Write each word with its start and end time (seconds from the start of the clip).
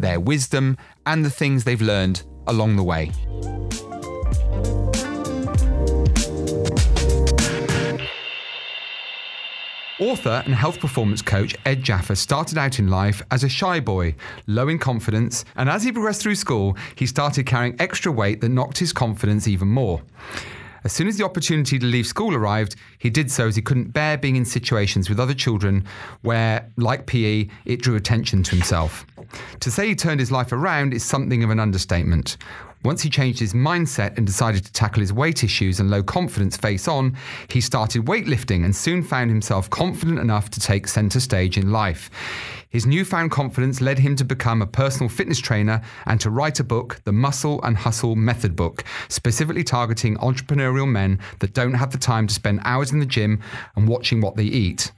their 0.00 0.20
wisdom, 0.20 0.76
and 1.06 1.24
the 1.24 1.30
things 1.30 1.64
they've 1.64 1.80
learned 1.80 2.22
along 2.46 2.76
the 2.76 2.82
way. 2.82 3.12
Author 10.00 10.42
and 10.46 10.54
health 10.54 10.80
performance 10.80 11.20
coach 11.20 11.54
Ed 11.66 11.82
Djafer 11.82 12.16
started 12.16 12.56
out 12.56 12.78
in 12.78 12.88
life 12.88 13.20
as 13.30 13.44
a 13.44 13.50
shy 13.50 13.80
boy, 13.80 14.14
low 14.46 14.68
in 14.68 14.78
confidence, 14.78 15.44
and 15.56 15.68
as 15.68 15.82
he 15.82 15.92
progressed 15.92 16.22
through 16.22 16.36
school, 16.36 16.74
he 16.94 17.04
started 17.04 17.44
carrying 17.44 17.76
extra 17.78 18.10
weight 18.10 18.40
that 18.40 18.48
knocked 18.48 18.78
his 18.78 18.94
confidence 18.94 19.46
even 19.46 19.68
more. 19.68 20.00
As 20.84 20.92
soon 20.92 21.08
as 21.08 21.16
the 21.16 21.24
opportunity 21.24 21.78
to 21.78 21.86
leave 21.86 22.06
school 22.06 22.34
arrived, 22.34 22.76
he 22.98 23.10
did 23.10 23.30
so 23.30 23.46
as 23.46 23.56
he 23.56 23.62
couldn't 23.62 23.92
bear 23.92 24.16
being 24.16 24.36
in 24.36 24.44
situations 24.44 25.08
with 25.08 25.20
other 25.20 25.34
children 25.34 25.84
where, 26.22 26.70
like 26.76 27.06
PE, 27.06 27.48
it 27.64 27.82
drew 27.82 27.96
attention 27.96 28.42
to 28.42 28.50
himself. 28.52 29.06
To 29.60 29.70
say 29.70 29.88
he 29.88 29.94
turned 29.94 30.20
his 30.20 30.32
life 30.32 30.52
around 30.52 30.94
is 30.94 31.04
something 31.04 31.44
of 31.44 31.50
an 31.50 31.60
understatement. 31.60 32.36
Once 32.82 33.02
he 33.02 33.10
changed 33.10 33.38
his 33.38 33.52
mindset 33.52 34.16
and 34.16 34.26
decided 34.26 34.64
to 34.64 34.72
tackle 34.72 35.00
his 35.00 35.12
weight 35.12 35.44
issues 35.44 35.80
and 35.80 35.90
low 35.90 36.02
confidence 36.02 36.56
face 36.56 36.88
on, 36.88 37.14
he 37.48 37.60
started 37.60 38.06
weightlifting 38.06 38.64
and 38.64 38.74
soon 38.74 39.02
found 39.02 39.30
himself 39.30 39.68
confident 39.68 40.18
enough 40.18 40.48
to 40.48 40.60
take 40.60 40.88
centre 40.88 41.20
stage 41.20 41.58
in 41.58 41.70
life. 41.70 42.10
His 42.70 42.86
newfound 42.86 43.32
confidence 43.32 43.80
led 43.80 43.98
him 43.98 44.14
to 44.14 44.24
become 44.24 44.62
a 44.62 44.66
personal 44.66 45.08
fitness 45.08 45.40
trainer 45.40 45.82
and 46.06 46.20
to 46.20 46.30
write 46.30 46.60
a 46.60 46.64
book, 46.64 47.00
the 47.02 47.12
Muscle 47.12 47.60
and 47.64 47.76
Hustle 47.76 48.14
Method 48.14 48.54
Book, 48.54 48.84
specifically 49.08 49.64
targeting 49.64 50.16
entrepreneurial 50.18 50.88
men 50.88 51.18
that 51.40 51.52
don't 51.52 51.74
have 51.74 51.90
the 51.90 51.98
time 51.98 52.28
to 52.28 52.34
spend 52.34 52.60
hours 52.64 52.92
in 52.92 53.00
the 53.00 53.06
gym 53.06 53.40
and 53.74 53.88
watching 53.88 54.20
what 54.20 54.36
they 54.36 54.44
eat. 54.44 54.92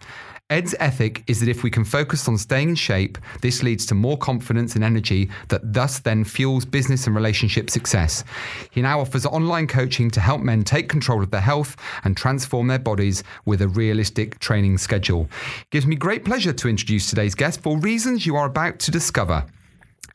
Ed's 0.51 0.75
ethic 0.81 1.25
is 1.27 1.41
that 1.41 1.49
if 1.49 1.63
we 1.63 1.71
can 1.71 1.85
focus 1.85 2.29
on 2.29 2.37
staying 2.37 2.71
in 2.71 2.75
shape, 2.75 3.17
this 3.41 3.63
leads 3.63 3.87
to 3.87 3.95
more 3.95 4.19
confidence 4.19 4.75
and 4.75 4.85
energy 4.85 5.31
that 5.49 5.73
thus 5.73 5.99
then 6.01 6.25
fuels 6.25 6.67
business 6.67 7.07
and 7.07 7.17
relationship 7.17 7.71
success. 7.71 8.23
He 8.71 8.83
now 8.83 9.01
offers 9.01 9.25
online 9.25 9.67
coaching 9.67 10.11
to 10.11 10.21
help 10.21 10.43
men 10.43 10.63
take 10.63 10.91
control 10.91 11.23
of 11.23 11.31
their 11.31 11.41
health 11.41 11.77
and 12.05 12.17
transform 12.17 12.67
their 12.67 12.79
bodies 12.79 13.25
with 13.47 13.63
a 13.63 13.69
realistic 13.69 14.39
training 14.41 14.77
schedule. 14.77 15.29
It 15.63 15.71
gives 15.71 15.87
me 15.87 15.97
great 15.97 16.25
pleasure 16.25 16.53
to 16.53 16.69
introduce 16.69 17.09
today's 17.09 17.35
guest 17.35 17.63
for 17.63 17.79
reasons 17.79 18.27
you 18.27 18.37
are 18.37 18.47
about 18.47 18.79
to 18.81 18.91
discover. 18.91 19.47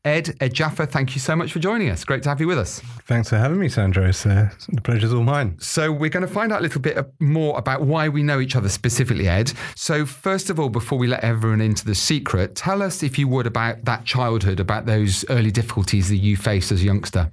Ed, 0.07 0.37
Ed 0.39 0.53
Djafer, 0.53 0.89
thank 0.89 1.15
you 1.15 1.19
so 1.19 1.35
much 1.35 1.51
for 1.51 1.59
joining 1.59 1.89
us. 1.89 2.05
Great 2.05 2.23
to 2.23 2.29
have 2.29 2.39
you 2.39 2.47
with 2.47 2.57
us. 2.57 2.79
Thanks 3.07 3.29
for 3.29 3.37
having 3.37 3.59
me, 3.59 3.67
Sandro. 3.67 4.07
It's, 4.07 4.25
uh, 4.25 4.49
the 4.69 4.79
pleasure's 4.79 5.13
all 5.13 5.23
mine. 5.23 5.57
So, 5.59 5.91
we're 5.91 6.09
going 6.09 6.25
to 6.25 6.33
find 6.33 6.53
out 6.53 6.61
a 6.61 6.63
little 6.63 6.79
bit 6.79 6.97
more 7.19 7.57
about 7.57 7.81
why 7.81 8.07
we 8.07 8.23
know 8.23 8.39
each 8.39 8.55
other 8.55 8.69
specifically, 8.69 9.27
Ed. 9.27 9.51
So, 9.75 10.05
first 10.05 10.49
of 10.49 10.61
all, 10.61 10.69
before 10.69 10.97
we 10.97 11.07
let 11.07 11.25
everyone 11.25 11.59
into 11.59 11.83
the 11.83 11.93
secret, 11.93 12.55
tell 12.55 12.81
us, 12.81 13.03
if 13.03 13.19
you 13.19 13.27
would, 13.27 13.45
about 13.45 13.83
that 13.83 14.05
childhood, 14.05 14.61
about 14.61 14.85
those 14.85 15.25
early 15.29 15.51
difficulties 15.51 16.07
that 16.07 16.17
you 16.17 16.37
faced 16.37 16.71
as 16.71 16.81
a 16.81 16.85
youngster. 16.85 17.29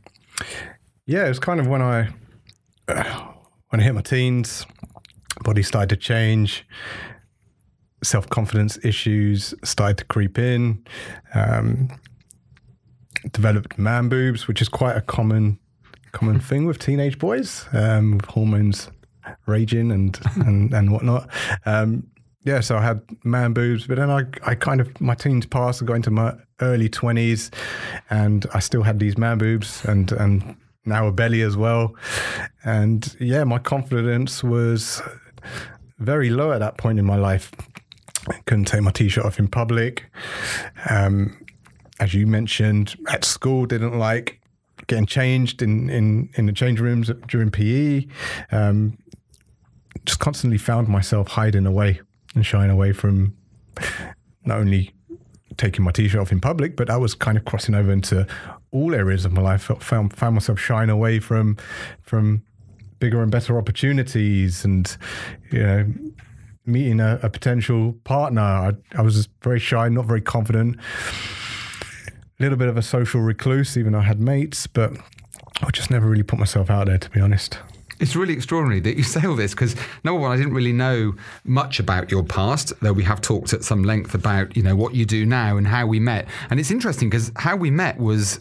Yeah, 1.07 1.27
it 1.27 1.29
was 1.29 1.39
kind 1.39 1.61
of 1.61 1.69
when 1.69 1.81
I 1.81 2.09
uh, 2.89 3.05
when 3.69 3.81
I 3.81 3.85
hit 3.85 3.95
my 3.95 4.03
teens, 4.03 4.67
body 5.45 5.63
started 5.63 5.91
to 5.91 5.97
change, 5.97 6.67
self 8.03 8.29
confidence 8.29 8.85
issues 8.85 9.55
started 9.63 9.99
to 9.99 10.05
creep 10.07 10.41
in. 10.41 10.85
Um, 11.35 11.89
developed 13.33 13.79
man 13.79 14.09
boobs, 14.09 14.47
which 14.49 14.61
is 14.63 14.69
quite 14.69 14.97
a 14.97 15.01
common 15.01 15.59
common 16.13 16.41
thing 16.49 16.67
with 16.67 16.79
teenage 16.79 17.19
boys, 17.19 17.67
um, 17.73 18.19
with 18.19 18.27
hormones 18.27 18.91
raging 19.47 19.91
and 19.91 20.19
and, 20.37 20.73
and 20.79 20.93
whatnot. 20.93 21.29
Um, 21.67 22.07
yeah, 22.43 22.61
so 22.61 22.77
I 22.77 22.83
had 22.83 23.01
man 23.25 23.55
boobs, 23.55 23.87
but 23.87 23.97
then 23.97 24.11
I, 24.11 24.25
I 24.45 24.55
kind 24.55 24.81
of 24.81 25.01
my 25.01 25.15
teens 25.15 25.47
passed, 25.47 25.83
I 25.83 25.87
got 25.87 25.95
into 25.95 26.11
my 26.11 26.35
early 26.61 26.89
twenties, 26.89 27.51
and 28.11 28.47
I 28.53 28.61
still 28.61 28.83
had 28.83 28.99
these 28.99 29.17
man 29.17 29.39
boobs 29.39 29.85
and 29.85 30.13
and 30.13 30.57
now 30.85 31.07
a 31.07 31.13
belly 31.13 31.41
as 31.41 31.57
well, 31.57 31.95
and 32.65 33.17
yeah, 33.19 33.45
my 33.45 33.59
confidence 33.59 34.45
was 34.45 35.01
very 35.99 36.29
low 36.29 36.53
at 36.53 36.59
that 36.59 36.77
point 36.77 36.99
in 36.99 37.05
my 37.05 37.17
life. 37.17 37.51
I 38.29 38.39
couldn't 38.47 38.67
take 38.67 38.83
my 38.83 38.91
t-shirt 38.91 39.25
off 39.25 39.39
in 39.39 39.49
public. 39.49 40.05
Um, 40.89 41.44
as 42.05 42.13
you 42.13 42.27
mentioned, 42.27 42.97
at 43.09 43.25
school 43.25 43.65
didn't 43.65 43.99
like 43.99 44.39
getting 44.89 45.07
changed 45.07 45.63
in, 45.63 45.89
in, 45.89 46.29
in 46.35 46.45
the 46.45 46.53
change 46.53 46.79
rooms 46.79 47.11
during 47.29 47.51
PE. 47.51 48.07
Um, 48.53 48.99
just 50.05 50.19
constantly 50.19 50.59
found 50.59 50.87
myself 50.87 51.29
hiding 51.29 51.65
away 51.65 52.03
and 52.35 52.45
shying 52.45 52.71
away 52.71 52.93
from 52.93 53.35
not 54.45 54.59
only 54.59 54.93
taking 55.57 55.83
my 55.83 55.93
t-shirt 55.93 56.21
off 56.21 56.31
in 56.31 56.41
public, 56.41 56.77
but 56.77 56.91
I 56.91 56.99
was 56.99 57.15
kind 57.15 57.39
of 57.39 57.47
crossing 57.47 57.75
over 57.75 57.91
into 57.91 58.27
all 58.71 58.95
areas 58.95 59.25
of 59.25 59.33
my 59.33 59.41
life. 59.41 59.63
Found 59.63 60.15
found 60.15 60.35
myself 60.35 60.59
shying 60.61 60.91
away 60.91 61.21
from 61.21 61.57
from 62.03 62.43
bigger 62.99 63.23
and 63.23 63.33
better 63.33 63.57
opportunities, 63.57 64.63
and 64.63 64.95
you 65.51 65.63
know, 65.63 65.87
meeting 66.67 67.01
a, 67.01 67.19
a 67.23 67.31
potential 67.31 67.95
partner. 68.05 68.43
I, 68.43 68.73
I 68.95 69.01
was 69.01 69.27
very 69.41 69.61
shy, 69.61 69.89
not 69.89 70.05
very 70.05 70.21
confident 70.21 70.77
little 72.45 72.59
bit 72.59 72.69
of 72.69 72.77
a 72.77 72.83
social 72.83 73.21
recluse, 73.21 73.77
even 73.77 73.93
though 73.93 74.01
I 74.01 74.03
had 74.03 74.21
mates, 74.21 74.67
but 74.67 74.93
I 75.63 75.71
just 75.71 75.91
never 75.91 76.07
really 76.07 76.23
put 76.23 76.39
myself 76.39 76.71
out 76.71 76.87
there, 76.87 76.99
to 76.99 77.11
be 77.11 77.21
honest. 77.21 77.59
It's 78.01 78.15
really 78.15 78.35
extraordinary 78.35 78.81
that 78.81 78.97
you 78.97 79.03
say 79.15 79.27
all 79.27 79.37
this 79.37 79.53
because 79.53 79.75
number 80.05 80.21
one, 80.21 80.31
I 80.31 80.37
didn't 80.37 80.55
really 80.55 80.73
know 80.73 81.15
much 81.45 81.81
about 81.81 82.11
your 82.11 82.23
past, 82.23 82.73
though 82.81 82.93
we 82.93 83.05
have 83.05 83.21
talked 83.21 83.53
at 83.53 83.65
some 83.65 83.83
length 83.83 84.15
about 84.15 84.57
you 84.57 84.63
know 84.63 84.77
what 84.77 84.95
you 84.95 85.07
do 85.07 85.25
now 85.25 85.57
and 85.57 85.67
how 85.67 85.87
we 85.87 86.01
met. 86.01 86.29
And 86.51 86.61
it's 86.61 86.71
interesting 86.71 87.09
because 87.09 87.33
how 87.37 87.57
we 87.57 87.71
met 87.71 87.99
was 87.99 88.39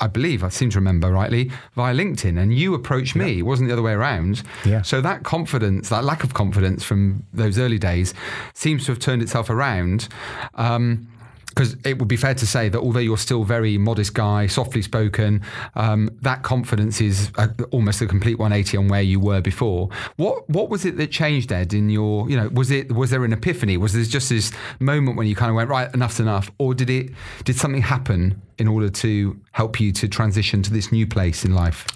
I, 0.00 0.06
believe, 0.06 0.44
I 0.44 0.48
seem 0.48 0.70
to 0.70 0.78
remember 0.78 1.10
rightly, 1.10 1.50
via 1.74 1.92
LinkedIn, 1.92 2.40
and 2.40 2.56
you 2.56 2.72
approached 2.72 3.16
me. 3.16 3.32
Yeah. 3.32 3.38
It 3.40 3.42
wasn't 3.42 3.68
the 3.68 3.72
other 3.72 3.82
way 3.82 3.92
around. 3.92 4.42
Yeah. 4.64 4.82
So 4.82 5.00
that 5.00 5.24
confidence, 5.24 5.88
that 5.88 6.04
lack 6.04 6.22
of 6.22 6.34
confidence 6.34 6.84
from 6.84 7.24
those 7.32 7.58
early 7.58 7.78
days, 7.78 8.14
seems 8.54 8.84
to 8.86 8.92
have 8.92 9.00
turned 9.00 9.22
itself 9.22 9.50
around. 9.50 10.06
Um, 10.54 11.08
because 11.52 11.76
it 11.84 11.98
would 11.98 12.08
be 12.08 12.16
fair 12.16 12.34
to 12.34 12.46
say 12.46 12.68
that 12.70 12.80
although 12.80 12.98
you're 13.00 13.18
still 13.18 13.44
very 13.44 13.76
modest 13.76 14.14
guy, 14.14 14.46
softly 14.46 14.80
spoken, 14.80 15.42
um, 15.74 16.08
that 16.22 16.42
confidence 16.42 17.00
is 17.00 17.30
a, 17.36 17.50
almost 17.70 18.00
a 18.00 18.06
complete 18.06 18.38
180 18.38 18.78
on 18.78 18.88
where 18.88 19.02
you 19.02 19.20
were 19.20 19.40
before. 19.40 19.90
What 20.16 20.48
what 20.48 20.70
was 20.70 20.84
it 20.84 20.96
that 20.96 21.10
changed, 21.10 21.52
Ed? 21.52 21.74
In 21.74 21.90
your, 21.90 22.28
you 22.30 22.36
know, 22.36 22.48
was 22.48 22.70
it 22.70 22.92
was 22.92 23.10
there 23.10 23.24
an 23.24 23.32
epiphany? 23.32 23.76
Was 23.76 23.92
there 23.92 24.02
just 24.04 24.30
this 24.30 24.50
moment 24.80 25.16
when 25.16 25.26
you 25.26 25.34
kind 25.34 25.50
of 25.50 25.56
went 25.56 25.68
right, 25.68 25.92
enough's 25.92 26.20
enough, 26.20 26.50
or 26.58 26.74
did 26.74 26.88
it 26.88 27.10
did 27.44 27.56
something 27.56 27.82
happen 27.82 28.40
in 28.58 28.66
order 28.68 28.88
to 28.88 29.38
help 29.50 29.78
you 29.78 29.92
to 29.92 30.08
transition 30.08 30.62
to 30.62 30.72
this 30.72 30.90
new 30.90 31.06
place 31.06 31.44
in 31.44 31.54
life? 31.54 31.86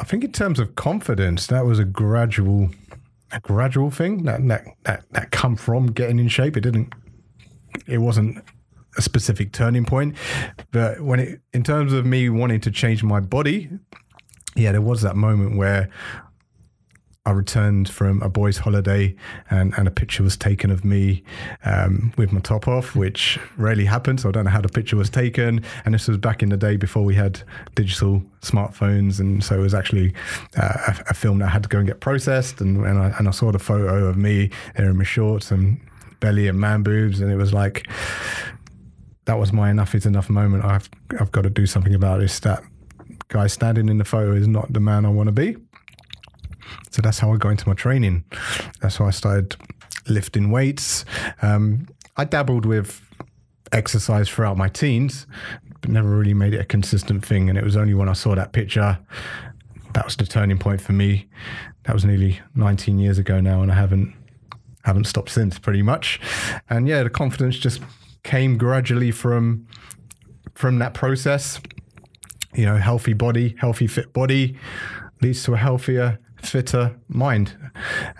I 0.00 0.04
think 0.04 0.22
in 0.22 0.32
terms 0.32 0.60
of 0.60 0.76
confidence, 0.76 1.48
that 1.48 1.64
was 1.64 1.78
a 1.78 1.84
gradual 1.84 2.70
a 3.32 3.40
gradual 3.40 3.90
thing 3.90 4.22
that 4.24 4.46
that 4.46 4.64
that, 4.84 5.04
that 5.10 5.30
come 5.32 5.56
from 5.56 5.88
getting 5.88 6.18
in 6.18 6.28
shape. 6.28 6.56
It 6.56 6.60
didn't 6.60 6.92
it 7.86 7.98
wasn't 7.98 8.42
a 8.96 9.02
specific 9.02 9.52
turning 9.52 9.84
point. 9.84 10.16
But 10.72 11.00
when 11.00 11.20
it, 11.20 11.40
in 11.52 11.62
terms 11.62 11.92
of 11.92 12.04
me 12.04 12.28
wanting 12.28 12.60
to 12.62 12.70
change 12.70 13.02
my 13.02 13.20
body, 13.20 13.70
yeah, 14.56 14.72
there 14.72 14.80
was 14.80 15.02
that 15.02 15.16
moment 15.16 15.56
where 15.56 15.88
I 17.28 17.32
returned 17.32 17.90
from 17.90 18.22
a 18.22 18.28
boys' 18.30 18.56
holiday 18.56 19.14
and, 19.50 19.74
and 19.76 19.86
a 19.86 19.90
picture 19.90 20.22
was 20.22 20.34
taken 20.34 20.70
of 20.70 20.82
me 20.82 21.22
um, 21.66 22.10
with 22.16 22.32
my 22.32 22.40
top 22.40 22.66
off, 22.66 22.96
which 22.96 23.38
rarely 23.58 23.84
happens. 23.84 24.22
So 24.22 24.30
I 24.30 24.32
don't 24.32 24.44
know 24.44 24.50
how 24.50 24.62
the 24.62 24.68
picture 24.70 24.96
was 24.96 25.10
taken. 25.10 25.62
And 25.84 25.92
this 25.92 26.08
was 26.08 26.16
back 26.16 26.42
in 26.42 26.48
the 26.48 26.56
day 26.56 26.78
before 26.78 27.04
we 27.04 27.14
had 27.14 27.42
digital 27.74 28.22
smartphones. 28.40 29.20
And 29.20 29.44
so 29.44 29.56
it 29.56 29.60
was 29.60 29.74
actually 29.74 30.14
uh, 30.56 30.72
a, 30.86 31.10
a, 31.10 31.14
film 31.14 31.40
that 31.40 31.48
had 31.48 31.64
to 31.64 31.68
go 31.68 31.78
and 31.78 31.86
get 31.86 32.00
processed. 32.00 32.62
And, 32.62 32.82
and, 32.86 32.98
I, 32.98 33.14
and 33.18 33.28
I 33.28 33.30
saw 33.30 33.52
the 33.52 33.58
photo 33.58 34.06
of 34.06 34.16
me 34.16 34.50
there 34.76 34.88
in 34.88 34.96
my 34.96 35.04
shorts 35.04 35.50
and 35.50 35.78
belly 36.20 36.48
and 36.48 36.58
man 36.58 36.82
boobs, 36.82 37.20
and 37.20 37.30
it 37.30 37.36
was 37.36 37.52
like 37.52 37.88
that 39.24 39.38
was 39.38 39.52
my 39.52 39.70
enough 39.70 39.94
is 39.94 40.06
enough 40.06 40.30
moment. 40.30 40.64
I've 40.64 40.88
I've 41.20 41.32
got 41.32 41.42
to 41.42 41.50
do 41.50 41.66
something 41.66 41.94
about 41.94 42.20
this. 42.20 42.40
That 42.40 42.62
guy 43.28 43.46
standing 43.46 43.88
in 43.88 43.98
the 43.98 44.04
photo 44.04 44.32
is 44.32 44.48
not 44.48 44.72
the 44.72 44.80
man 44.80 45.04
I 45.04 45.10
want 45.10 45.28
to 45.28 45.32
be. 45.32 45.56
So 46.90 47.02
that's 47.02 47.18
how 47.18 47.32
I 47.32 47.36
got 47.36 47.50
into 47.50 47.68
my 47.68 47.74
training. 47.74 48.24
That's 48.80 48.96
how 48.96 49.06
I 49.06 49.10
started 49.10 49.56
lifting 50.06 50.50
weights. 50.50 51.04
Um, 51.42 51.88
I 52.16 52.24
dabbled 52.24 52.66
with 52.66 53.02
exercise 53.72 54.28
throughout 54.28 54.56
my 54.56 54.68
teens, 54.68 55.26
but 55.80 55.90
never 55.90 56.08
really 56.08 56.34
made 56.34 56.54
it 56.54 56.60
a 56.60 56.64
consistent 56.64 57.24
thing. 57.24 57.48
And 57.48 57.58
it 57.58 57.64
was 57.64 57.76
only 57.76 57.94
when 57.94 58.08
I 58.08 58.14
saw 58.14 58.34
that 58.34 58.52
picture 58.52 58.98
that 59.94 60.04
was 60.04 60.16
the 60.16 60.26
turning 60.26 60.58
point 60.58 60.80
for 60.80 60.92
me. 60.92 61.26
That 61.84 61.94
was 61.94 62.04
nearly 62.04 62.40
19 62.54 62.98
years 62.98 63.18
ago 63.18 63.40
now, 63.40 63.62
and 63.62 63.72
I 63.72 63.74
haven't 63.74 64.14
haven't 64.88 65.04
stopped 65.04 65.30
since, 65.30 65.58
pretty 65.58 65.82
much. 65.82 66.18
And 66.68 66.88
yeah, 66.88 67.02
the 67.02 67.10
confidence 67.10 67.58
just 67.58 67.80
came 68.24 68.58
gradually 68.58 69.10
from 69.10 69.66
from 70.54 70.78
that 70.80 70.94
process. 70.94 71.60
You 72.54 72.64
know, 72.64 72.76
healthy 72.76 73.12
body, 73.12 73.54
healthy 73.58 73.86
fit 73.86 74.12
body 74.12 74.58
leads 75.20 75.42
to 75.44 75.54
a 75.54 75.56
healthier, 75.56 76.18
fitter 76.42 76.96
mind. 77.08 77.56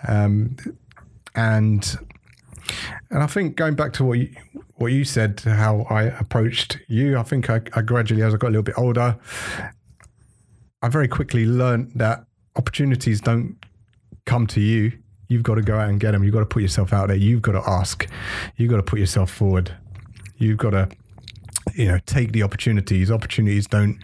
Um, 0.07 0.55
and 1.35 1.97
and 3.09 3.23
I 3.23 3.27
think 3.27 3.55
going 3.55 3.75
back 3.75 3.93
to 3.93 4.05
what 4.05 4.19
you, 4.19 4.29
what 4.75 4.91
you 4.91 5.03
said, 5.03 5.39
how 5.39 5.87
I 5.89 6.03
approached 6.03 6.79
you, 6.87 7.17
I 7.17 7.23
think 7.23 7.49
I, 7.49 7.61
I 7.73 7.81
gradually, 7.81 8.21
as 8.21 8.33
I 8.33 8.37
got 8.37 8.47
a 8.47 8.53
little 8.53 8.63
bit 8.63 8.77
older, 8.77 9.17
I 10.81 10.87
very 10.87 11.07
quickly 11.07 11.45
learned 11.45 11.93
that 11.95 12.25
opportunities 12.55 13.21
don't 13.21 13.57
come 14.25 14.45
to 14.47 14.61
you. 14.61 14.99
You've 15.29 15.43
got 15.43 15.55
to 15.55 15.61
go 15.61 15.77
out 15.77 15.89
and 15.89 15.99
get 15.99 16.11
them. 16.11 16.23
You've 16.23 16.33
got 16.33 16.39
to 16.39 16.45
put 16.45 16.61
yourself 16.61 16.91
out 16.91 17.07
there. 17.07 17.15
You've 17.15 17.41
got 17.41 17.53
to 17.53 17.69
ask. 17.69 18.07
You've 18.57 18.69
got 18.69 18.77
to 18.77 18.83
put 18.83 18.99
yourself 18.99 19.31
forward. 19.31 19.71
You've 20.37 20.57
got 20.57 20.71
to, 20.71 20.89
you 21.75 21.85
know, 21.85 21.99
take 22.07 22.31
the 22.31 22.41
opportunities. 22.41 23.11
Opportunities 23.11 23.67
don't 23.67 23.99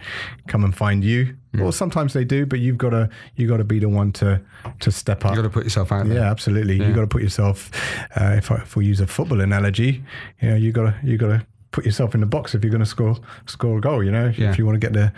come 0.46 0.64
and 0.64 0.74
find 0.74 1.02
you. 1.02 1.36
Mm. 1.52 1.62
Well, 1.62 1.72
sometimes 1.72 2.12
they 2.12 2.24
do, 2.24 2.46
but 2.46 2.60
you've 2.60 2.78
got 2.78 2.90
to 2.90 3.10
you've 3.34 3.50
got 3.50 3.56
to 3.56 3.64
be 3.64 3.80
the 3.80 3.88
one 3.88 4.12
to 4.12 4.40
to 4.80 4.92
step 4.92 5.24
up. 5.24 5.32
You've 5.32 5.42
got 5.42 5.48
to 5.48 5.50
put 5.50 5.64
yourself 5.64 5.90
out 5.90 6.06
there. 6.06 6.18
Yeah, 6.18 6.30
absolutely. 6.30 6.76
Yeah. 6.76 6.86
You've 6.86 6.94
got 6.94 7.02
to 7.02 7.08
put 7.08 7.22
yourself. 7.22 7.70
Uh, 8.16 8.34
if, 8.36 8.50
I, 8.52 8.56
if 8.56 8.76
we 8.76 8.86
use 8.86 9.00
a 9.00 9.06
football 9.06 9.40
analogy, 9.40 10.04
you 10.40 10.50
know, 10.50 10.56
you 10.56 10.70
got 10.70 10.82
to 10.82 10.94
you 11.02 11.18
got 11.18 11.28
to 11.28 11.46
put 11.76 11.84
yourself 11.84 12.14
in 12.14 12.22
the 12.22 12.26
box 12.26 12.54
if 12.54 12.64
you're 12.64 12.70
going 12.70 12.82
to 12.82 12.86
score 12.86 13.16
score 13.44 13.76
a 13.76 13.80
goal. 13.82 14.02
You 14.02 14.10
know, 14.10 14.32
yeah. 14.36 14.50
if 14.50 14.58
you 14.58 14.64
want 14.64 14.76
to 14.76 14.84
get 14.84 14.94
the 14.94 15.12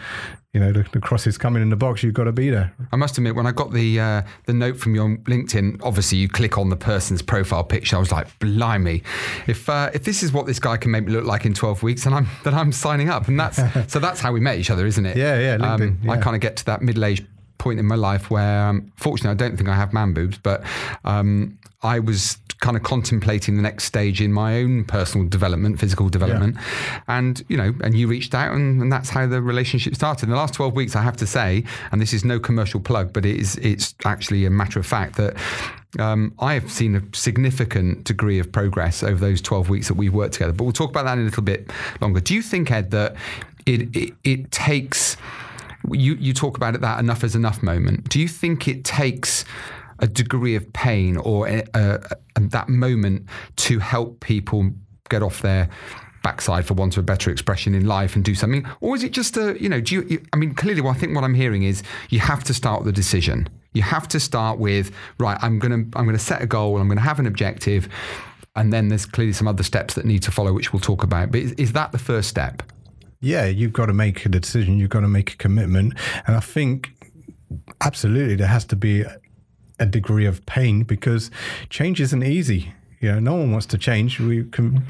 you 0.52 0.58
know 0.58 0.72
the, 0.72 0.84
the 0.92 0.98
crosses 0.98 1.38
coming 1.38 1.62
in 1.62 1.70
the 1.70 1.76
box, 1.76 2.02
you've 2.02 2.14
got 2.14 2.24
to 2.24 2.32
be 2.32 2.50
there. 2.50 2.74
I 2.90 2.96
must 2.96 3.16
admit, 3.16 3.36
when 3.36 3.46
I 3.46 3.52
got 3.52 3.72
the 3.72 4.00
uh, 4.00 4.22
the 4.46 4.52
note 4.52 4.76
from 4.76 4.96
your 4.96 5.16
LinkedIn, 5.18 5.80
obviously 5.84 6.18
you 6.18 6.28
click 6.28 6.58
on 6.58 6.68
the 6.68 6.76
person's 6.76 7.22
profile 7.22 7.62
picture. 7.62 7.94
I 7.94 8.00
was 8.00 8.10
like, 8.10 8.36
blimey, 8.40 9.04
if 9.46 9.68
uh, 9.68 9.90
if 9.94 10.02
this 10.02 10.24
is 10.24 10.32
what 10.32 10.46
this 10.46 10.58
guy 10.58 10.76
can 10.76 10.90
make 10.90 11.04
me 11.04 11.12
look 11.12 11.24
like 11.24 11.46
in 11.46 11.54
12 11.54 11.84
weeks, 11.84 12.02
then 12.04 12.12
I'm 12.12 12.26
then 12.42 12.54
I'm 12.54 12.72
signing 12.72 13.08
up. 13.08 13.28
And 13.28 13.38
that's 13.38 13.60
so 13.92 14.00
that's 14.00 14.20
how 14.20 14.32
we 14.32 14.40
met 14.40 14.58
each 14.58 14.70
other, 14.70 14.84
isn't 14.84 15.06
it? 15.06 15.16
Yeah, 15.16 15.38
yeah. 15.38 15.56
LinkedIn, 15.58 15.88
um, 15.88 15.98
yeah. 16.02 16.10
I 16.10 16.16
kind 16.16 16.34
of 16.34 16.42
get 16.42 16.56
to 16.56 16.64
that 16.66 16.82
middle 16.82 17.04
age 17.04 17.24
point 17.58 17.78
in 17.78 17.86
my 17.86 17.96
life 17.96 18.30
where, 18.30 18.66
um, 18.66 18.92
fortunately, 18.96 19.30
I 19.30 19.48
don't 19.48 19.56
think 19.56 19.68
I 19.68 19.74
have 19.74 19.92
man 19.92 20.12
boobs, 20.12 20.38
but 20.38 20.62
um, 21.04 21.58
I 21.82 21.98
was 21.98 22.38
kind 22.60 22.76
of 22.76 22.82
contemplating 22.82 23.56
the 23.56 23.62
next 23.62 23.84
stage 23.84 24.20
in 24.20 24.32
my 24.32 24.58
own 24.58 24.84
personal 24.84 25.28
development, 25.28 25.78
physical 25.78 26.08
development. 26.08 26.56
Yeah. 26.56 27.00
And, 27.06 27.44
you 27.48 27.56
know, 27.56 27.72
and 27.84 27.96
you 27.96 28.08
reached 28.08 28.34
out 28.34 28.52
and, 28.52 28.82
and, 28.82 28.90
that's 28.90 29.10
how 29.10 29.26
the 29.28 29.40
relationship 29.40 29.94
started. 29.94 30.24
In 30.24 30.30
the 30.30 30.36
last 30.36 30.54
12 30.54 30.74
weeks, 30.74 30.96
I 30.96 31.02
have 31.02 31.16
to 31.18 31.26
say, 31.26 31.62
and 31.92 32.00
this 32.00 32.12
is 32.12 32.24
no 32.24 32.40
commercial 32.40 32.80
plug, 32.80 33.12
but 33.12 33.24
it 33.24 33.36
is, 33.36 33.56
it's 33.56 33.94
actually 34.04 34.44
a 34.44 34.50
matter 34.50 34.80
of 34.80 34.86
fact 34.86 35.16
that 35.16 35.36
um, 36.00 36.34
I 36.40 36.54
have 36.54 36.70
seen 36.70 36.96
a 36.96 37.02
significant 37.16 38.04
degree 38.04 38.40
of 38.40 38.50
progress 38.50 39.04
over 39.04 39.20
those 39.20 39.40
12 39.40 39.68
weeks 39.68 39.86
that 39.88 39.94
we've 39.94 40.12
worked 40.12 40.34
together. 40.34 40.52
But 40.52 40.64
we'll 40.64 40.72
talk 40.72 40.90
about 40.90 41.04
that 41.04 41.12
in 41.12 41.20
a 41.20 41.24
little 41.24 41.44
bit 41.44 41.70
longer. 42.00 42.20
Do 42.20 42.34
you 42.34 42.42
think, 42.42 42.72
Ed, 42.72 42.90
that 42.90 43.14
it, 43.66 43.94
it, 43.96 44.14
it 44.24 44.50
takes, 44.50 45.16
you, 45.92 46.14
you 46.14 46.32
talk 46.32 46.56
about 46.56 46.74
it 46.74 46.80
that 46.80 46.98
enough 46.98 47.24
is 47.24 47.34
enough 47.34 47.62
moment. 47.62 48.08
Do 48.08 48.20
you 48.20 48.28
think 48.28 48.68
it 48.68 48.84
takes 48.84 49.44
a 50.00 50.06
degree 50.06 50.54
of 50.54 50.72
pain 50.72 51.16
or 51.16 51.48
a, 51.48 51.64
a, 51.74 52.00
a, 52.36 52.40
that 52.40 52.68
moment 52.68 53.26
to 53.56 53.78
help 53.78 54.20
people 54.20 54.70
get 55.08 55.22
off 55.22 55.42
their 55.42 55.68
backside 56.22 56.66
for 56.66 56.74
want 56.74 56.96
of 56.96 57.00
a 57.00 57.02
better 57.02 57.30
expression 57.30 57.74
in 57.74 57.86
life 57.86 58.14
and 58.14 58.24
do 58.24 58.34
something? 58.34 58.66
Or 58.80 58.94
is 58.94 59.02
it 59.02 59.12
just 59.12 59.36
a 59.36 59.60
you 59.60 59.68
know 59.68 59.80
do 59.80 59.96
you, 59.96 60.02
you 60.02 60.26
i 60.32 60.36
mean 60.36 60.54
clearly 60.54 60.80
well, 60.80 60.92
i 60.92 60.96
think 60.96 61.14
what 61.14 61.24
i'm 61.24 61.34
hearing 61.34 61.62
is 61.62 61.82
you 62.10 62.20
have 62.20 62.44
to 62.44 62.54
start 62.54 62.80
with 62.80 62.86
the 62.86 62.92
decision. 62.92 63.48
You 63.72 63.82
have 63.82 64.08
to 64.08 64.20
start 64.20 64.58
with 64.58 64.92
right 65.18 65.38
i'm 65.40 65.58
going 65.58 65.72
to 65.72 65.98
i'm 65.98 66.04
going 66.04 66.16
to 66.16 66.22
set 66.22 66.42
a 66.42 66.46
goal 66.46 66.78
i'm 66.78 66.88
going 66.88 66.98
to 66.98 67.04
have 67.04 67.18
an 67.18 67.26
objective 67.26 67.88
and 68.58 68.72
then 68.72 68.88
there's 68.88 69.06
clearly 69.06 69.32
some 69.32 69.46
other 69.46 69.62
steps 69.62 69.94
that 69.94 70.04
need 70.04 70.22
to 70.24 70.32
follow 70.32 70.52
which 70.52 70.72
we'll 70.72 70.80
talk 70.80 71.04
about. 71.04 71.30
But 71.30 71.40
is, 71.40 71.52
is 71.52 71.72
that 71.74 71.92
the 71.92 71.98
first 71.98 72.28
step 72.28 72.62
yeah 73.20 73.44
you've 73.46 73.72
got 73.72 73.86
to 73.86 73.92
make 73.92 74.24
a 74.24 74.28
decision 74.28 74.78
you've 74.78 74.90
got 74.90 75.00
to 75.00 75.08
make 75.08 75.32
a 75.32 75.36
commitment 75.36 75.94
and 76.26 76.36
i 76.36 76.40
think 76.40 76.90
absolutely 77.80 78.36
there 78.36 78.46
has 78.46 78.64
to 78.64 78.76
be 78.76 79.04
a 79.78 79.86
degree 79.86 80.26
of 80.26 80.44
pain 80.46 80.82
because 80.82 81.30
change 81.70 82.00
isn't 82.00 82.22
easy. 82.22 82.72
You 83.00 83.12
know, 83.12 83.20
no 83.20 83.34
one 83.34 83.52
wants 83.52 83.66
to 83.66 83.78
change. 83.78 84.18
We 84.18 84.44
can 84.44 84.84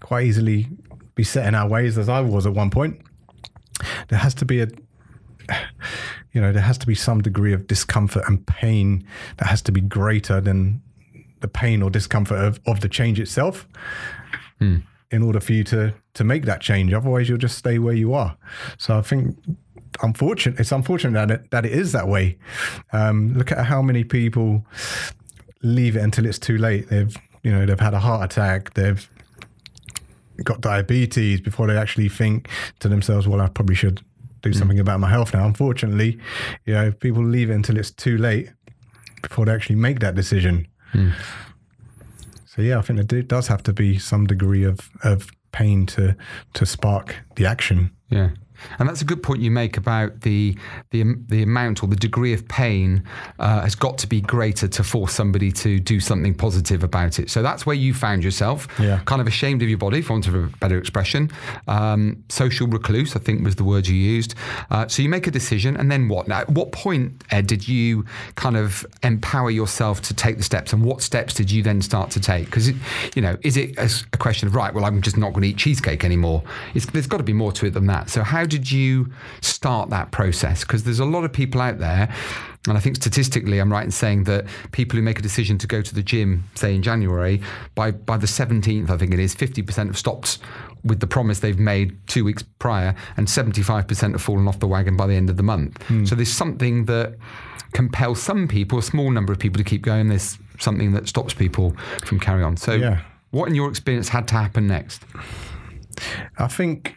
quite 0.00 0.26
easily 0.26 0.68
be 1.14 1.24
set 1.24 1.46
in 1.46 1.54
our 1.54 1.66
ways, 1.66 1.96
as 1.96 2.08
I 2.08 2.20
was 2.20 2.46
at 2.46 2.52
one 2.52 2.70
point. 2.70 3.00
There 4.08 4.18
has 4.18 4.34
to 4.34 4.44
be 4.44 4.60
a, 4.60 4.68
you 6.32 6.40
know, 6.40 6.52
there 6.52 6.62
has 6.62 6.76
to 6.78 6.86
be 6.86 6.94
some 6.94 7.22
degree 7.22 7.54
of 7.54 7.66
discomfort 7.66 8.24
and 8.26 8.46
pain 8.46 9.06
that 9.38 9.48
has 9.48 9.62
to 9.62 9.72
be 9.72 9.80
greater 9.80 10.40
than 10.40 10.82
the 11.40 11.48
pain 11.48 11.82
or 11.82 11.90
discomfort 11.90 12.38
of, 12.38 12.60
of 12.66 12.80
the 12.80 12.88
change 12.88 13.18
itself. 13.18 13.66
Hmm. 14.58 14.78
In 15.10 15.22
order 15.22 15.40
for 15.40 15.52
you 15.52 15.64
to 15.64 15.94
to 16.14 16.24
make 16.24 16.44
that 16.46 16.60
change, 16.60 16.92
otherwise 16.92 17.28
you'll 17.28 17.38
just 17.38 17.58
stay 17.58 17.78
where 17.78 17.94
you 17.94 18.12
are. 18.14 18.36
So 18.78 18.98
I 18.98 19.02
think 19.02 19.36
unfortunate. 20.02 20.58
It's 20.60 20.72
unfortunate 20.72 21.12
that 21.12 21.30
it, 21.30 21.50
that 21.50 21.64
it 21.64 21.72
is 21.72 21.92
that 21.92 22.08
way. 22.08 22.38
Um, 22.92 23.34
look 23.34 23.52
at 23.52 23.64
how 23.66 23.82
many 23.82 24.04
people 24.04 24.64
leave 25.62 25.96
it 25.96 26.00
until 26.00 26.26
it's 26.26 26.38
too 26.38 26.58
late. 26.58 26.88
They've 26.88 27.16
you 27.42 27.52
know 27.52 27.66
they've 27.66 27.80
had 27.80 27.94
a 27.94 28.00
heart 28.00 28.32
attack. 28.32 28.74
They've 28.74 29.08
got 30.42 30.60
diabetes 30.60 31.40
before 31.40 31.66
they 31.66 31.76
actually 31.76 32.08
think 32.08 32.48
to 32.80 32.88
themselves, 32.88 33.26
well, 33.26 33.40
I 33.40 33.48
probably 33.48 33.74
should 33.74 34.02
do 34.42 34.50
mm. 34.50 34.54
something 34.54 34.78
about 34.78 35.00
my 35.00 35.08
health 35.08 35.32
now. 35.32 35.46
Unfortunately, 35.46 36.18
you 36.64 36.74
know, 36.74 36.92
people 36.92 37.24
leave 37.24 37.50
it 37.50 37.54
until 37.54 37.76
it's 37.76 37.90
too 37.90 38.18
late 38.18 38.50
before 39.22 39.46
they 39.46 39.52
actually 39.52 39.76
make 39.76 40.00
that 40.00 40.14
decision. 40.14 40.66
Mm. 40.92 41.12
So 42.56 42.62
yeah, 42.62 42.78
I 42.78 42.82
think 42.82 43.08
there 43.08 43.22
does 43.22 43.48
have 43.48 43.62
to 43.64 43.72
be 43.72 43.98
some 43.98 44.26
degree 44.26 44.64
of, 44.64 44.90
of 45.04 45.30
pain 45.52 45.86
to 45.86 46.16
to 46.54 46.66
spark 46.66 47.16
the 47.36 47.46
action. 47.46 47.90
Yeah. 48.08 48.30
And 48.78 48.88
that's 48.88 49.02
a 49.02 49.04
good 49.04 49.22
point 49.22 49.40
you 49.40 49.50
make 49.50 49.76
about 49.76 50.22
the 50.22 50.56
the 50.90 51.04
the 51.28 51.42
amount 51.42 51.82
or 51.82 51.86
the 51.86 51.96
degree 51.96 52.32
of 52.32 52.46
pain 52.48 53.04
uh, 53.38 53.60
has 53.60 53.74
got 53.74 53.98
to 53.98 54.06
be 54.06 54.20
greater 54.20 54.66
to 54.68 54.82
force 54.82 55.12
somebody 55.12 55.52
to 55.52 55.78
do 55.78 56.00
something 56.00 56.34
positive 56.34 56.82
about 56.82 57.18
it. 57.18 57.30
So 57.30 57.42
that's 57.42 57.64
where 57.64 57.76
you 57.76 57.94
found 57.94 58.24
yourself, 58.24 58.66
yeah. 58.80 59.00
kind 59.04 59.20
of 59.20 59.26
ashamed 59.26 59.62
of 59.62 59.68
your 59.68 59.78
body, 59.78 60.02
for 60.02 60.16
want 60.16 60.26
of 60.26 60.34
a 60.34 60.46
better 60.58 60.78
expression. 60.78 61.30
Um, 61.68 62.24
social 62.28 62.66
recluse, 62.66 63.14
I 63.14 63.18
think, 63.18 63.44
was 63.44 63.56
the 63.56 63.64
word 63.64 63.86
you 63.86 63.94
used. 63.94 64.34
Uh, 64.70 64.88
so 64.88 65.02
you 65.02 65.08
make 65.10 65.26
a 65.26 65.30
decision, 65.30 65.76
and 65.76 65.90
then 65.90 66.08
what? 66.08 66.26
Now, 66.26 66.40
at 66.40 66.48
what 66.48 66.72
point, 66.72 67.22
Ed, 67.30 67.46
did 67.46 67.68
you 67.68 68.06
kind 68.36 68.56
of 68.56 68.86
empower 69.02 69.50
yourself 69.50 70.00
to 70.02 70.14
take 70.14 70.38
the 70.38 70.42
steps, 70.42 70.72
and 70.72 70.82
what 70.82 71.02
steps 71.02 71.34
did 71.34 71.50
you 71.50 71.62
then 71.62 71.82
start 71.82 72.10
to 72.12 72.20
take? 72.20 72.46
Because 72.46 72.68
you 73.14 73.22
know, 73.22 73.36
is 73.42 73.56
it 73.56 73.76
a, 73.76 73.90
a 74.12 74.16
question 74.16 74.48
of 74.48 74.54
right? 74.54 74.72
Well, 74.72 74.84
I'm 74.84 75.02
just 75.02 75.18
not 75.18 75.30
going 75.30 75.42
to 75.42 75.48
eat 75.48 75.58
cheesecake 75.58 76.02
anymore. 76.02 76.42
It's, 76.74 76.86
there's 76.86 77.06
got 77.06 77.18
to 77.18 77.22
be 77.22 77.34
more 77.34 77.52
to 77.52 77.66
it 77.66 77.74
than 77.74 77.86
that. 77.86 78.08
So 78.08 78.22
how 78.22 78.45
did 78.46 78.70
you 78.70 79.12
start 79.40 79.90
that 79.90 80.10
process? 80.10 80.62
Because 80.62 80.84
there's 80.84 81.00
a 81.00 81.04
lot 81.04 81.24
of 81.24 81.32
people 81.32 81.60
out 81.60 81.78
there, 81.78 82.12
and 82.68 82.76
I 82.76 82.80
think 82.80 82.96
statistically, 82.96 83.58
I'm 83.58 83.70
right 83.70 83.84
in 83.84 83.90
saying 83.90 84.24
that 84.24 84.46
people 84.72 84.96
who 84.96 85.02
make 85.02 85.18
a 85.18 85.22
decision 85.22 85.58
to 85.58 85.66
go 85.66 85.82
to 85.82 85.94
the 85.94 86.02
gym, 86.02 86.44
say 86.54 86.74
in 86.74 86.82
January, 86.82 87.40
by 87.74 87.90
by 87.92 88.16
the 88.16 88.26
17th, 88.26 88.90
I 88.90 88.96
think 88.96 89.12
it 89.12 89.20
is, 89.20 89.34
50% 89.34 89.86
have 89.86 89.98
stopped 89.98 90.38
with 90.84 91.00
the 91.00 91.06
promise 91.06 91.40
they've 91.40 91.58
made 91.58 91.96
two 92.06 92.24
weeks 92.24 92.42
prior, 92.58 92.94
and 93.16 93.26
75% 93.26 94.12
have 94.12 94.22
fallen 94.22 94.48
off 94.48 94.58
the 94.58 94.68
wagon 94.68 94.96
by 94.96 95.06
the 95.06 95.14
end 95.14 95.30
of 95.30 95.36
the 95.36 95.42
month. 95.42 95.78
Mm. 95.88 96.08
So 96.08 96.14
there's 96.14 96.32
something 96.32 96.84
that 96.86 97.14
compels 97.72 98.22
some 98.22 98.48
people, 98.48 98.78
a 98.78 98.82
small 98.82 99.10
number 99.10 99.32
of 99.32 99.38
people, 99.38 99.58
to 99.58 99.64
keep 99.64 99.82
going. 99.82 100.08
There's 100.08 100.38
something 100.58 100.92
that 100.92 101.08
stops 101.08 101.34
people 101.34 101.76
from 102.04 102.20
carry 102.20 102.42
on. 102.42 102.56
So, 102.56 102.72
yeah. 102.72 103.02
what 103.30 103.48
in 103.48 103.54
your 103.54 103.68
experience 103.68 104.08
had 104.08 104.28
to 104.28 104.34
happen 104.34 104.66
next? 104.66 105.02
I 106.38 106.46
think 106.46 106.96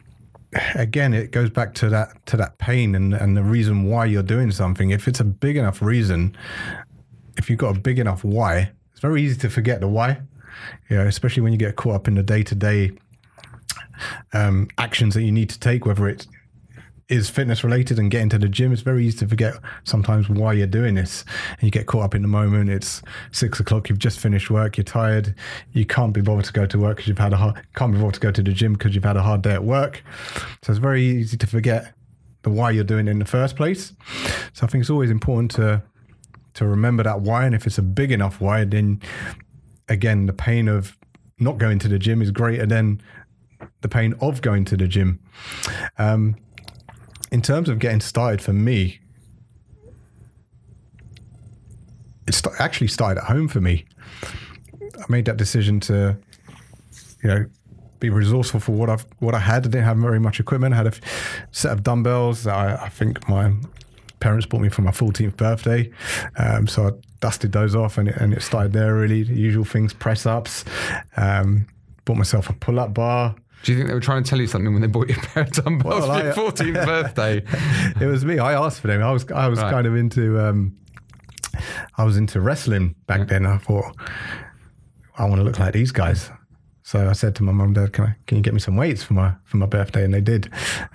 again, 0.75 1.13
it 1.13 1.31
goes 1.31 1.49
back 1.49 1.73
to 1.75 1.89
that 1.89 2.25
to 2.27 2.37
that 2.37 2.57
pain 2.57 2.95
and 2.95 3.13
and 3.13 3.37
the 3.37 3.43
reason 3.43 3.83
why 3.83 4.05
you're 4.05 4.23
doing 4.23 4.51
something. 4.51 4.89
If 4.89 5.07
it's 5.07 5.19
a 5.19 5.25
big 5.25 5.57
enough 5.57 5.81
reason, 5.81 6.35
if 7.37 7.49
you've 7.49 7.59
got 7.59 7.75
a 7.75 7.79
big 7.79 7.99
enough 7.99 8.23
why, 8.23 8.71
it's 8.91 9.01
very 9.01 9.21
easy 9.21 9.37
to 9.39 9.49
forget 9.49 9.79
the 9.81 9.87
why. 9.87 10.21
You 10.89 10.97
know, 10.97 11.07
especially 11.07 11.41
when 11.43 11.53
you 11.53 11.59
get 11.59 11.75
caught 11.75 11.95
up 11.95 12.07
in 12.07 12.15
the 12.15 12.23
day 12.23 12.43
to 12.43 12.55
day 12.55 12.91
actions 14.33 15.13
that 15.13 15.23
you 15.23 15.31
need 15.31 15.49
to 15.49 15.59
take, 15.59 15.85
whether 15.85 16.07
it's 16.07 16.27
is 17.09 17.29
fitness 17.29 17.63
related 17.63 17.97
and 17.97 18.11
getting 18.11 18.29
to 18.29 18.37
the 18.37 18.47
gym, 18.47 18.71
it's 18.71 18.83
very 18.83 19.05
easy 19.05 19.17
to 19.17 19.27
forget 19.27 19.55
sometimes 19.83 20.29
why 20.29 20.53
you're 20.53 20.67
doing 20.67 20.93
this. 20.93 21.25
And 21.53 21.63
you 21.63 21.71
get 21.71 21.87
caught 21.87 22.03
up 22.03 22.15
in 22.15 22.21
the 22.21 22.27
moment. 22.27 22.69
It's 22.69 23.01
six 23.31 23.59
o'clock, 23.59 23.89
you've 23.89 23.99
just 23.99 24.19
finished 24.19 24.51
work, 24.51 24.77
you're 24.77 24.83
tired, 24.83 25.33
you 25.73 25.85
can't 25.85 26.13
be 26.13 26.21
bothered 26.21 26.45
to 26.45 26.53
go 26.53 26.65
to 26.67 26.77
work 26.77 26.97
because 26.97 27.07
you've 27.07 27.17
had 27.17 27.33
a 27.33 27.37
hard, 27.37 27.61
can't 27.75 27.91
be 27.91 27.97
bothered 27.97 28.13
to 28.15 28.19
go 28.19 28.31
to 28.31 28.43
the 28.43 28.53
gym 28.53 28.73
because 28.73 28.93
you've 28.93 29.03
had 29.03 29.17
a 29.17 29.23
hard 29.23 29.41
day 29.41 29.53
at 29.53 29.63
work. 29.63 30.03
So 30.63 30.71
it's 30.71 30.79
very 30.79 31.03
easy 31.03 31.35
to 31.37 31.47
forget 31.47 31.93
the 32.43 32.51
why 32.51 32.71
you're 32.71 32.83
doing 32.83 33.07
it 33.07 33.11
in 33.11 33.19
the 33.19 33.25
first 33.25 33.55
place. 33.55 33.93
So 34.53 34.65
I 34.65 34.67
think 34.67 34.81
it's 34.81 34.89
always 34.89 35.09
important 35.09 35.51
to 35.51 35.83
to 36.55 36.67
remember 36.67 37.03
that 37.03 37.21
why. 37.21 37.45
And 37.45 37.55
if 37.55 37.65
it's 37.65 37.77
a 37.77 37.81
big 37.83 38.11
enough 38.11 38.41
why, 38.41 38.65
then 38.65 39.01
again, 39.87 40.25
the 40.25 40.33
pain 40.33 40.67
of 40.67 40.97
not 41.39 41.57
going 41.57 41.79
to 41.79 41.87
the 41.87 41.99
gym 41.99 42.21
is 42.21 42.31
greater 42.31 42.65
than 42.65 43.01
the 43.81 43.87
pain 43.87 44.13
of 44.19 44.41
going 44.41 44.65
to 44.65 44.77
the 44.77 44.87
gym. 44.87 45.19
Um, 45.97 46.35
in 47.31 47.41
terms 47.41 47.69
of 47.69 47.79
getting 47.79 48.01
started 48.01 48.41
for 48.41 48.53
me, 48.53 48.99
it 52.27 52.41
actually 52.59 52.87
started 52.87 53.21
at 53.21 53.27
home 53.27 53.47
for 53.47 53.61
me. 53.61 53.85
I 54.81 55.05
made 55.09 55.25
that 55.25 55.37
decision 55.37 55.79
to, 55.81 56.17
you 57.23 57.29
know, 57.29 57.45
be 57.99 58.09
resourceful 58.09 58.59
for 58.59 58.71
what 58.71 58.89
I've 58.89 59.05
what 59.19 59.35
I 59.35 59.39
had. 59.39 59.65
I 59.65 59.69
didn't 59.69 59.83
have 59.83 59.97
very 59.97 60.19
much 60.19 60.39
equipment. 60.39 60.73
I 60.73 60.77
had 60.77 60.87
a 60.87 60.93
set 61.51 61.71
of 61.71 61.83
dumbbells. 61.83 62.47
I, 62.47 62.75
I 62.75 62.89
think 62.89 63.27
my 63.27 63.53
parents 64.19 64.45
bought 64.45 64.61
me 64.61 64.69
for 64.69 64.81
my 64.81 64.91
14th 64.91 65.37
birthday. 65.37 65.91
Um, 66.37 66.67
so 66.67 66.87
I 66.87 66.91
dusted 67.19 67.51
those 67.51 67.75
off 67.75 67.97
and 67.97 68.09
it, 68.09 68.15
and 68.17 68.33
it 68.33 68.41
started 68.41 68.73
there 68.73 68.95
really. 68.95 69.23
The 69.23 69.35
usual 69.35 69.65
things, 69.65 69.93
press 69.93 70.25
ups. 70.25 70.65
Um, 71.17 71.67
bought 72.05 72.17
myself 72.17 72.49
a 72.49 72.53
pull 72.53 72.79
up 72.79 72.93
bar. 72.93 73.35
Do 73.63 73.71
you 73.71 73.77
think 73.77 73.89
they 73.89 73.93
were 73.93 73.99
trying 73.99 74.23
to 74.23 74.29
tell 74.29 74.39
you 74.39 74.47
something 74.47 74.71
when 74.71 74.81
they 74.81 74.87
bought 74.87 75.09
you 75.09 75.15
a 75.15 75.19
pair 75.19 75.43
of 75.43 75.51
dumbbells 75.51 76.07
Well, 76.07 76.17
for 76.19 76.23
your 76.23 76.33
I- 76.33 76.51
14th 76.51 76.85
birthday? 77.13 77.43
it 78.01 78.07
was 78.07 78.23
me. 78.23 78.39
I 78.39 78.53
asked 78.53 78.79
for 78.81 78.87
them. 78.87 79.03
I 79.03 79.11
was 79.11 79.29
I 79.31 79.47
was 79.47 79.59
Right. 79.59 79.71
kind 79.71 79.85
of 79.87 79.95
into 79.95 80.39
um, 80.39 80.75
I 81.97 82.03
was 82.05 82.17
into 82.17 82.39
wrestling 82.41 82.95
back 83.07 83.27
then. 83.27 83.45
I 83.45 83.57
thought 83.57 83.95
I 85.17 85.25
want 85.25 85.37
to 85.37 85.43
look 85.43 85.59
like 85.59 85.73
these 85.73 85.91
guys. 85.91 86.29
So 86.83 87.07
I 87.07 87.13
said 87.13 87.35
to 87.35 87.43
my 87.43 87.51
mum, 87.51 87.67
and 87.67 87.75
Dad, 87.75 87.93
can 87.93 88.05
I 88.05 88.15
can 88.25 88.37
you 88.37 88.41
get 88.43 88.53
me 88.53 88.59
some 88.59 88.75
weights 88.75 89.03
for 89.03 89.13
my 89.13 89.33
for 89.43 89.57
my 89.57 89.67
birthday? 89.67 90.03
And 90.03 90.11
they 90.13 90.21
did. 90.21 90.45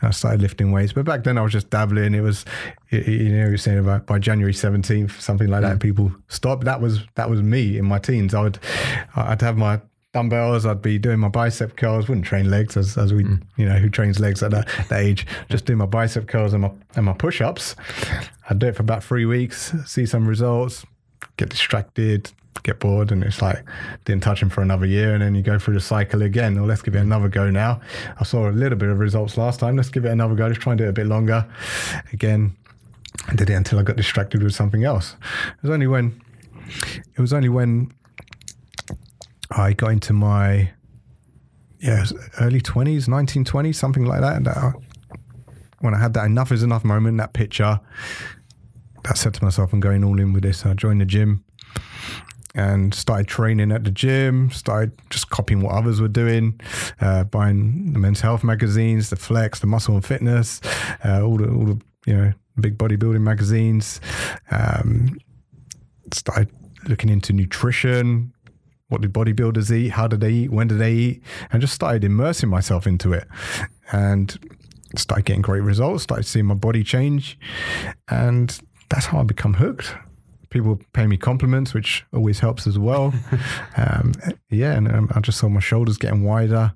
And 0.01 0.09
I 0.09 0.11
started 0.11 0.41
lifting 0.43 0.73
weights. 0.73 0.93
But 0.93 1.05
back 1.05 1.23
then 1.23 1.39
I 1.39 1.43
was 1.43 1.53
just 1.53 1.71
dabbling. 1.71 2.15
It 2.15 2.21
was 2.23 2.45
you 2.91 2.99
you 3.01 3.29
know 3.29 3.47
you're 3.49 3.57
saying 3.59 3.79
about 3.79 4.07
by 4.07 4.19
January 4.19 4.53
17th 4.55 5.21
something 5.21 5.49
like 5.49 5.61
that. 5.63 5.79
People 5.81 6.11
stopped. 6.29 6.65
That 6.65 6.81
was 6.81 7.05
that 7.15 7.31
was 7.31 7.43
me 7.43 7.79
in 7.79 7.85
my 7.85 7.99
teens. 7.99 8.35
I 8.35 8.41
would 8.43 8.59
I'd 9.15 9.41
have 9.43 9.57
my 9.57 9.81
dumbbells. 10.15 10.65
I'd 10.65 10.81
be 10.81 10.99
doing 10.99 11.19
my 11.19 11.29
bicep 11.29 11.77
curls. 11.77 12.09
Wouldn't 12.09 12.27
train 12.27 12.51
legs 12.51 12.77
as, 12.79 12.97
as 12.97 13.13
we, 13.13 13.25
hmm. 13.25 13.35
you 13.57 13.67
know, 13.67 13.75
who 13.75 13.91
trains 13.91 14.19
legs 14.19 14.43
at 14.43 14.51
that, 14.53 14.69
that 14.89 15.01
age. 15.01 15.27
Just 15.51 15.67
do 15.67 15.77
my 15.77 15.85
bicep 15.85 16.27
curls 16.27 16.55
and 16.55 16.63
my 16.63 16.71
and 16.97 17.05
my 17.05 17.13
push 17.13 17.43
ups. 17.43 17.77
I'd 18.49 18.59
do 18.59 18.69
it 18.69 18.77
for 18.77 18.83
about 18.83 19.05
three 19.05 19.27
weeks, 19.27 19.75
see 19.85 20.07
some 20.07 20.27
results, 20.27 20.87
get 21.37 21.51
distracted, 21.51 22.31
get 22.63 22.79
bored, 22.81 23.13
and 23.13 23.23
it's 23.23 23.43
like 23.43 23.63
didn't 24.05 24.23
touch 24.23 24.41
them 24.41 24.49
for 24.49 24.63
another 24.63 24.87
year, 24.87 25.13
and 25.13 25.23
then 25.23 25.35
you 25.35 25.43
go 25.43 25.59
through 25.59 25.75
the 25.75 25.81
cycle 25.81 26.23
again. 26.23 26.55
Well, 26.55 26.67
let's 26.67 26.83
give 26.83 26.95
it 26.95 27.01
another 27.01 27.29
go 27.29 27.51
now. 27.51 27.81
I 28.19 28.25
saw 28.25 28.49
a 28.49 28.53
little 28.53 28.79
bit 28.79 28.89
of 28.89 28.99
results 28.99 29.37
last 29.37 29.61
time. 29.61 29.77
Let's 29.77 29.91
give 29.91 30.05
it 30.05 30.11
another 30.11 30.35
go. 30.35 30.47
Let's 30.47 30.59
try 30.59 30.73
and 30.73 30.79
do 30.79 30.85
it 30.85 30.91
a 30.91 30.93
bit 30.93 31.07
longer. 31.07 31.47
Again, 32.13 32.57
I 33.29 33.35
did 33.35 33.51
it 33.51 33.55
until 33.55 33.79
I 33.79 33.83
got 33.83 33.97
distracted 33.97 34.43
with 34.43 34.55
something 34.55 34.85
else. 34.85 35.17
It 35.49 35.63
was 35.63 35.71
only 35.71 35.87
when 35.87 36.21
it 37.17 37.21
was 37.21 37.33
only 37.33 37.49
when 37.49 37.93
I 39.51 39.73
got 39.73 39.93
into 39.93 40.13
my 40.13 40.73
yeah 41.79 42.05
early 42.41 42.61
twenties, 42.61 43.09
nineteen 43.09 43.45
twenty, 43.45 43.73
something 43.73 44.05
like 44.05 44.21
that. 44.21 44.37
And 44.37 44.49
I, 44.49 44.73
when 45.81 45.95
I 45.95 45.99
had 45.99 46.15
that 46.15 46.25
enough 46.25 46.51
is 46.53 46.63
enough 46.63 46.85
moment, 46.85 47.19
that 47.19 47.33
picture, 47.33 47.81
I 49.05 49.15
said 49.15 49.35
to 49.35 49.45
myself, 49.45 49.73
I'm 49.73 49.81
going 49.81 50.03
all 50.05 50.19
in 50.19 50.33
with 50.33 50.43
this. 50.43 50.65
I 50.65 50.75
joined 50.75 51.01
the 51.01 51.07
gym 51.07 51.45
and 52.55 52.95
started 52.95 53.27
training 53.27 53.73
at 53.73 53.85
the 53.85 53.91
gym, 53.91 54.51
started 54.51 54.93
just 55.11 55.31
copying 55.31 55.61
what 55.61 55.75
others 55.75 56.01
were 56.01 56.09
doing, 56.09 56.61
uh, 57.01 57.25
buying 57.25 57.93
the 57.93 57.99
men's 57.99 58.21
health 58.21 58.45
magazines, 58.45 59.11
the 59.11 59.17
Flex, 59.17 59.59
the 59.61 59.67
Muscle 59.67 59.95
and 59.95 60.05
Fitness, 60.05 60.61
uh, 61.05 61.23
all 61.23 61.37
the 61.37 61.51
all 61.51 61.67
the 61.67 61.81
you 62.07 62.17
know 62.17 62.33
big 62.61 62.79
bodybuilding 62.79 63.21
magazines. 63.21 64.01
Um, 64.51 65.19
started 66.13 66.51
looking 66.89 67.11
into 67.11 67.33
nutrition. 67.33 68.33
What 68.89 69.01
did 69.01 69.13
bodybuilders 69.13 69.75
eat? 69.75 69.91
How 69.91 70.07
did 70.07 70.21
they 70.21 70.31
eat? 70.31 70.51
When 70.51 70.69
did 70.69 70.79
they 70.79 70.93
eat? 70.93 71.23
And 71.51 71.61
just 71.61 71.75
started 71.75 72.05
immersing 72.05 72.49
myself 72.49 72.87
into 72.87 73.13
it, 73.13 73.27
and 73.93 74.37
started 74.97 75.25
getting 75.25 75.43
great 75.43 75.63
results. 75.63 76.05
Started 76.05 76.25
seeing 76.25 76.47
my 76.47 76.55
body 76.55 76.85
change, 76.85 77.39
and 78.09 78.59
that's 78.89 79.07
how 79.07 79.21
I 79.21 79.23
become 79.23 79.55
hooked 79.55 79.95
people 80.55 80.79
pay 80.93 81.05
me 81.09 81.17
compliments, 81.17 81.75
which 81.75 82.07
always 82.15 82.39
helps 82.39 82.67
as 82.69 82.79
well. 82.79 83.13
um, 83.77 84.13
yeah, 84.51 84.73
and 84.73 84.91
um, 84.91 85.11
I 85.13 85.21
just 85.21 85.37
saw 85.39 85.49
my 85.49 85.59
shoulders 85.59 85.99
getting 85.99 86.23
wider, 86.23 86.73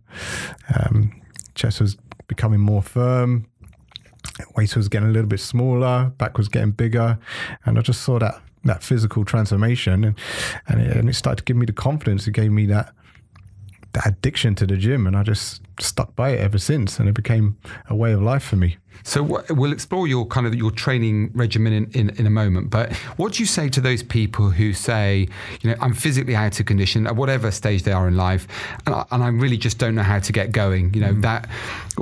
um, 0.75 1.23
chest 1.55 1.81
was 1.81 1.97
becoming 2.27 2.59
more 2.59 2.83
firm, 2.83 3.47
waist 4.57 4.77
was 4.77 4.88
getting 4.88 5.09
a 5.09 5.12
little 5.12 5.29
bit 5.29 5.38
smaller, 5.38 6.12
back 6.19 6.37
was 6.37 6.49
getting 6.49 6.73
bigger, 6.73 7.19
and 7.65 7.79
I 7.79 7.83
just 7.83 8.03
saw 8.03 8.19
that 8.19 8.43
that 8.65 8.83
physical 8.83 9.25
transformation, 9.25 10.05
and 10.05 10.19
and 10.67 10.81
it, 10.81 10.97
and 10.97 11.09
it 11.09 11.15
started 11.15 11.38
to 11.38 11.45
give 11.45 11.57
me 11.57 11.67
the 11.67 11.73
confidence. 11.73 12.27
It 12.27 12.33
gave 12.33 12.53
me 12.53 12.67
that 12.67 12.93
that 13.93 14.07
addiction 14.07 14.55
to 14.57 14.67
the 14.67 14.77
gym, 14.77 15.07
and 15.07 15.17
I 15.17 15.23
just 15.23 15.62
stuck 15.81 16.15
by 16.15 16.31
it 16.31 16.41
ever 16.41 16.59
since, 16.59 16.99
and 16.99 17.09
it 17.09 17.15
became 17.15 17.57
a 17.88 17.97
way 17.97 18.12
of 18.12 18.23
life 18.23 18.43
for 18.43 18.57
me. 18.57 18.77
So 19.05 19.23
we'll 19.50 19.73
explore 19.73 20.07
your 20.07 20.26
kind 20.26 20.47
of 20.47 20.55
your 20.55 20.71
training 20.71 21.31
regimen 21.35 21.73
in, 21.73 21.90
in, 21.93 22.11
in 22.19 22.26
a 22.26 22.31
moment. 22.31 22.71
But 22.71 22.93
what 23.17 23.33
do 23.35 23.43
you 23.43 23.47
say 23.47 23.69
to 23.71 23.81
those 23.81 24.02
people 24.02 24.50
who 24.50 24.73
say, 24.73 25.28
you 25.62 25.71
know, 25.71 25.76
I'm 25.81 25.95
physically 25.95 26.35
out 26.37 26.59
of 26.61 26.67
condition 26.67 27.07
at 27.07 27.17
whatever 27.17 27.50
stage 27.50 27.83
they 27.85 27.93
are 27.93 28.07
in 28.09 28.17
life, 28.17 28.47
and 28.87 28.95
I, 28.95 29.05
and 29.11 29.23
I 29.23 29.28
really 29.28 29.57
just 29.57 29.78
don't 29.78 29.95
know 29.95 30.02
how 30.02 30.19
to 30.19 30.33
get 30.33 30.52
going. 30.52 30.93
You 30.95 31.00
know 31.00 31.12
that 31.21 31.49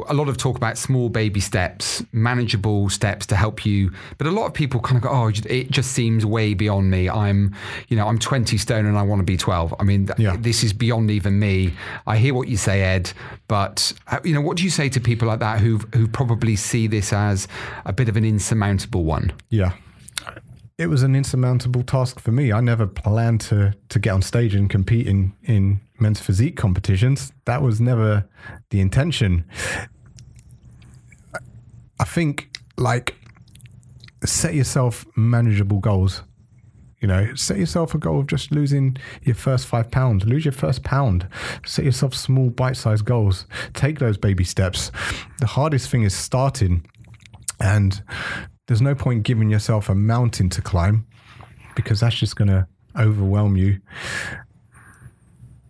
a 0.08 0.14
lot 0.14 0.28
of 0.28 0.36
talk 0.36 0.56
about 0.56 0.76
small 0.78 1.08
baby 1.08 1.40
steps, 1.40 2.04
manageable 2.12 2.88
steps 2.90 3.24
to 3.26 3.36
help 3.36 3.64
you. 3.64 3.92
But 4.18 4.26
a 4.26 4.30
lot 4.30 4.46
of 4.46 4.52
people 4.54 4.80
kind 4.80 4.96
of 4.96 5.02
go, 5.02 5.08
oh, 5.10 5.30
it 5.46 5.70
just 5.70 5.92
seems 5.92 6.26
way 6.26 6.54
beyond 6.54 6.90
me. 6.90 7.08
I'm, 7.08 7.54
you 7.88 7.96
know, 7.96 8.06
I'm 8.06 8.18
20 8.18 8.58
stone 8.58 8.84
and 8.86 8.98
I 8.98 9.02
want 9.02 9.20
to 9.20 9.24
be 9.24 9.36
12. 9.38 9.74
I 9.78 9.84
mean, 9.84 10.06
th- 10.06 10.18
Yeah. 10.18 10.36
this 10.38 10.62
is 10.62 10.72
beyond 10.72 11.10
even 11.10 11.38
me. 11.38 11.72
I 12.06 12.18
hear 12.18 12.34
what 12.34 12.48
you 12.48 12.56
say, 12.58 12.82
Ed, 12.82 13.12
but 13.48 13.92
uh, 14.08 14.18
you 14.24 14.34
know, 14.34 14.40
what 14.40 14.56
do 14.58 14.64
you 14.64 14.70
say 14.70 14.88
to 14.90 15.00
people 15.00 15.28
like 15.28 15.38
that 15.40 15.60
who 15.60 15.78
who 15.94 16.06
probably 16.08 16.56
see 16.56 16.85
this 16.86 17.12
as 17.12 17.48
a 17.84 17.92
bit 17.92 18.08
of 18.08 18.16
an 18.16 18.24
insurmountable 18.24 19.04
one? 19.04 19.32
Yeah. 19.50 19.72
It 20.78 20.88
was 20.88 21.02
an 21.02 21.16
insurmountable 21.16 21.82
task 21.82 22.20
for 22.20 22.32
me. 22.32 22.52
I 22.52 22.60
never 22.60 22.86
planned 22.86 23.40
to 23.42 23.72
to 23.88 23.98
get 23.98 24.10
on 24.10 24.22
stage 24.22 24.54
and 24.54 24.68
compete 24.68 25.06
in, 25.06 25.32
in 25.42 25.80
men's 25.98 26.20
physique 26.20 26.56
competitions. 26.56 27.32
That 27.46 27.62
was 27.62 27.80
never 27.80 28.28
the 28.70 28.80
intention. 28.80 29.44
I 31.98 32.04
think 32.04 32.58
like 32.76 33.16
set 34.24 34.54
yourself 34.54 35.06
manageable 35.16 35.78
goals. 35.78 36.22
You 37.06 37.12
know, 37.12 37.34
set 37.36 37.56
yourself 37.56 37.94
a 37.94 37.98
goal 37.98 38.18
of 38.18 38.26
just 38.26 38.50
losing 38.50 38.96
your 39.22 39.36
first 39.36 39.68
five 39.68 39.92
pounds. 39.92 40.24
Lose 40.24 40.44
your 40.44 40.50
first 40.50 40.82
pound. 40.82 41.28
Set 41.64 41.84
yourself 41.84 42.16
small, 42.16 42.50
bite-sized 42.50 43.04
goals. 43.04 43.46
Take 43.74 44.00
those 44.00 44.18
baby 44.18 44.42
steps. 44.42 44.90
The 45.38 45.46
hardest 45.46 45.88
thing 45.88 46.02
is 46.02 46.16
starting, 46.16 46.84
and 47.60 48.02
there's 48.66 48.82
no 48.82 48.96
point 48.96 49.22
giving 49.22 49.48
yourself 49.50 49.88
a 49.88 49.94
mountain 49.94 50.48
to 50.50 50.60
climb 50.60 51.06
because 51.76 52.00
that's 52.00 52.16
just 52.16 52.34
going 52.34 52.48
to 52.48 52.66
overwhelm 52.98 53.56
you 53.56 53.80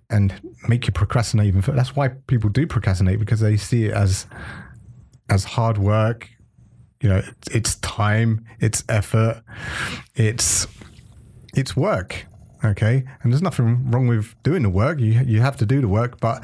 and 0.08 0.32
make 0.70 0.86
you 0.86 0.92
procrastinate 0.94 1.48
even 1.48 1.60
further. 1.60 1.76
That's 1.76 1.94
why 1.94 2.08
people 2.28 2.48
do 2.48 2.66
procrastinate 2.66 3.18
because 3.18 3.40
they 3.40 3.58
see 3.58 3.84
it 3.84 3.92
as 3.92 4.26
as 5.28 5.44
hard 5.44 5.76
work. 5.76 6.30
You 7.02 7.10
know, 7.10 7.18
it's, 7.18 7.48
it's 7.54 7.74
time, 7.74 8.46
it's 8.58 8.82
effort, 8.88 9.42
it's 10.14 10.66
it's 11.56 11.76
work. 11.76 12.26
Okay, 12.64 13.04
and 13.22 13.32
there's 13.32 13.42
nothing 13.42 13.90
wrong 13.90 14.06
with 14.06 14.34
doing 14.42 14.62
the 14.62 14.70
work. 14.70 14.98
You 14.98 15.20
you 15.20 15.40
have 15.40 15.56
to 15.58 15.66
do 15.66 15.80
the 15.80 15.88
work, 15.88 16.20
but 16.20 16.42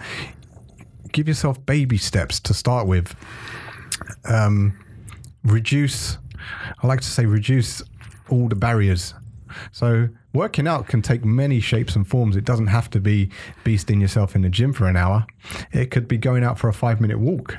give 1.13 1.29
yourself 1.29 1.65
baby 1.65 1.99
steps 1.99 2.41
to 2.41 2.55
start 2.55 2.87
with. 2.87 3.15
Um, 4.25 4.79
reduce. 5.45 6.19
I 6.83 6.87
like 6.87 7.01
to 7.01 7.07
say 7.07 7.27
reduce 7.27 7.83
all 8.29 8.49
the 8.49 8.57
barriers. 8.57 9.15
So 9.71 10.09
working 10.33 10.67
out 10.67 10.89
can 10.89 11.03
take 11.03 11.25
many 11.25 11.61
shapes 11.61 11.95
and 11.95 12.07
forms. 12.07 12.37
It 12.37 12.45
doesn't 12.45 12.69
have 12.69 12.89
to 12.91 13.01
be 13.01 13.31
beasting 13.65 14.01
yourself 14.01 14.35
in 14.35 14.43
the 14.43 14.49
gym 14.49 14.73
for 14.73 14.87
an 14.87 14.97
hour. 14.97 15.27
It 15.73 15.91
could 15.91 16.09
be 16.09 16.19
going 16.19 16.43
out 16.45 16.59
for 16.59 16.69
a 16.69 16.75
five 16.75 17.01
minute 17.01 17.19
walk. 17.19 17.59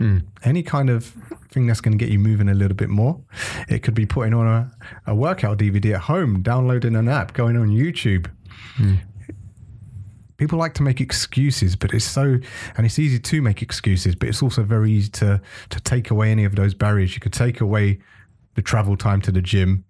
Mm. 0.00 0.26
Any 0.42 0.62
kind 0.62 0.90
of 0.90 1.14
thing 1.50 1.66
that's 1.66 1.80
going 1.80 1.96
to 1.96 2.04
get 2.04 2.12
you 2.12 2.18
moving 2.18 2.48
a 2.48 2.54
little 2.54 2.76
bit 2.76 2.90
more. 2.90 3.20
It 3.68 3.82
could 3.82 3.94
be 3.94 4.06
putting 4.06 4.34
on 4.34 4.46
a, 4.46 4.70
a 5.06 5.14
workout 5.14 5.58
DVD 5.58 5.94
at 5.94 6.02
home, 6.02 6.42
downloading 6.42 6.96
an 6.96 7.08
app, 7.08 7.32
going 7.32 7.56
on 7.56 7.68
YouTube. 7.68 8.30
Mm. 8.76 8.98
People 10.36 10.58
like 10.58 10.74
to 10.74 10.82
make 10.82 11.00
excuses, 11.00 11.76
but 11.76 11.94
it's 11.94 12.04
so, 12.04 12.38
and 12.76 12.84
it's 12.84 12.98
easy 12.98 13.20
to 13.20 13.40
make 13.40 13.62
excuses, 13.62 14.16
but 14.16 14.28
it's 14.28 14.42
also 14.42 14.64
very 14.64 14.90
easy 14.90 15.10
to 15.10 15.40
to 15.70 15.80
take 15.80 16.10
away 16.10 16.32
any 16.32 16.44
of 16.44 16.56
those 16.56 16.74
barriers. 16.74 17.14
You 17.14 17.20
could 17.20 17.32
take 17.32 17.60
away 17.60 18.00
the 18.56 18.62
travel 18.62 18.96
time 18.96 19.20
to 19.22 19.32
the 19.32 19.40
gym. 19.40 19.84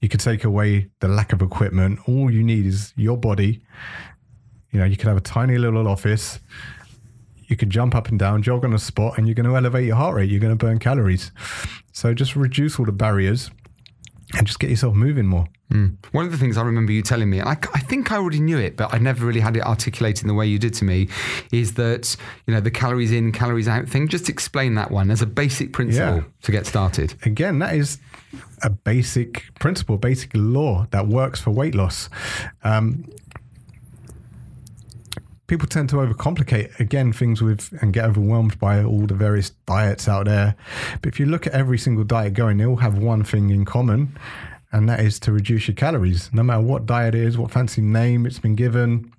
You 0.00 0.08
could 0.08 0.20
take 0.20 0.42
away 0.44 0.90
the 1.00 1.08
lack 1.08 1.32
of 1.32 1.42
equipment. 1.42 2.00
All 2.08 2.30
you 2.30 2.42
need 2.42 2.66
is 2.66 2.92
your 2.96 3.16
body. 3.16 3.62
You 4.72 4.80
know, 4.80 4.84
you 4.84 4.96
could 4.96 5.06
have 5.06 5.16
a 5.16 5.20
tiny 5.20 5.58
little 5.58 5.86
office. 5.86 6.40
You 7.46 7.56
can 7.56 7.70
jump 7.70 7.94
up 7.94 8.08
and 8.08 8.18
down, 8.18 8.42
jog 8.42 8.64
on 8.64 8.72
a 8.72 8.78
spot, 8.78 9.18
and 9.18 9.26
you're 9.26 9.34
going 9.34 9.48
to 9.48 9.56
elevate 9.56 9.86
your 9.86 9.96
heart 9.96 10.14
rate. 10.16 10.30
You're 10.30 10.40
going 10.40 10.56
to 10.56 10.64
burn 10.64 10.78
calories. 10.78 11.30
So 11.92 12.14
just 12.14 12.34
reduce 12.36 12.78
all 12.78 12.86
the 12.86 12.92
barriers 12.92 13.50
and 14.36 14.46
just 14.46 14.58
get 14.58 14.70
yourself 14.70 14.94
moving 14.94 15.26
more. 15.26 15.46
One 16.12 16.24
of 16.24 16.30
the 16.30 16.38
things 16.38 16.56
I 16.56 16.62
remember 16.62 16.92
you 16.92 17.02
telling 17.02 17.28
me, 17.28 17.40
and 17.40 17.48
I, 17.48 17.56
I 17.74 17.80
think 17.80 18.12
I 18.12 18.16
already 18.16 18.38
knew 18.38 18.58
it, 18.58 18.76
but 18.76 18.94
I 18.94 18.98
never 18.98 19.26
really 19.26 19.40
had 19.40 19.56
it 19.56 19.64
articulated 19.66 20.22
in 20.22 20.28
the 20.28 20.34
way 20.34 20.46
you 20.46 20.56
did 20.56 20.72
to 20.74 20.84
me, 20.84 21.08
is 21.50 21.74
that 21.74 22.16
you 22.46 22.54
know 22.54 22.60
the 22.60 22.70
calories 22.70 23.10
in, 23.10 23.32
calories 23.32 23.66
out 23.66 23.88
thing. 23.88 24.06
Just 24.06 24.28
explain 24.28 24.76
that 24.76 24.92
one 24.92 25.10
as 25.10 25.20
a 25.20 25.26
basic 25.26 25.72
principle 25.72 26.16
Yeah. 26.18 26.22
to 26.42 26.52
get 26.52 26.66
started. 26.66 27.14
Again, 27.24 27.58
that 27.58 27.74
is 27.74 27.98
a 28.62 28.70
basic 28.70 29.42
principle, 29.58 29.98
basic 29.98 30.30
law 30.34 30.86
that 30.92 31.08
works 31.08 31.40
for 31.40 31.50
weight 31.50 31.74
loss. 31.74 32.08
Um, 32.62 33.10
people 35.46 35.68
tend 35.68 35.88
to 35.90 35.96
overcomplicate 35.96 36.78
again 36.80 37.12
things 37.12 37.42
with 37.42 37.72
and 37.80 37.92
get 37.92 38.04
overwhelmed 38.04 38.58
by 38.58 38.82
all 38.82 39.06
the 39.06 39.14
various 39.14 39.50
diets 39.66 40.08
out 40.08 40.26
there. 40.26 40.56
But 41.02 41.12
if 41.12 41.20
you 41.20 41.26
look 41.26 41.46
at 41.46 41.52
every 41.52 41.78
single 41.78 42.04
diet 42.04 42.34
going, 42.34 42.56
they 42.56 42.66
all 42.66 42.76
have 42.76 42.98
one 42.98 43.24
thing 43.24 43.50
in 43.50 43.64
common, 43.64 44.16
and 44.72 44.88
that 44.88 45.00
is 45.00 45.18
to 45.20 45.32
reduce 45.32 45.68
your 45.68 45.74
calories. 45.74 46.30
No 46.32 46.42
matter 46.42 46.62
what 46.62 46.86
diet 46.86 47.14
it 47.14 47.22
is, 47.22 47.36
what 47.36 47.50
fancy 47.50 47.82
name 47.82 48.26
it's 48.26 48.38
been 48.38 48.54
given, 48.54 49.12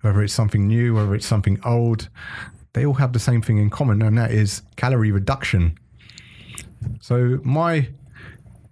whether 0.00 0.22
it's 0.22 0.34
something 0.34 0.66
new, 0.66 0.94
whether 0.94 1.14
it's 1.14 1.26
something 1.26 1.60
old, 1.64 2.08
they 2.72 2.86
all 2.86 2.94
have 2.94 3.12
the 3.12 3.18
same 3.18 3.42
thing 3.42 3.58
in 3.58 3.70
common, 3.70 4.00
and 4.02 4.16
that 4.16 4.30
is 4.30 4.62
calorie 4.76 5.12
reduction. 5.12 5.78
So 7.00 7.40
my 7.42 7.88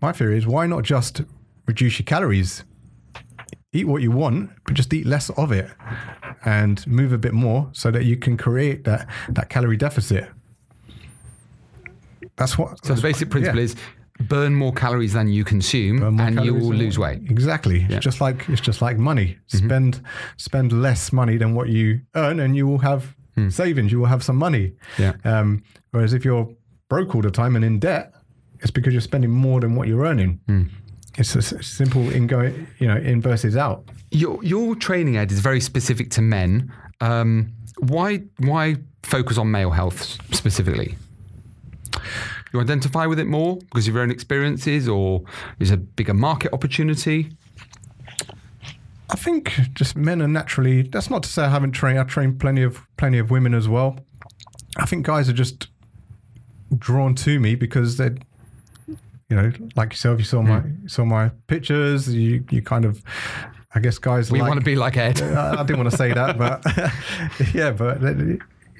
my 0.00 0.12
theory 0.12 0.38
is 0.38 0.46
why 0.46 0.66
not 0.66 0.84
just 0.84 1.22
reduce 1.66 1.98
your 1.98 2.04
calories? 2.04 2.62
Eat 3.72 3.88
what 3.88 4.00
you 4.00 4.10
want, 4.10 4.50
but 4.64 4.74
just 4.74 4.94
eat 4.94 5.06
less 5.06 5.28
of 5.30 5.52
it 5.52 5.68
and 6.46 6.86
move 6.86 7.12
a 7.12 7.18
bit 7.18 7.34
more 7.34 7.68
so 7.72 7.90
that 7.90 8.04
you 8.04 8.16
can 8.16 8.36
create 8.38 8.84
that 8.84 9.06
that 9.28 9.50
calorie 9.50 9.76
deficit. 9.76 10.28
That's 12.36 12.56
what 12.56 12.84
So 12.84 12.94
the 12.94 13.02
basic 13.02 13.28
principle 13.28 13.58
yeah. 13.58 13.64
is 13.64 13.76
burn 14.20 14.54
more 14.54 14.72
calories 14.72 15.12
than 15.12 15.28
you 15.28 15.44
consume, 15.44 16.02
and 16.20 16.42
you 16.44 16.54
will 16.54 16.74
lose 16.74 16.98
weight. 16.98 17.20
Exactly. 17.28 17.86
It's 17.88 18.04
just 18.04 18.20
like 18.20 18.48
it's 18.48 18.60
just 18.60 18.80
like 18.80 18.96
money. 18.96 19.36
Mm-hmm. 19.48 19.66
Spend 19.66 20.02
spend 20.36 20.72
less 20.72 21.12
money 21.12 21.36
than 21.36 21.54
what 21.54 21.68
you 21.68 22.00
earn, 22.14 22.40
and 22.40 22.56
you 22.56 22.66
will 22.66 22.78
have 22.78 23.14
hmm. 23.34 23.50
savings. 23.50 23.92
You 23.92 23.98
will 23.98 24.06
have 24.06 24.22
some 24.22 24.36
money. 24.36 24.72
Yeah. 24.98 25.14
Um, 25.24 25.64
whereas 25.90 26.14
if 26.14 26.24
you're 26.24 26.48
broke 26.88 27.16
all 27.16 27.22
the 27.22 27.30
time 27.30 27.56
and 27.56 27.64
in 27.64 27.80
debt, 27.80 28.14
it's 28.60 28.70
because 28.70 28.94
you're 28.94 29.00
spending 29.00 29.30
more 29.30 29.60
than 29.60 29.74
what 29.74 29.88
you're 29.88 30.04
earning. 30.04 30.40
Hmm. 30.46 30.62
It's 31.18 31.34
a 31.34 31.42
simple 31.62 32.10
in 32.10 32.26
going, 32.26 32.66
you 32.78 32.86
know, 32.86 32.96
in 32.96 33.22
versus 33.22 33.56
out. 33.56 33.88
Your 34.16 34.42
your 34.42 34.74
training 34.76 35.16
ed 35.16 35.30
is 35.30 35.40
very 35.40 35.60
specific 35.60 36.10
to 36.12 36.22
men. 36.22 36.72
Um, 37.00 37.52
why 37.78 38.22
why 38.38 38.76
focus 39.02 39.36
on 39.38 39.50
male 39.50 39.70
health 39.70 39.98
specifically? 40.34 40.96
You 42.52 42.60
identify 42.60 43.04
with 43.06 43.18
it 43.18 43.26
more 43.26 43.56
because 43.56 43.86
of 43.88 43.94
your 43.94 44.02
own 44.02 44.10
experiences, 44.10 44.88
or 44.88 45.22
is 45.58 45.70
a 45.70 45.76
bigger 45.76 46.14
market 46.14 46.52
opportunity? 46.54 47.30
I 49.10 49.16
think 49.16 49.52
just 49.74 49.96
men 49.96 50.22
are 50.22 50.28
naturally. 50.28 50.82
That's 50.82 51.10
not 51.10 51.22
to 51.24 51.28
say 51.28 51.42
I 51.44 51.48
haven't 51.48 51.72
trained. 51.72 51.98
I 51.98 52.04
trained 52.04 52.40
plenty 52.40 52.62
of 52.62 52.80
plenty 52.96 53.18
of 53.18 53.30
women 53.30 53.52
as 53.54 53.68
well. 53.68 53.98
I 54.78 54.86
think 54.86 55.06
guys 55.06 55.28
are 55.28 55.34
just 55.34 55.68
drawn 56.78 57.14
to 57.16 57.38
me 57.38 57.54
because 57.54 57.98
they're, 57.98 58.16
you 59.28 59.36
know, 59.36 59.52
like 59.76 59.92
yourself. 59.92 60.18
You 60.18 60.24
saw 60.24 60.42
my 60.42 60.62
you 60.82 60.88
saw 60.88 61.04
my 61.04 61.30
pictures. 61.46 62.12
You 62.14 62.44
you 62.50 62.62
kind 62.62 62.84
of, 62.84 63.02
I 63.76 63.78
guess 63.78 63.98
guys. 63.98 64.30
We 64.30 64.40
like, 64.40 64.48
want 64.48 64.58
to 64.60 64.64
be 64.64 64.74
like 64.74 64.96
Ed. 64.96 65.20
I, 65.20 65.60
I 65.60 65.62
didn't 65.62 65.76
want 65.76 65.90
to 65.90 65.96
say 65.96 66.10
that, 66.14 66.38
but 66.38 66.64
yeah, 67.54 67.72
but 67.72 68.02
uh, 68.02 68.14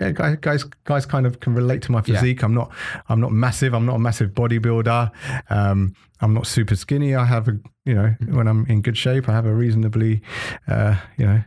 yeah, 0.01 0.11
guys, 0.11 0.37
guys, 0.41 0.65
guys, 0.85 1.05
kind 1.05 1.27
of 1.27 1.39
can 1.41 1.55
relate 1.55 1.83
to 1.83 1.93
my 1.93 1.99
Yeah. 2.07 2.15
physique. 2.19 2.43
I'm 2.43 2.55
not, 2.55 2.73
I'm 3.11 3.21
not 3.21 3.31
massive. 3.31 3.75
I'm 3.75 3.85
not 3.85 3.97
a 3.97 3.99
massive 3.99 4.31
bodybuilder. 4.31 5.11
Um, 5.51 5.95
I'm 6.21 6.33
not 6.33 6.47
super 6.47 6.75
skinny. 6.77 7.15
I 7.15 7.27
have 7.27 7.47
a, 7.47 7.59
you 7.85 7.93
know, 7.95 8.15
when 8.31 8.49
I'm 8.49 8.65
in 8.67 8.81
good 8.81 8.97
shape, 8.97 9.29
I 9.29 9.33
have 9.33 9.45
a 9.45 9.55
reasonably, 9.55 10.23
uh, 10.67 10.97
you 11.19 11.27
know, 11.27 11.43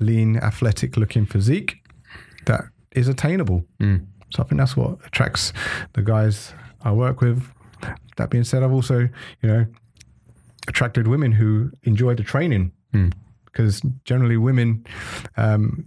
lean, 0.00 0.36
athletic-looking 0.38 1.26
physique 1.26 1.76
that 2.46 2.64
is 2.90 3.06
attainable. 3.06 3.64
Mm. 3.80 4.04
So 4.30 4.42
I 4.42 4.46
think 4.46 4.58
that's 4.58 4.76
what 4.76 4.98
attracts 5.06 5.52
the 5.92 6.02
guys 6.02 6.54
I 6.82 6.90
work 6.90 7.20
with. 7.20 7.44
That 8.16 8.30
being 8.30 8.42
said, 8.44 8.64
I've 8.64 8.72
also, 8.72 8.98
you 9.42 9.48
know, 9.48 9.66
attracted 10.66 11.06
women 11.06 11.30
who 11.32 11.70
enjoy 11.84 12.14
the 12.14 12.24
training 12.24 12.72
because 13.44 13.82
generally 14.04 14.36
women 14.36 14.84
um, 15.36 15.86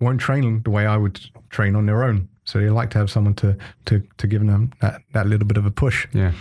won't 0.00 0.20
train 0.20 0.62
the 0.62 0.70
way 0.70 0.86
I 0.86 0.96
would 0.96 1.20
train 1.50 1.74
on 1.76 1.86
their 1.86 2.04
own. 2.04 2.28
So 2.44 2.58
they 2.58 2.70
like 2.70 2.90
to 2.90 2.98
have 2.98 3.10
someone 3.10 3.34
to 3.34 3.56
to 3.86 4.02
to 4.16 4.26
give 4.26 4.46
them 4.46 4.72
that, 4.80 5.02
that 5.12 5.26
little 5.26 5.46
bit 5.46 5.58
of 5.58 5.66
a 5.66 5.70
push. 5.70 6.06
Yeah. 6.12 6.32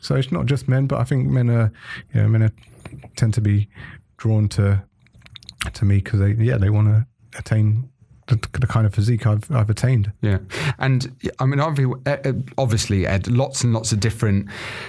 So 0.00 0.14
it's 0.14 0.32
not 0.32 0.46
just 0.46 0.68
men, 0.68 0.86
but 0.86 0.98
I 0.98 1.04
think 1.04 1.28
men 1.28 1.50
are, 1.50 1.72
you 2.12 2.22
know, 2.22 2.28
men 2.28 2.42
are, 2.42 2.52
tend 3.16 3.34
to 3.34 3.40
be 3.40 3.68
drawn 4.16 4.48
to 4.50 4.82
to 5.72 5.84
me 5.84 5.96
because 5.98 6.20
they, 6.20 6.32
yeah, 6.32 6.58
they 6.58 6.70
want 6.70 6.88
to 6.88 7.06
attain 7.38 7.90
the, 8.30 8.58
the 8.58 8.66
kind 8.66 8.86
of 8.86 8.94
physique 8.94 9.26
I've 9.26 9.50
I've 9.50 9.68
attained. 9.68 10.12
Yeah, 10.22 10.38
and 10.78 11.10
I 11.38 11.46
mean, 11.46 11.60
uh, 11.60 11.92
uh, 12.06 12.32
obviously, 12.56 13.06
Ed, 13.06 13.28
lots 13.28 13.62
and 13.62 13.72
lots 13.72 13.92
of 13.92 14.00
different 14.00 14.48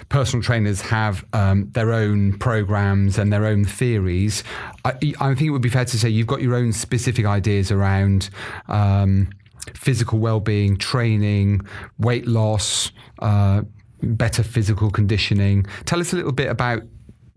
personal 0.09 0.43
trainers 0.43 0.81
have 0.81 1.25
um, 1.33 1.69
their 1.71 1.91
own 1.91 2.37
programs 2.37 3.17
and 3.17 3.33
their 3.33 3.45
own 3.45 3.65
theories. 3.65 4.43
I, 4.85 4.93
I 5.19 5.35
think 5.35 5.41
it 5.41 5.49
would 5.49 5.61
be 5.61 5.69
fair 5.69 5.85
to 5.85 5.99
say 5.99 6.09
you've 6.09 6.27
got 6.27 6.41
your 6.41 6.55
own 6.55 6.71
specific 6.71 7.25
ideas 7.25 7.71
around 7.71 8.29
um, 8.67 9.29
physical 9.73 10.19
well-being, 10.19 10.77
training, 10.77 11.61
weight 11.99 12.27
loss, 12.27 12.91
uh, 13.19 13.61
better 14.01 14.43
physical 14.43 14.89
conditioning. 14.89 15.65
Tell 15.85 15.99
us 15.99 16.13
a 16.13 16.15
little 16.15 16.31
bit 16.31 16.49
about 16.49 16.83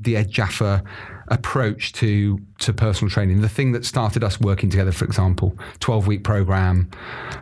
the 0.01 0.17
Ed 0.17 0.31
Djafer 0.31 0.85
approach 1.29 1.93
to 1.95 2.39
to 2.59 2.73
personal 2.73 3.11
training, 3.11 3.41
the 3.41 3.49
thing 3.49 3.73
that 3.73 3.85
started 3.85 4.25
us 4.25 4.41
working 4.41 4.71
together, 4.71 4.93
for 4.93 5.05
example, 5.05 5.57
twelve 5.81 6.07
week 6.07 6.25
program, 6.25 6.91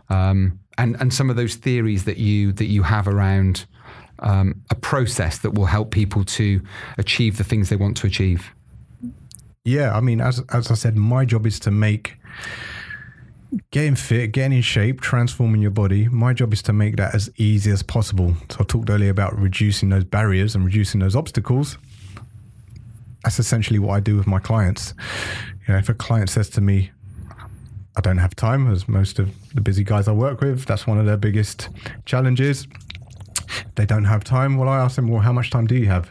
um, 0.09 0.59
and 0.79 0.97
and 1.01 1.13
some 1.13 1.31
of 1.31 1.37
those 1.37 1.57
theories 1.57 2.05
that 2.05 2.19
you 2.19 2.53
that 2.53 2.67
you 2.67 2.83
have 2.83 3.09
around 3.09 3.67
um, 4.21 4.63
a 4.71 4.75
process 4.75 5.39
that 5.39 5.55
will 5.55 5.67
help 5.67 5.91
people 5.91 6.25
to 6.25 6.63
achieve 6.99 7.39
the 7.39 7.45
things 7.45 7.69
they 7.69 7.77
want 7.77 7.97
to 7.99 8.07
achieve. 8.07 8.51
Yeah, 9.65 9.97
I 9.97 10.01
mean, 10.01 10.21
as 10.21 10.43
as 10.51 10.71
I 10.71 10.75
said, 10.75 10.97
my 10.97 11.25
job 11.25 11.47
is 11.47 11.61
to 11.61 11.71
make 11.71 12.17
getting 13.71 13.95
fit, 13.95 14.33
getting 14.33 14.57
in 14.57 14.63
shape, 14.63 15.01
transforming 15.01 15.61
your 15.61 15.71
body. 15.71 16.09
My 16.09 16.33
job 16.33 16.53
is 16.53 16.63
to 16.63 16.73
make 16.73 16.97
that 16.97 17.15
as 17.15 17.31
easy 17.37 17.71
as 17.71 17.83
possible. 17.83 18.35
So 18.51 18.59
I 18.61 18.65
talked 18.65 18.89
earlier 18.89 19.11
about 19.11 19.39
reducing 19.39 19.91
those 19.91 20.05
barriers 20.05 20.55
and 20.55 20.65
reducing 20.65 21.01
those 21.01 21.15
obstacles. 21.15 21.79
That's 23.25 23.39
essentially 23.39 23.79
what 23.79 23.95
I 23.95 24.01
do 24.01 24.17
with 24.17 24.27
my 24.27 24.39
clients. 24.39 24.95
You 25.67 25.75
know, 25.75 25.79
if 25.79 25.89
a 25.89 25.95
client 25.95 26.31
says 26.31 26.49
to 26.51 26.61
me, 26.61 26.91
I 27.97 28.01
don't 28.01 28.19
have 28.19 28.35
time, 28.35 28.71
as 28.71 28.89
most 28.89 29.19
of 29.19 29.31
the 29.55 29.61
busy 29.61 29.85
guys 29.85 30.09
I 30.09 30.13
work 30.13 30.41
with, 30.41 30.65
that's 30.65 30.87
one 30.87 30.99
of 30.99 31.07
their 31.07 31.17
biggest 31.17 31.69
challenges. 32.07 32.67
They 33.75 33.85
don't 33.85 34.05
have 34.05 34.25
time. 34.25 34.57
Well, 34.57 34.69
I 34.69 34.79
ask 34.79 34.97
them, 34.97 35.09
well, 35.09 35.21
how 35.21 35.33
much 35.33 35.51
time 35.51 35.67
do 35.67 35.77
you 35.77 35.87
have? 35.87 36.11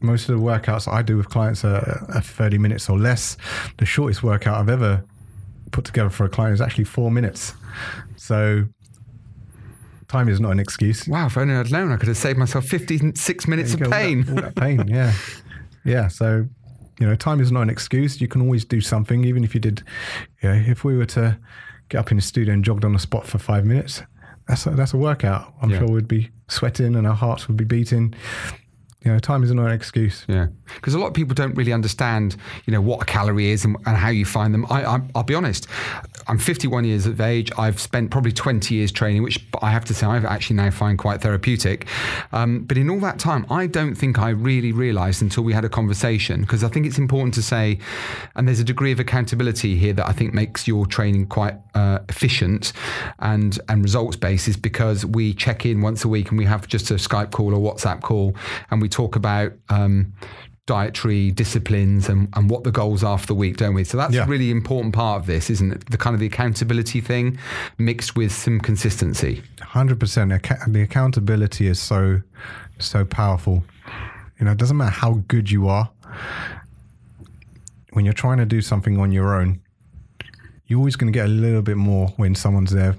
most 0.00 0.28
of 0.28 0.38
the 0.38 0.44
workouts 0.44 0.90
I 0.90 1.02
do 1.02 1.16
with 1.16 1.28
clients 1.28 1.64
are, 1.64 2.06
are 2.14 2.20
30 2.20 2.58
minutes 2.58 2.88
or 2.88 2.98
less. 2.98 3.36
The 3.78 3.86
shortest 3.86 4.22
workout 4.22 4.58
I've 4.58 4.68
ever 4.68 5.04
put 5.72 5.84
together 5.84 6.10
for 6.10 6.24
a 6.24 6.28
client 6.28 6.54
is 6.54 6.60
actually 6.60 6.84
four 6.84 7.10
minutes. 7.10 7.54
So 8.16 8.64
time 10.08 10.28
is 10.28 10.40
not 10.40 10.52
an 10.52 10.58
excuse. 10.60 11.06
Wow, 11.06 11.26
if 11.26 11.36
only 11.36 11.54
I'd 11.54 11.70
known, 11.70 11.92
I 11.92 11.96
could 11.96 12.08
have 12.08 12.16
saved 12.16 12.38
myself 12.38 12.64
56 12.66 13.46
minutes 13.48 13.74
of 13.74 13.80
go, 13.80 13.86
all 13.86 13.92
pain. 13.92 14.22
that- 14.24 14.28
all 14.30 14.42
that 14.42 14.54
pain, 14.56 14.86
yeah. 14.88 15.12
Yeah. 15.84 16.08
So, 16.08 16.46
you 17.00 17.06
know, 17.06 17.14
time 17.14 17.40
is 17.40 17.50
not 17.52 17.62
an 17.62 17.70
excuse. 17.70 18.20
You 18.20 18.28
can 18.28 18.42
always 18.42 18.64
do 18.64 18.80
something, 18.80 19.24
even 19.24 19.44
if 19.44 19.54
you 19.54 19.60
did, 19.60 19.82
you 20.42 20.48
know, 20.50 20.54
if 20.66 20.84
we 20.84 20.96
were 20.96 21.06
to 21.06 21.38
get 21.88 21.98
up 21.98 22.10
in 22.10 22.16
the 22.18 22.22
studio 22.22 22.52
and 22.52 22.62
jogged 22.64 22.84
on 22.84 22.92
the 22.92 22.98
spot 22.98 23.26
for 23.26 23.38
five 23.38 23.64
minutes, 23.64 24.02
that's 24.48 24.66
a, 24.66 24.70
that's 24.70 24.92
a 24.92 24.98
workout. 24.98 25.54
I'm 25.62 25.70
Yeah. 25.70 25.78
sure 25.78 25.88
we'd 25.88 26.08
be 26.08 26.30
sweating 26.48 26.94
and 26.96 27.06
our 27.06 27.14
hearts 27.14 27.48
would 27.48 27.56
be 27.56 27.64
beating. 27.64 28.14
You 29.08 29.14
know, 29.14 29.20
time 29.20 29.42
is 29.42 29.50
not 29.50 29.64
an 29.64 29.72
excuse. 29.72 30.26
Yeah, 30.28 30.48
because 30.74 30.92
a 30.92 30.98
lot 30.98 31.06
of 31.06 31.14
people 31.14 31.34
don't 31.34 31.54
really 31.54 31.72
understand, 31.72 32.36
you 32.66 32.74
know, 32.74 32.82
what 32.82 33.00
a 33.00 33.04
calorie 33.06 33.48
is 33.48 33.64
and, 33.64 33.74
and 33.86 33.96
how 33.96 34.10
you 34.10 34.26
find 34.26 34.52
them. 34.52 34.66
I, 34.68 34.84
I, 34.84 35.00
I'll 35.14 35.22
be 35.22 35.34
honest, 35.34 35.66
I'm 36.26 36.36
51 36.36 36.84
years 36.84 37.06
of 37.06 37.18
age. 37.18 37.50
I've 37.56 37.80
spent 37.80 38.10
probably 38.10 38.32
20 38.32 38.74
years 38.74 38.92
training, 38.92 39.22
which 39.22 39.42
I 39.62 39.70
have 39.70 39.86
to 39.86 39.94
say 39.94 40.06
I've 40.06 40.26
actually 40.26 40.56
now 40.56 40.70
find 40.70 40.98
quite 40.98 41.22
therapeutic. 41.22 41.86
Um, 42.32 42.64
but 42.64 42.76
in 42.76 42.90
all 42.90 43.00
that 43.00 43.18
time, 43.18 43.46
I 43.48 43.66
don't 43.66 43.94
think 43.94 44.18
I 44.18 44.28
really 44.28 44.72
realised 44.72 45.22
until 45.22 45.42
we 45.42 45.54
had 45.54 45.64
a 45.64 45.70
conversation. 45.70 46.42
Because 46.42 46.62
I 46.62 46.68
think 46.68 46.84
it's 46.84 46.98
important 46.98 47.32
to 47.34 47.42
say, 47.42 47.78
and 48.36 48.46
there's 48.46 48.60
a 48.60 48.64
degree 48.64 48.92
of 48.92 49.00
accountability 49.00 49.74
here 49.76 49.94
that 49.94 50.06
I 50.06 50.12
think 50.12 50.34
makes 50.34 50.68
your 50.68 50.84
training 50.84 51.28
quite 51.28 51.54
uh, 51.74 52.00
efficient 52.10 52.74
and 53.20 53.58
and 53.70 53.82
results 53.82 54.16
based, 54.16 54.48
is 54.48 54.58
because 54.58 55.06
we 55.06 55.32
check 55.32 55.64
in 55.64 55.80
once 55.80 56.04
a 56.04 56.08
week 56.08 56.28
and 56.28 56.36
we 56.36 56.44
have 56.44 56.68
just 56.68 56.90
a 56.90 56.94
Skype 56.94 57.30
call 57.30 57.54
or 57.54 57.74
WhatsApp 57.74 58.02
call, 58.02 58.36
and 58.70 58.82
we 58.82 58.88
talk 58.98 59.16
about. 59.16 59.52
Um, 59.68 60.12
dietary 60.66 61.30
disciplines 61.30 62.10
and, 62.10 62.28
and 62.34 62.50
what 62.50 62.62
the 62.62 62.70
goals 62.70 63.02
are 63.02 63.16
for 63.16 63.26
the 63.26 63.34
week, 63.34 63.56
don't 63.56 63.72
we? 63.72 63.84
So 63.84 63.96
that's 63.96 64.12
Yeah. 64.12 64.24
a 64.24 64.26
really 64.26 64.50
important 64.50 64.94
part 64.94 65.18
of 65.18 65.26
this, 65.26 65.48
isn't 65.48 65.72
it? 65.72 65.86
The 65.90 65.96
kind 65.96 66.12
of 66.12 66.20
the 66.20 66.26
accountability 66.26 67.00
thing 67.00 67.38
mixed 67.78 68.16
with 68.16 68.32
some 68.32 68.60
consistency. 68.60 69.42
Hundred 69.62 69.98
percent. 69.98 70.28
The 70.68 70.82
accountability 70.82 71.68
is 71.68 71.80
so 71.80 72.20
so 72.78 73.06
powerful. 73.06 73.64
You 74.38 74.44
know, 74.44 74.52
it 74.52 74.58
doesn't 74.58 74.76
matter 74.76 74.90
how 75.04 75.22
good 75.26 75.50
you 75.50 75.68
are. 75.68 75.88
When 77.94 78.04
you're 78.04 78.12
trying 78.24 78.36
to 78.36 78.44
do 78.46 78.60
something 78.60 78.98
on 79.00 79.10
your 79.10 79.40
own, 79.40 79.60
you're 80.66 80.78
always 80.78 80.96
going 80.96 81.10
to 81.10 81.18
get 81.18 81.24
a 81.26 81.32
little 81.32 81.62
bit 81.62 81.78
more 81.78 82.08
when 82.18 82.34
someone's 82.34 82.72
there 82.72 82.94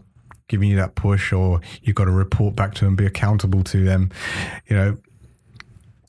giving 0.47 0.69
you 0.69 0.75
that 0.77 0.95
push, 0.95 1.31
or 1.31 1.61
you've 1.83 1.95
got 1.95 2.05
to 2.05 2.11
report 2.11 2.55
back 2.55 2.73
to 2.73 2.85
them, 2.85 2.95
be 2.95 3.05
accountable 3.05 3.63
to 3.65 3.85
them. 3.85 4.09
You 4.67 4.75
know, 4.75 4.97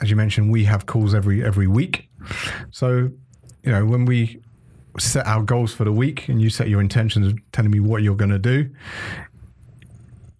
as 0.00 0.10
you 0.10 0.16
mentioned, 0.16 0.50
we 0.50 0.64
have 0.64 0.86
calls 0.86 1.14
every 1.14 1.44
every 1.44 1.66
week. 1.66 2.08
So, 2.70 3.10
you 3.62 3.72
know, 3.72 3.84
when 3.84 4.04
we 4.04 4.40
set 4.98 5.26
our 5.26 5.42
goals 5.42 5.72
for 5.72 5.84
the 5.84 5.92
week 5.92 6.28
and 6.28 6.40
you 6.40 6.50
set 6.50 6.68
your 6.68 6.80
intentions 6.80 7.26
of 7.26 7.38
telling 7.52 7.70
me 7.70 7.80
what 7.80 8.02
you're 8.02 8.16
going 8.16 8.30
to 8.30 8.38
do, 8.38 8.68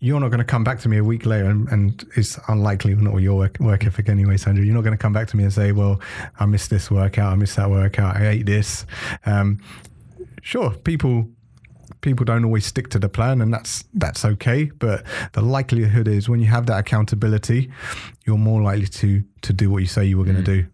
you're 0.00 0.18
not 0.18 0.28
going 0.28 0.38
to 0.38 0.44
come 0.44 0.64
back 0.64 0.80
to 0.80 0.88
me 0.88 0.96
a 0.96 1.04
week 1.04 1.26
later, 1.26 1.46
and, 1.46 1.68
and 1.68 2.06
it's 2.16 2.38
unlikely, 2.48 2.94
not 2.94 3.16
your 3.18 3.36
work, 3.36 3.58
work 3.60 3.84
ethic 3.84 4.08
anyway, 4.08 4.36
Sandro. 4.38 4.64
You're 4.64 4.74
not 4.74 4.82
going 4.82 4.96
to 4.96 5.02
come 5.02 5.12
back 5.12 5.28
to 5.28 5.36
me 5.36 5.44
and 5.44 5.52
say, 5.52 5.72
"Well, 5.72 6.00
I 6.38 6.46
missed 6.46 6.70
this 6.70 6.90
workout, 6.90 7.32
I 7.32 7.36
missed 7.36 7.56
that 7.56 7.70
workout, 7.70 8.16
I 8.16 8.28
ate 8.28 8.46
this." 8.46 8.86
Um, 9.26 9.60
sure, 10.42 10.70
people 10.70 11.28
people 12.00 12.24
don't 12.24 12.44
always 12.44 12.66
stick 12.66 12.88
to 12.90 12.98
the 12.98 13.08
plan, 13.08 13.40
and 13.40 13.52
that's 13.52 13.84
that's 13.94 14.24
okay. 14.24 14.64
But 14.64 15.04
the 15.32 15.42
likelihood 15.42 16.08
is, 16.08 16.28
when 16.28 16.40
you 16.40 16.46
have 16.46 16.66
that 16.66 16.78
accountability, 16.78 17.70
you're 18.26 18.38
more 18.38 18.62
likely 18.62 18.86
to 18.86 19.24
to 19.42 19.52
do 19.52 19.70
what 19.70 19.78
you 19.78 19.86
say 19.86 20.04
you 20.04 20.18
were 20.18 20.24
going 20.24 20.42
to 20.42 20.42
mm. 20.42 20.62
do. 20.62 20.66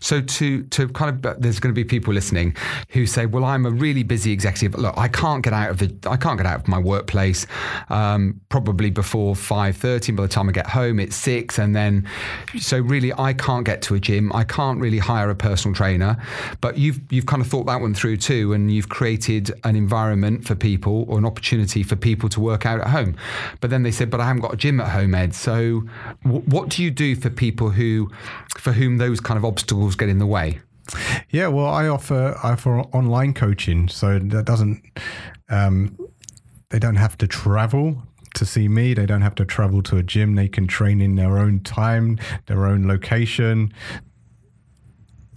So 0.00 0.20
to 0.20 0.62
to 0.64 0.88
kind 0.88 1.24
of 1.24 1.40
there's 1.40 1.60
going 1.60 1.74
to 1.74 1.78
be 1.78 1.84
people 1.84 2.12
listening 2.12 2.56
who 2.90 3.06
say, 3.06 3.26
well, 3.26 3.44
I'm 3.44 3.66
a 3.66 3.70
really 3.70 4.02
busy 4.02 4.32
executive. 4.32 4.78
Look, 4.78 4.94
I 4.96 5.08
can't 5.08 5.42
get 5.42 5.52
out 5.52 5.70
of 5.70 5.78
the 5.78 6.10
I 6.10 6.16
can't 6.16 6.36
get 6.36 6.46
out 6.46 6.60
of 6.60 6.68
my 6.68 6.78
workplace 6.78 7.46
um, 7.88 8.40
probably 8.48 8.90
before 8.90 9.34
five 9.34 9.76
thirty. 9.76 10.12
By 10.12 10.22
the 10.22 10.28
time 10.28 10.48
I 10.48 10.52
get 10.52 10.66
home, 10.66 11.00
it's 11.00 11.16
six, 11.16 11.58
and 11.58 11.74
then 11.74 12.06
so 12.58 12.78
really 12.78 13.12
I 13.12 13.32
can't 13.32 13.64
get 13.64 13.82
to 13.82 13.94
a 13.94 14.00
gym. 14.00 14.32
I 14.32 14.44
can't 14.44 14.80
really 14.80 14.98
hire 14.98 15.30
a 15.30 15.34
personal 15.34 15.74
trainer. 15.74 16.16
But 16.60 16.76
you've 16.78 17.00
you've 17.10 17.26
kind 17.26 17.40
of 17.40 17.48
thought 17.48 17.66
that 17.66 17.80
one 17.80 17.94
through 17.94 18.18
too, 18.18 18.52
and 18.52 18.70
you've 18.70 18.88
created 18.88 19.52
an 19.64 19.76
environment 19.76 20.44
for 20.44 20.54
people 20.54 21.04
or 21.08 21.18
an 21.18 21.24
opportunity 21.24 21.82
for 21.82 21.96
people 21.96 22.28
to 22.30 22.40
work 22.40 22.66
out 22.66 22.80
at 22.80 22.88
home. 22.88 23.16
But 23.60 23.70
then 23.70 23.82
they 23.82 23.92
said, 23.92 24.10
but 24.10 24.20
I 24.20 24.26
haven't 24.26 24.42
got 24.42 24.54
a 24.54 24.56
gym 24.56 24.80
at 24.80 24.88
home, 24.88 25.14
Ed. 25.14 25.34
So 25.34 25.84
w- 26.24 26.42
what 26.46 26.68
do 26.68 26.82
you 26.82 26.90
do 26.90 27.16
for 27.16 27.30
people 27.30 27.70
who 27.70 28.10
for 28.56 28.72
whom 28.72 28.98
those 28.98 29.20
kind 29.28 29.36
of 29.36 29.44
obstacles 29.44 29.94
get 29.94 30.08
in 30.08 30.18
the 30.18 30.26
way? 30.26 30.58
Yeah, 31.28 31.48
well, 31.48 31.66
I 31.66 31.86
offer 31.86 32.34
I 32.42 32.52
offer 32.52 32.80
online 32.80 33.34
coaching, 33.34 33.88
so 33.88 34.18
that 34.18 34.46
doesn't 34.46 34.82
um, 35.50 35.98
they 36.70 36.78
don't 36.78 36.96
have 36.96 37.18
to 37.18 37.26
travel 37.26 38.02
to 38.34 38.46
see 38.46 38.68
me. 38.68 38.94
They 38.94 39.04
don't 39.04 39.20
have 39.20 39.34
to 39.34 39.44
travel 39.44 39.82
to 39.82 39.98
a 39.98 40.02
gym. 40.02 40.34
They 40.34 40.48
can 40.48 40.66
train 40.66 41.02
in 41.02 41.16
their 41.16 41.36
own 41.38 41.60
time, 41.60 42.18
their 42.46 42.64
own 42.64 42.88
location. 42.88 43.70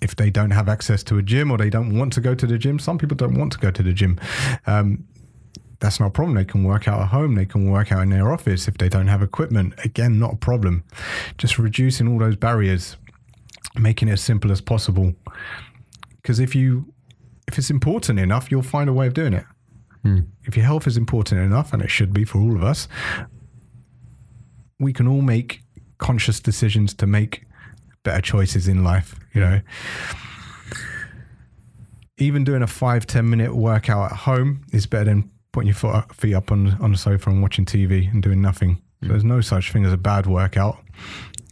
If 0.01 0.15
they 0.15 0.29
don't 0.29 0.51
have 0.51 0.69
access 0.69 1.03
to 1.03 1.17
a 1.17 1.21
gym 1.21 1.51
or 1.51 1.57
they 1.57 1.69
don't 1.69 1.97
want 1.97 2.13
to 2.13 2.21
go 2.21 2.33
to 2.33 2.47
the 2.47 2.57
gym, 2.57 2.79
some 2.79 2.97
people 2.97 3.17
don't 3.17 3.37
want 3.37 3.51
to 3.51 3.59
go 3.59 3.71
to 3.71 3.83
the 3.83 3.91
gym. 3.91 4.21
Um, 4.67 5.03
that's 5.81 5.99
not 5.99 6.07
a 6.07 6.11
problem. 6.11 6.35
They 6.35 6.45
can 6.45 6.63
work 6.63 6.87
out 6.87 7.01
at 7.01 7.07
home. 7.07 7.35
They 7.35 7.45
can 7.45 7.69
work 7.69 7.91
out 7.91 8.03
in 8.03 8.09
their 8.11 8.31
office 8.31 8.67
if 8.67 8.77
they 8.77 8.87
don't 8.87 9.07
have 9.07 9.21
equipment. 9.21 9.73
Again, 9.83 10.17
not 10.17 10.33
a 10.35 10.37
problem. 10.37 10.83
Just 11.37 11.59
reducing 11.59 12.07
all 12.07 12.19
those 12.19 12.35
barriers 12.35 12.95
making 13.75 14.07
it 14.07 14.13
as 14.13 14.21
simple 14.21 14.51
as 14.51 14.61
possible. 14.61 15.13
Because 16.21 16.39
if 16.39 16.55
you 16.55 16.93
if 17.47 17.57
it's 17.57 17.69
important 17.69 18.19
enough, 18.19 18.51
you'll 18.51 18.61
find 18.61 18.89
a 18.89 18.93
way 18.93 19.07
of 19.07 19.13
doing 19.13 19.33
it. 19.33 19.45
Hmm. 20.03 20.19
If 20.45 20.55
your 20.55 20.65
health 20.65 20.87
is 20.87 20.97
important 20.97 21.41
enough, 21.41 21.73
and 21.73 21.81
it 21.81 21.89
should 21.89 22.13
be 22.13 22.23
for 22.23 22.39
all 22.39 22.55
of 22.55 22.63
us, 22.63 22.87
we 24.79 24.93
can 24.93 25.07
all 25.07 25.21
make 25.21 25.61
conscious 25.97 26.39
decisions 26.39 26.93
to 26.95 27.05
make 27.05 27.43
better 28.03 28.21
choices 28.21 28.67
in 28.67 28.83
life. 28.83 29.19
You 29.33 29.41
know, 29.41 29.61
even 32.17 32.43
doing 32.43 32.63
a 32.63 32.67
five 32.67 33.05
ten 33.05 33.29
minute 33.29 33.55
workout 33.55 34.11
at 34.11 34.17
home 34.19 34.65
is 34.71 34.85
better 34.85 35.05
than 35.05 35.29
putting 35.51 35.67
your 35.67 35.75
foot, 35.75 36.13
feet 36.15 36.33
up 36.33 36.51
on 36.51 36.77
on 36.81 36.91
the 36.91 36.97
sofa 36.97 37.29
and 37.29 37.41
watching 37.41 37.65
TV 37.65 38.11
and 38.11 38.23
doing 38.23 38.41
nothing. 38.41 38.81
So 39.01 39.07
hmm. 39.07 39.09
there's 39.09 39.23
no 39.23 39.41
such 39.41 39.71
thing 39.71 39.85
as 39.85 39.93
a 39.93 39.97
bad 39.97 40.25
workout. 40.25 40.77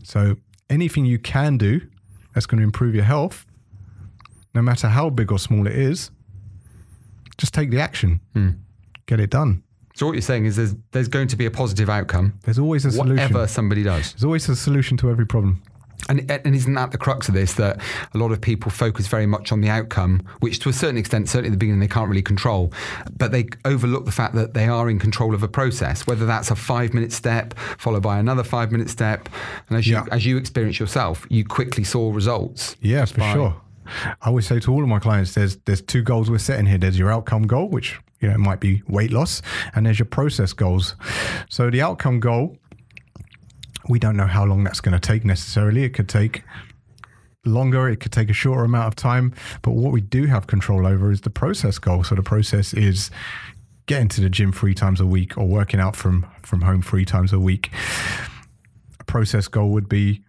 So 0.03 0.37
anything 0.69 1.05
you 1.05 1.19
can 1.19 1.57
do 1.57 1.81
that's 2.39 2.45
going 2.45 2.59
to 2.59 2.63
improve 2.63 2.95
your 2.95 3.03
health, 3.03 3.45
no 4.55 4.61
matter 4.61 4.87
how 4.87 5.09
big 5.09 5.29
or 5.29 5.37
small 5.37 5.67
it 5.67 5.75
is, 5.75 6.09
just 7.37 7.53
take 7.53 7.69
the 7.69 7.81
action, 7.81 8.21
hmm. 8.31 8.51
get 9.07 9.19
it 9.19 9.29
done. 9.29 9.61
So 9.93 10.05
what 10.05 10.13
you're 10.13 10.21
saying 10.21 10.45
is 10.45 10.55
there's 10.55 10.73
there's 10.91 11.09
going 11.09 11.27
to 11.27 11.35
be 11.35 11.45
a 11.45 11.51
positive 11.51 11.89
outcome, 11.89 12.39
There's 12.43 12.57
always 12.57 12.85
a 12.85 12.91
solution. 12.91 13.15
whatever 13.15 13.45
somebody 13.45 13.83
does. 13.83 14.13
There's 14.13 14.23
always 14.23 14.47
a 14.47 14.55
solution 14.55 14.95
to 14.97 15.11
every 15.11 15.25
problem. 15.25 15.61
And, 16.07 16.29
and 16.31 16.55
isn't 16.55 16.73
that 16.73 16.91
the 16.91 16.97
crux 16.97 17.27
of 17.27 17.33
this? 17.35 17.53
That 17.55 17.79
a 18.13 18.17
lot 18.17 18.31
of 18.31 18.39
people 18.41 18.71
focus 18.71 19.07
very 19.07 19.25
much 19.25 19.51
on 19.51 19.61
the 19.61 19.69
outcome, 19.69 20.21
which 20.39 20.59
to 20.59 20.69
a 20.69 20.73
certain 20.73 20.97
extent, 20.97 21.27
certainly 21.29 21.49
at 21.49 21.51
the 21.51 21.57
beginning, 21.57 21.81
they 21.81 21.87
can't 21.87 22.09
really 22.09 22.21
control. 22.21 22.71
But 23.17 23.31
they 23.31 23.47
overlook 23.65 24.05
the 24.05 24.11
fact 24.11 24.33
that 24.35 24.53
they 24.53 24.67
are 24.67 24.89
in 24.89 24.97
control 24.97 25.35
of 25.35 25.43
a 25.43 25.47
process, 25.47 26.07
whether 26.07 26.25
that's 26.25 26.49
a 26.51 26.55
five 26.55 26.93
minute 26.93 27.11
step 27.11 27.53
followed 27.77 28.01
by 28.03 28.17
another 28.17 28.43
five 28.43 28.71
minute 28.71 28.89
step. 28.89 29.29
And 29.67 29.77
as 29.77 29.87
you, 29.87 29.95
Yeah. 29.95 30.05
as 30.11 30.25
you 30.25 30.37
experience 30.37 30.79
yourself, 30.79 31.27
you 31.29 31.43
quickly 31.45 31.83
saw 31.83 32.11
results. 32.11 32.75
Yeah, 32.81 33.05
for 33.05 33.21
sure. 33.21 33.61
I 34.21 34.27
always 34.27 34.47
say 34.47 34.59
to 34.61 34.71
all 34.71 34.83
of 34.83 34.87
my 34.89 34.99
clients, 34.99 35.33
there's 35.33 35.57
there's 35.65 35.81
two 35.81 36.03
goals 36.03 36.29
we're 36.29 36.37
setting 36.37 36.65
here. 36.67 36.77
There's 36.77 36.97
your 36.97 37.11
outcome 37.11 37.43
goal, 37.47 37.69
which 37.69 37.99
you 38.21 38.29
know 38.29 38.37
might 38.37 38.59
be 38.59 38.83
weight 38.87 39.11
loss, 39.11 39.41
and 39.75 39.85
there's 39.85 39.97
your 39.99 40.05
process 40.05 40.53
goals. 40.53 40.95
So 41.49 41.69
the 41.71 41.81
outcome 41.81 42.19
goal, 42.19 42.55
we 43.89 43.99
don't 43.99 44.15
know 44.15 44.27
how 44.27 44.45
long 44.45 44.63
that's 44.63 44.79
going 44.79 44.93
to 44.93 44.99
take 44.99 45.25
necessarily. 45.25 45.83
It 45.83 45.89
could 45.89 46.07
take 46.07 46.43
longer, 47.43 47.89
it 47.89 47.99
could 47.99 48.11
take 48.11 48.29
a 48.29 48.33
shorter 48.33 48.63
amount 48.63 48.87
of 48.87 48.95
time. 48.95 49.33
But 49.63 49.71
what 49.71 49.91
we 49.91 49.99
do 49.99 50.27
have 50.27 50.47
control 50.47 50.85
over 50.85 51.11
is 51.11 51.21
the 51.21 51.31
process 51.31 51.79
goal. 51.79 52.03
So 52.03 52.15
the 52.15 52.23
process 52.23 52.73
is 52.73 53.09
getting 53.87 54.07
to 54.09 54.21
the 54.21 54.29
gym 54.29 54.51
three 54.51 54.75
times 54.75 55.01
a 55.01 55.05
week 55.05 55.37
or 55.37 55.47
working 55.47 55.79
out 55.79 55.95
from 55.95 56.25
from 56.43 56.61
home 56.61 56.83
three 56.83 57.03
times 57.03 57.33
a 57.33 57.39
week. 57.39 57.71
A 58.99 59.03
process 59.03 59.47
goal 59.47 59.71
would 59.71 59.89
be 59.89 60.21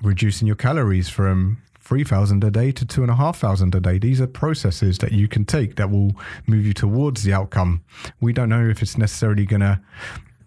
reducing 0.00 0.46
your 0.46 0.56
calories 0.56 1.08
from 1.08 1.60
3,000 1.80 2.44
a 2.44 2.50
day 2.50 2.70
to 2.70 2.84
2,500 2.84 3.74
a 3.74 3.80
day. 3.80 3.98
These 3.98 4.20
are 4.20 4.26
processes 4.28 4.98
that 4.98 5.10
you 5.10 5.26
can 5.26 5.44
take 5.44 5.76
that 5.76 5.90
will 5.90 6.12
move 6.46 6.64
you 6.64 6.74
towards 6.74 7.24
the 7.24 7.32
outcome. 7.32 7.82
We 8.20 8.32
don't 8.32 8.50
know 8.50 8.68
if 8.68 8.82
it's 8.82 8.98
necessarily 8.98 9.46
going 9.46 9.62
to 9.62 9.80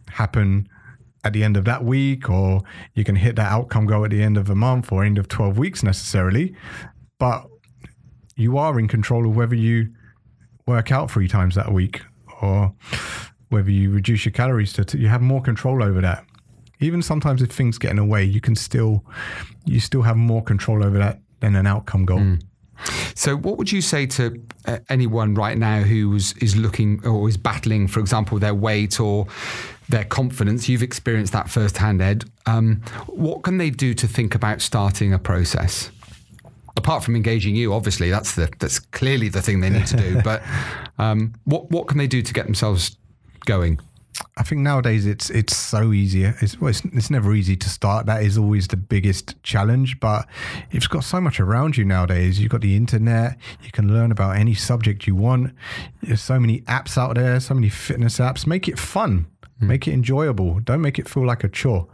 happen 0.07 0.69
at 1.23 1.33
the 1.33 1.43
end 1.43 1.57
of 1.57 1.65
that 1.65 1.83
week 1.83 2.29
or 2.29 2.61
you 2.93 3.03
can 3.03 3.15
hit 3.15 3.35
that 3.35 3.51
outcome 3.51 3.85
goal 3.85 4.03
at 4.05 4.11
the 4.11 4.23
end 4.23 4.37
of 4.37 4.49
a 4.49 4.55
month 4.55 4.91
or 4.91 5.03
end 5.03 5.17
of 5.17 5.27
12 5.27 5.57
weeks 5.57 5.83
necessarily. 5.83 6.55
But 7.19 7.45
you 8.35 8.57
are 8.57 8.79
in 8.79 8.87
control 8.87 9.27
of 9.27 9.35
whether 9.35 9.55
you 9.55 9.91
work 10.65 10.91
out 10.91 11.11
three 11.11 11.27
times 11.27 11.55
that 11.55 11.71
week 11.71 12.01
or 12.41 12.73
whether 13.49 13.69
you 13.69 13.91
reduce 13.91 14.25
your 14.25 14.31
calories 14.31 14.73
to, 14.73 14.85
to 14.85 14.97
you 14.97 15.07
have 15.07 15.21
more 15.21 15.41
control 15.41 15.83
over 15.83 16.01
that. 16.01 16.25
Even 16.79 17.01
sometimes 17.01 17.41
if 17.41 17.51
things 17.51 17.77
get 17.77 17.91
in 17.91 17.97
the 17.97 18.05
way 18.05 18.23
you 18.23 18.41
can 18.41 18.55
still 18.55 19.05
you 19.65 19.79
still 19.79 20.01
have 20.01 20.17
more 20.17 20.41
control 20.41 20.83
over 20.83 20.97
that 20.97 21.19
than 21.41 21.55
an 21.55 21.67
outcome 21.67 22.05
goal. 22.05 22.19
So, 23.15 23.35
what 23.35 23.57
would 23.57 23.71
you 23.71 23.81
say 23.81 24.05
to 24.07 24.41
uh, 24.65 24.79
anyone 24.89 25.35
right 25.35 25.57
now 25.57 25.81
who 25.81 26.15
is, 26.15 26.33
is 26.41 26.55
looking 26.55 27.05
or 27.05 27.27
is 27.29 27.37
battling, 27.37 27.87
for 27.87 27.99
example, 27.99 28.39
their 28.39 28.55
weight 28.55 28.99
or 28.99 29.27
their 29.91 30.05
confidence? 30.05 30.67
You've 30.67 30.83
experienced 30.83 31.33
that 31.33 31.49
firsthand, 31.49 32.01
Ed. 32.01 32.25
Um, 32.45 32.81
what 33.07 33.43
can 33.43 33.57
they 33.57 33.69
do 33.69 33.93
to 33.93 34.07
think 34.07 34.35
about 34.35 34.61
starting 34.61 35.13
a 35.13 35.19
process? 35.19 35.91
Apart 36.77 37.03
from 37.03 37.15
engaging 37.15 37.55
you, 37.55 37.73
obviously, 37.73 38.09
that's 38.09 38.35
the 38.35 38.49
that's 38.59 38.79
clearly 38.79 39.29
the 39.29 39.41
thing 39.41 39.59
they 39.59 39.69
need 39.69 39.87
to 39.87 39.97
do. 39.97 40.21
but 40.23 40.41
um, 40.97 41.33
what 41.43 41.69
what 41.69 41.87
can 41.87 41.97
they 41.97 42.07
do 42.07 42.21
to 42.21 42.33
get 42.33 42.45
themselves 42.45 42.97
going? 43.45 43.79
I 44.37 44.43
think 44.43 44.61
nowadays 44.61 45.05
it's 45.05 45.29
it's 45.29 45.55
so 45.55 45.93
easier. 45.93 46.35
It's, 46.41 46.59
well, 46.59 46.69
it's 46.69 46.83
it's 46.85 47.09
never 47.09 47.33
easy 47.33 47.55
to 47.57 47.69
start. 47.69 48.05
That 48.05 48.23
is 48.23 48.37
always 48.37 48.67
the 48.67 48.77
biggest 48.77 49.41
challenge. 49.43 49.99
But 49.99 50.27
you've 50.71 50.87
got 50.89 51.03
so 51.03 51.19
much 51.19 51.39
around 51.39 51.77
you 51.77 51.85
nowadays. 51.85 52.39
You've 52.39 52.51
got 52.51 52.61
the 52.61 52.75
internet. 52.75 53.37
You 53.61 53.71
can 53.71 53.93
learn 53.93 54.11
about 54.11 54.37
any 54.37 54.53
subject 54.53 55.07
you 55.07 55.15
want. 55.15 55.53
There's 56.01 56.21
so 56.21 56.39
many 56.39 56.61
apps 56.61 56.97
out 56.97 57.15
there. 57.15 57.39
So 57.39 57.53
many 57.53 57.69
fitness 57.69 58.19
apps. 58.19 58.45
Make 58.47 58.67
it 58.67 58.79
fun. 58.79 59.27
Make 59.61 59.87
it 59.87 59.93
enjoyable. 59.93 60.59
Don't 60.59 60.81
make 60.81 60.99
it 60.99 61.07
feel 61.07 61.25
like 61.25 61.43
a 61.43 61.49
chore. 61.49 61.87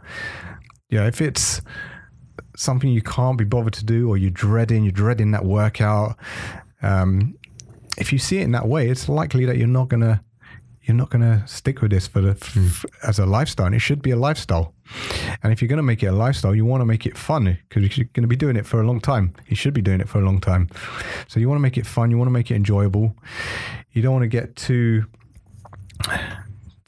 Yeah, 0.90 1.06
if 1.06 1.20
it's 1.20 1.60
something 2.56 2.90
you 2.90 3.02
can't 3.02 3.38
be 3.38 3.44
bothered 3.44 3.74
to 3.74 3.84
do, 3.84 4.08
or 4.08 4.16
you're 4.16 4.30
dreading, 4.30 4.84
you're 4.84 4.92
dreading 4.92 5.30
that 5.32 5.44
workout. 5.44 6.16
Um, 6.82 7.36
if 7.98 8.12
you 8.12 8.18
see 8.18 8.38
it 8.38 8.42
in 8.42 8.52
that 8.52 8.66
way, 8.66 8.88
it's 8.88 9.08
likely 9.08 9.44
that 9.44 9.56
you're 9.58 9.66
not 9.66 9.88
gonna 9.88 10.22
you're 10.88 10.96
not 10.96 11.10
going 11.10 11.20
to 11.20 11.46
stick 11.46 11.82
with 11.82 11.90
this 11.90 12.08
for 12.08 12.22
the 12.22 12.30
f- 12.30 12.84
as 13.02 13.18
a 13.18 13.26
lifestyle. 13.26 13.66
And 13.66 13.74
it 13.74 13.80
should 13.80 14.00
be 14.00 14.10
a 14.10 14.16
lifestyle. 14.16 14.72
And 15.42 15.52
if 15.52 15.60
you're 15.60 15.68
going 15.68 15.76
to 15.76 15.82
make 15.82 16.02
it 16.02 16.06
a 16.06 16.12
lifestyle, 16.12 16.54
you 16.54 16.64
want 16.64 16.80
to 16.80 16.86
make 16.86 17.04
it 17.04 17.16
fun 17.16 17.58
because 17.68 17.98
you're 17.98 18.08
going 18.14 18.22
to 18.22 18.28
be 18.28 18.36
doing 18.36 18.56
it 18.56 18.64
for 18.64 18.80
a 18.80 18.86
long 18.86 18.98
time. 18.98 19.34
You 19.48 19.54
should 19.54 19.74
be 19.74 19.82
doing 19.82 20.00
it 20.00 20.08
for 20.08 20.18
a 20.18 20.24
long 20.24 20.40
time. 20.40 20.68
So 21.28 21.40
you 21.40 21.48
want 21.48 21.58
to 21.58 21.62
make 21.62 21.76
it 21.76 21.86
fun. 21.86 22.10
You 22.10 22.16
want 22.16 22.28
to 22.28 22.32
make 22.32 22.50
it 22.50 22.54
enjoyable. 22.54 23.14
You 23.92 24.00
don't 24.00 24.14
want 24.14 24.22
to 24.22 24.28
get 24.28 24.56
too 24.56 25.04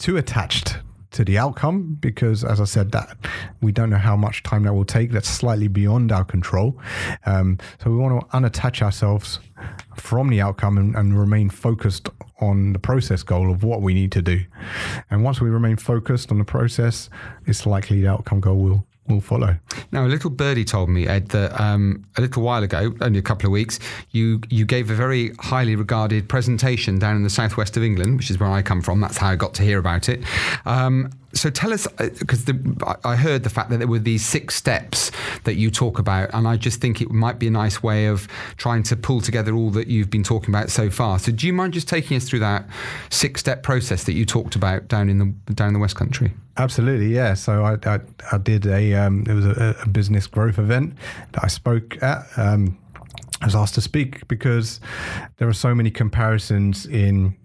too 0.01 0.17
attached 0.17 0.79
to 1.13 1.25
the 1.25 1.39
outcome 1.39 1.97
because, 2.01 2.45
as 2.45 2.61
I 2.61 2.65
said, 2.65 2.93
that 2.93 3.17
we 3.61 3.73
don't 3.73 3.91
know 3.91 3.99
how 3.99 4.17
much 4.17 4.43
time 4.43 4.63
that 4.65 4.73
will 4.73 4.85
take. 4.85 5.11
That's 5.11 5.29
slightly 5.29 5.69
beyond 5.69 6.13
our 6.13 6.25
control. 6.25 6.81
Um, 7.27 7.59
so 7.83 7.91
we 7.91 7.97
want 7.97 8.21
to 8.21 8.37
unattach 8.37 8.81
ourselves 8.81 9.41
from 9.97 10.29
the 10.29 10.41
outcome 10.41 10.79
and, 10.79 10.95
and, 10.95 11.19
remain 11.19 11.51
focused 11.51 12.09
on 12.41 12.73
the 12.73 12.79
process 12.79 13.23
goal 13.23 13.53
of 13.53 13.63
what 13.63 13.83
we 13.83 13.93
need 13.93 14.13
to 14.13 14.23
do. 14.23 14.41
And 15.11 15.23
once 15.23 15.41
we 15.41 15.51
remain 15.51 15.77
focused 15.77 16.31
on 16.31 16.39
the 16.39 16.45
process, 16.45 17.11
it's 17.47 17.67
likely 17.67 18.01
the 18.01 18.09
outcome 18.09 18.41
goal 18.41 18.57
will 18.57 18.87
will 19.11 19.21
follow. 19.21 19.57
Now, 19.93 20.07
a 20.07 20.09
little 20.09 20.31
birdie 20.31 20.65
told 20.65 20.89
me, 20.89 21.07
Ed, 21.07 21.29
that 21.31 21.61
um, 21.61 22.05
a 22.17 22.21
little 22.21 22.43
while 22.43 22.63
ago, 22.63 22.95
only 23.01 23.19
a 23.19 23.23
couple 23.23 23.47
of 23.47 23.53
weeks, 23.53 23.79
you 24.11 24.41
you 24.49 24.65
gave 24.65 24.91
a 24.91 24.95
very 24.95 25.33
highly 25.41 25.77
regarded 25.77 26.29
presentation 26.29 26.99
down 26.99 27.17
in 27.17 27.23
the 27.23 27.31
southwest 27.31 27.77
of 27.77 27.83
England, 27.83 28.17
which 28.17 28.31
is 28.31 28.39
where 28.39 28.51
I 28.51 28.63
come 28.63 28.83
from. 28.83 29.01
That's 29.01 29.19
how 29.19 29.29
I 29.29 29.37
got 29.37 29.55
to 29.55 29.63
hear 29.63 29.79
about 29.79 30.09
it. 30.09 30.23
Um, 30.65 31.11
so 31.33 31.49
tell 31.49 31.73
us, 31.73 31.87
because 32.19 32.49
uh, 32.49 32.95
I 33.05 33.15
heard 33.15 33.45
the 33.45 33.51
fact 33.51 33.71
that 33.71 33.79
there 33.79 33.87
were 33.87 33.99
these 33.99 34.25
six 34.25 34.57
steps 34.57 35.13
that 35.45 35.55
you 35.55 35.71
talk 35.71 35.99
about, 35.99 36.31
and 36.33 36.49
I 36.49 36.57
just 36.57 36.81
think 36.81 37.01
it 37.01 37.11
might 37.11 37.39
be 37.39 37.47
a 37.47 37.51
nice 37.51 37.83
way 37.83 38.07
of 38.07 38.27
trying 38.57 38.83
to 38.85 38.97
pull 38.97 39.21
together 39.21 39.55
all 39.55 39.71
that 39.71 39.87
you've 39.87 40.11
been 40.11 40.25
talking 40.25 40.53
about 40.53 40.71
so 40.71 40.91
far. 40.91 41.19
So 41.19 41.31
do 41.31 41.47
you 41.47 41.53
mind 41.53 41.73
just 41.73 41.89
taking 41.89 42.17
us 42.17 42.29
through 42.29 42.41
that 42.41 42.67
six-step 43.11 43.63
process 43.63 44.05
that 44.05 44.15
you 44.15 44.25
talked 44.25 44.57
about 44.57 44.89
down 44.89 45.09
in 45.09 45.19
the 45.19 45.53
down 45.53 45.69
in 45.69 45.75
the 45.75 45.81
West 45.81 45.97
Country? 45.97 46.33
Absolutely, 46.57 47.15
yeah. 47.15 47.35
So 47.35 47.65
I 47.65 47.79
I, 47.89 48.01
I 48.33 48.39
did 48.39 48.67
a 48.67 48.95
um, 48.95 49.25
it 49.29 49.35
was 49.35 49.47
a, 49.47 49.77
a, 49.83 49.89
business 49.89 50.27
growth 50.27 50.59
event 50.59 50.95
that 51.33 51.45
I 51.45 51.49
spoke 51.49 52.03
at. 52.03 52.27
Um, 52.37 52.77
I 53.41 53.47
was 53.47 53.55
asked 53.55 53.75
to 53.77 53.81
speak 53.81 54.27
because 54.29 54.81
there 55.39 55.49
are 55.49 55.55
so 55.55 55.75
many 55.75 55.91
comparisons 55.91 56.87
in 56.87 57.37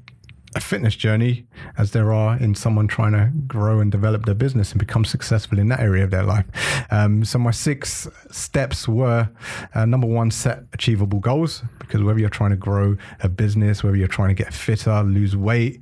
a 0.56 0.62
fitness 0.62 0.96
journey 0.96 1.46
as 1.78 1.92
there 1.92 2.14
are 2.14 2.38
in 2.38 2.56
someone 2.56 2.88
trying 2.88 3.12
to 3.12 3.30
grow 3.46 3.82
and 3.82 3.92
develop 3.92 4.26
their 4.26 4.36
business 4.36 4.72
and 4.72 4.80
become 4.80 5.04
successful 5.04 5.60
in 5.60 5.68
that 5.68 5.82
area 5.82 6.04
of 6.04 6.12
their 6.12 6.24
life. 6.24 6.46
Um, 6.90 7.26
so 7.26 7.38
my 7.38 7.52
six 7.52 8.08
steps 8.32 8.88
were 8.88 9.30
uh, 9.74 9.86
number 9.86 10.08
one, 10.08 10.32
set 10.32 10.64
achievable 10.72 11.20
goals 11.20 11.62
because 11.80 12.02
whether 12.02 12.20
you're 12.20 12.30
trying 12.30 12.52
to 12.52 12.56
grow 12.56 12.96
a 13.22 13.28
business, 13.28 13.84
whether 13.84 13.98
you're 13.98 14.08
trying 14.08 14.30
to 14.30 14.44
get 14.44 14.54
fitter, 14.54 15.04
lose 15.04 15.36
weight, 15.36 15.82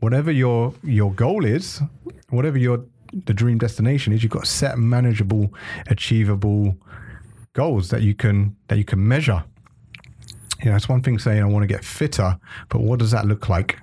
whatever 0.00 0.30
your 0.30 0.74
your 0.82 1.12
goal 1.12 1.44
is, 1.46 1.80
whatever 2.28 2.58
your 2.58 2.84
the 3.26 3.32
dream 3.32 3.58
destination 3.58 4.12
is, 4.12 4.22
you've 4.22 4.32
got 4.32 4.44
to 4.44 4.50
set 4.50 4.76
manageable, 4.76 5.52
achievable 5.86 6.76
goals 7.54 7.88
that 7.88 8.02
you 8.02 8.14
can 8.14 8.54
that 8.68 8.76
you 8.76 8.84
can 8.84 9.06
measure. 9.06 9.42
You 10.62 10.70
know, 10.70 10.76
it's 10.76 10.88
one 10.88 11.02
thing 11.02 11.18
saying 11.18 11.42
I 11.42 11.46
want 11.46 11.62
to 11.62 11.66
get 11.66 11.84
fitter, 11.84 12.38
but 12.68 12.80
what 12.80 12.98
does 12.98 13.10
that 13.12 13.26
look 13.26 13.48
like? 13.48 13.78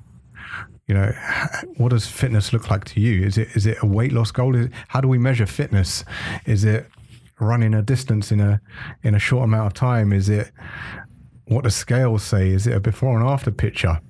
You 0.92 0.98
know, 0.98 1.14
what 1.78 1.90
does 1.90 2.06
fitness 2.06 2.52
look 2.52 2.70
like 2.70 2.84
to 2.84 3.00
you? 3.00 3.26
Is 3.26 3.38
it 3.38 3.48
is 3.56 3.66
it 3.66 3.78
a 3.82 3.86
weight 3.86 4.12
loss 4.12 4.30
goal? 4.30 4.54
It, 4.58 4.72
how 4.90 5.00
do 5.00 5.08
we 5.08 5.18
measure 5.18 5.46
fitness? 5.46 6.04
Is 6.46 6.66
it 6.66 6.90
running 7.40 7.74
a 7.74 7.82
distance 7.82 8.30
in 8.30 8.42
a 8.42 8.60
in 9.02 9.16
a 9.16 9.20
short 9.20 9.46
amount 9.46 9.68
of 9.68 9.74
time? 9.74 10.12
Is 10.12 10.28
it 10.28 10.52
what 11.46 11.64
the 11.64 11.72
scales 11.72 12.24
say? 12.24 12.50
Is 12.50 12.68
it 12.68 12.76
a 12.76 12.82
before 12.82 13.18
and 13.18 13.26
after 13.26 13.52
picture? 13.52 14.02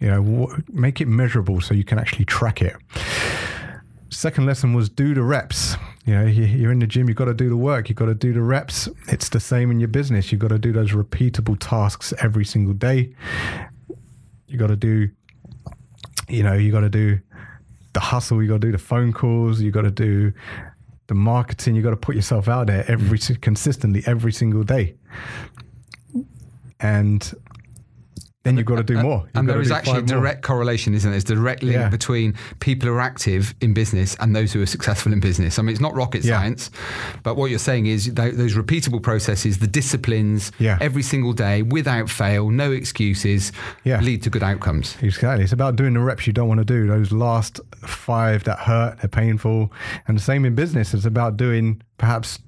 You 0.00 0.08
know, 0.08 0.56
make 0.68 1.00
it 1.00 1.06
measurable 1.06 1.60
so 1.60 1.74
you 1.74 1.84
can 1.84 1.96
actually 2.00 2.24
track 2.24 2.60
it. 2.60 2.74
Second 4.10 4.46
lesson 4.46 4.74
was 4.74 4.88
do 4.88 5.14
the 5.14 5.22
reps. 5.22 5.76
You 6.06 6.14
know, 6.14 6.26
you're 6.26 6.72
in 6.72 6.80
the 6.80 6.88
gym, 6.88 7.06
you've 7.06 7.16
got 7.16 7.26
to 7.26 7.34
do 7.34 7.48
the 7.48 7.56
work, 7.56 7.88
you've 7.88 7.98
got 7.98 8.06
to 8.06 8.14
do 8.14 8.32
the 8.32 8.42
reps. 8.42 8.88
It's 9.08 9.28
the 9.28 9.40
same 9.40 9.70
in 9.70 9.78
your 9.78 9.88
business. 9.88 10.32
You've 10.32 10.40
got 10.40 10.48
to 10.48 10.58
do 10.58 10.72
those 10.72 10.90
repeatable 10.90 11.56
tasks 11.60 12.12
every 12.20 12.44
single 12.44 12.74
day. 12.74 13.14
You've 14.48 14.60
got 14.60 14.68
to 14.68 14.76
do 14.76 15.10
you 16.28 16.42
know, 16.42 16.54
you 16.54 16.72
got 16.72 16.80
to 16.80 16.88
do 16.88 17.20
the 17.92 18.00
hustle, 18.00 18.42
you 18.42 18.48
got 18.48 18.60
to 18.60 18.66
do 18.66 18.72
the 18.72 18.78
phone 18.78 19.12
calls, 19.12 19.60
you 19.60 19.70
got 19.70 19.82
to 19.82 19.90
do 19.90 20.32
the 21.06 21.14
marketing, 21.14 21.74
you 21.74 21.82
got 21.82 21.90
to 21.90 21.96
put 21.96 22.16
yourself 22.16 22.48
out 22.48 22.66
there 22.66 22.84
every 22.88 23.18
consistently 23.36 24.02
every 24.06 24.32
single 24.32 24.64
day. 24.64 24.94
And 26.80 27.32
then 28.46 28.56
you've 28.56 28.66
got 28.66 28.76
to 28.76 28.82
do 28.82 28.98
more. 29.02 29.24
You've 29.26 29.36
and 29.36 29.48
there 29.48 29.60
is 29.60 29.70
actually 29.70 29.98
a 29.98 30.02
direct 30.02 30.48
more. 30.48 30.56
correlation, 30.56 30.94
isn't 30.94 31.10
there? 31.10 31.18
There's 31.18 31.24
direct 31.24 31.62
link 31.62 31.76
yeah. 31.76 31.88
between 31.88 32.34
people 32.60 32.88
who 32.88 32.94
are 32.94 33.00
active 33.00 33.54
in 33.60 33.74
business 33.74 34.16
and 34.20 34.36
those 34.36 34.52
who 34.52 34.62
are 34.62 34.66
successful 34.66 35.12
in 35.12 35.20
business. 35.20 35.58
I 35.58 35.62
mean, 35.62 35.70
it's 35.70 35.80
not 35.80 35.94
rocket 35.94 36.24
yeah. 36.24 36.38
science, 36.38 36.70
but 37.22 37.36
what 37.36 37.50
you're 37.50 37.58
saying 37.58 37.86
is 37.86 38.14
those 38.14 38.54
repeatable 38.54 39.02
processes, 39.02 39.58
the 39.58 39.66
disciplines, 39.66 40.52
yeah. 40.58 40.78
every 40.80 41.02
single 41.02 41.32
day, 41.32 41.62
without 41.62 42.08
fail, 42.08 42.50
no 42.50 42.72
excuses, 42.72 43.52
lead 43.84 44.22
to 44.22 44.30
good 44.30 44.42
outcomes. 44.42 44.96
Exactly. 45.02 45.44
It's 45.44 45.52
about 45.52 45.76
doing 45.76 45.94
the 45.94 46.00
reps 46.00 46.26
you 46.26 46.32
don't 46.32 46.48
want 46.48 46.58
to 46.58 46.64
do. 46.64 46.86
Those 46.86 47.12
last 47.12 47.60
five 47.82 48.44
that 48.44 48.60
hurt, 48.60 48.98
they're 49.00 49.08
painful. 49.08 49.72
And 50.06 50.16
the 50.16 50.22
same 50.22 50.44
in 50.44 50.54
business. 50.54 50.94
It's 50.94 51.04
about 51.04 51.36
doing 51.36 51.82
perhaps 51.98 52.38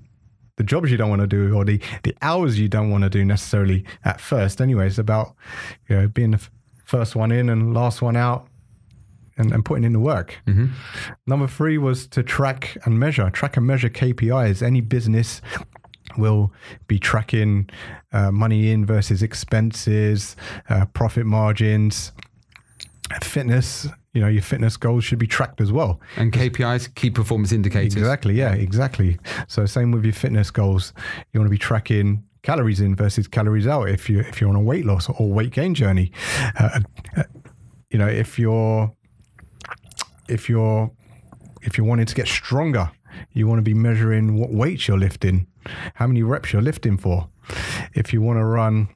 the 0.58 0.64
jobs 0.64 0.90
you 0.90 0.96
don't 0.96 1.08
want 1.08 1.22
to 1.22 1.26
do 1.26 1.54
or 1.54 1.64
the, 1.64 1.80
the 2.02 2.14
hours 2.20 2.58
you 2.58 2.68
don't 2.68 2.90
want 2.90 3.04
to 3.04 3.10
do 3.10 3.24
necessarily 3.24 3.84
at 4.04 4.20
first. 4.20 4.60
Anyway, 4.60 4.86
it's 4.86 4.98
about 4.98 5.34
you 5.88 5.96
know 5.96 6.08
being 6.08 6.32
the 6.32 6.36
f- 6.36 6.50
first 6.84 7.16
one 7.16 7.32
in 7.32 7.48
and 7.48 7.72
last 7.72 8.02
one 8.02 8.16
out 8.16 8.48
and, 9.38 9.52
and 9.52 9.64
putting 9.64 9.84
in 9.84 9.92
the 9.92 10.00
work. 10.00 10.36
Mm-hmm. 10.46 10.66
Number 11.26 11.46
three 11.46 11.78
was 11.78 12.06
to 12.08 12.22
track 12.22 12.76
and 12.84 12.98
measure, 12.98 13.30
track 13.30 13.56
and 13.56 13.66
measure 13.66 13.88
KPIs. 13.88 14.62
Any 14.62 14.80
business 14.80 15.40
will 16.16 16.52
be 16.88 16.98
tracking 16.98 17.70
uh, 18.12 18.32
money 18.32 18.72
in 18.72 18.84
versus 18.84 19.22
expenses, 19.22 20.34
uh, 20.68 20.86
profit 20.86 21.24
margins, 21.24 22.12
fitness 23.22 23.86
you 24.18 24.24
know 24.24 24.28
your 24.28 24.42
fitness 24.42 24.76
goals 24.76 25.04
should 25.04 25.20
be 25.20 25.28
tracked 25.28 25.60
as 25.60 25.70
well. 25.70 26.00
And 26.16 26.32
kpis 26.32 26.92
key 26.96 27.08
performance 27.08 27.52
indicators. 27.52 27.94
Exactly 27.94 28.34
yeah 28.34 28.52
exactly. 28.52 29.16
So 29.46 29.64
same 29.64 29.92
with 29.92 30.04
your 30.04 30.12
fitness 30.12 30.50
goals. 30.50 30.92
You 31.32 31.38
want 31.38 31.46
to 31.46 31.52
be 31.52 31.56
tracking 31.56 32.24
calories 32.42 32.80
in 32.80 32.96
versus 32.96 33.28
calories 33.28 33.68
out 33.68 33.88
if 33.88 34.10
you 34.10 34.18
if 34.18 34.40
you're 34.40 34.50
on 34.50 34.56
a 34.56 34.60
weight 34.60 34.84
loss 34.84 35.08
or 35.08 35.30
weight 35.30 35.52
gain 35.52 35.72
journey. 35.72 36.10
Uh, 36.58 36.80
uh, 37.16 37.22
you 37.90 37.98
know 38.00 38.08
if 38.08 38.40
you're 38.40 38.92
if 40.28 40.48
you're 40.48 40.90
if 41.62 41.78
you're 41.78 41.86
wanting 41.86 42.06
to 42.06 42.14
get 42.16 42.26
stronger 42.26 42.90
you 43.34 43.46
want 43.46 43.58
to 43.58 43.62
be 43.62 43.74
measuring 43.74 44.36
what 44.36 44.50
weights 44.50 44.88
you're 44.88 44.98
lifting 44.98 45.46
how 45.94 46.08
many 46.08 46.24
reps 46.24 46.52
you're 46.52 46.62
lifting 46.62 46.96
for. 46.96 47.28
If 47.94 48.12
you 48.12 48.20
want 48.20 48.40
to 48.40 48.44
run 48.44 48.88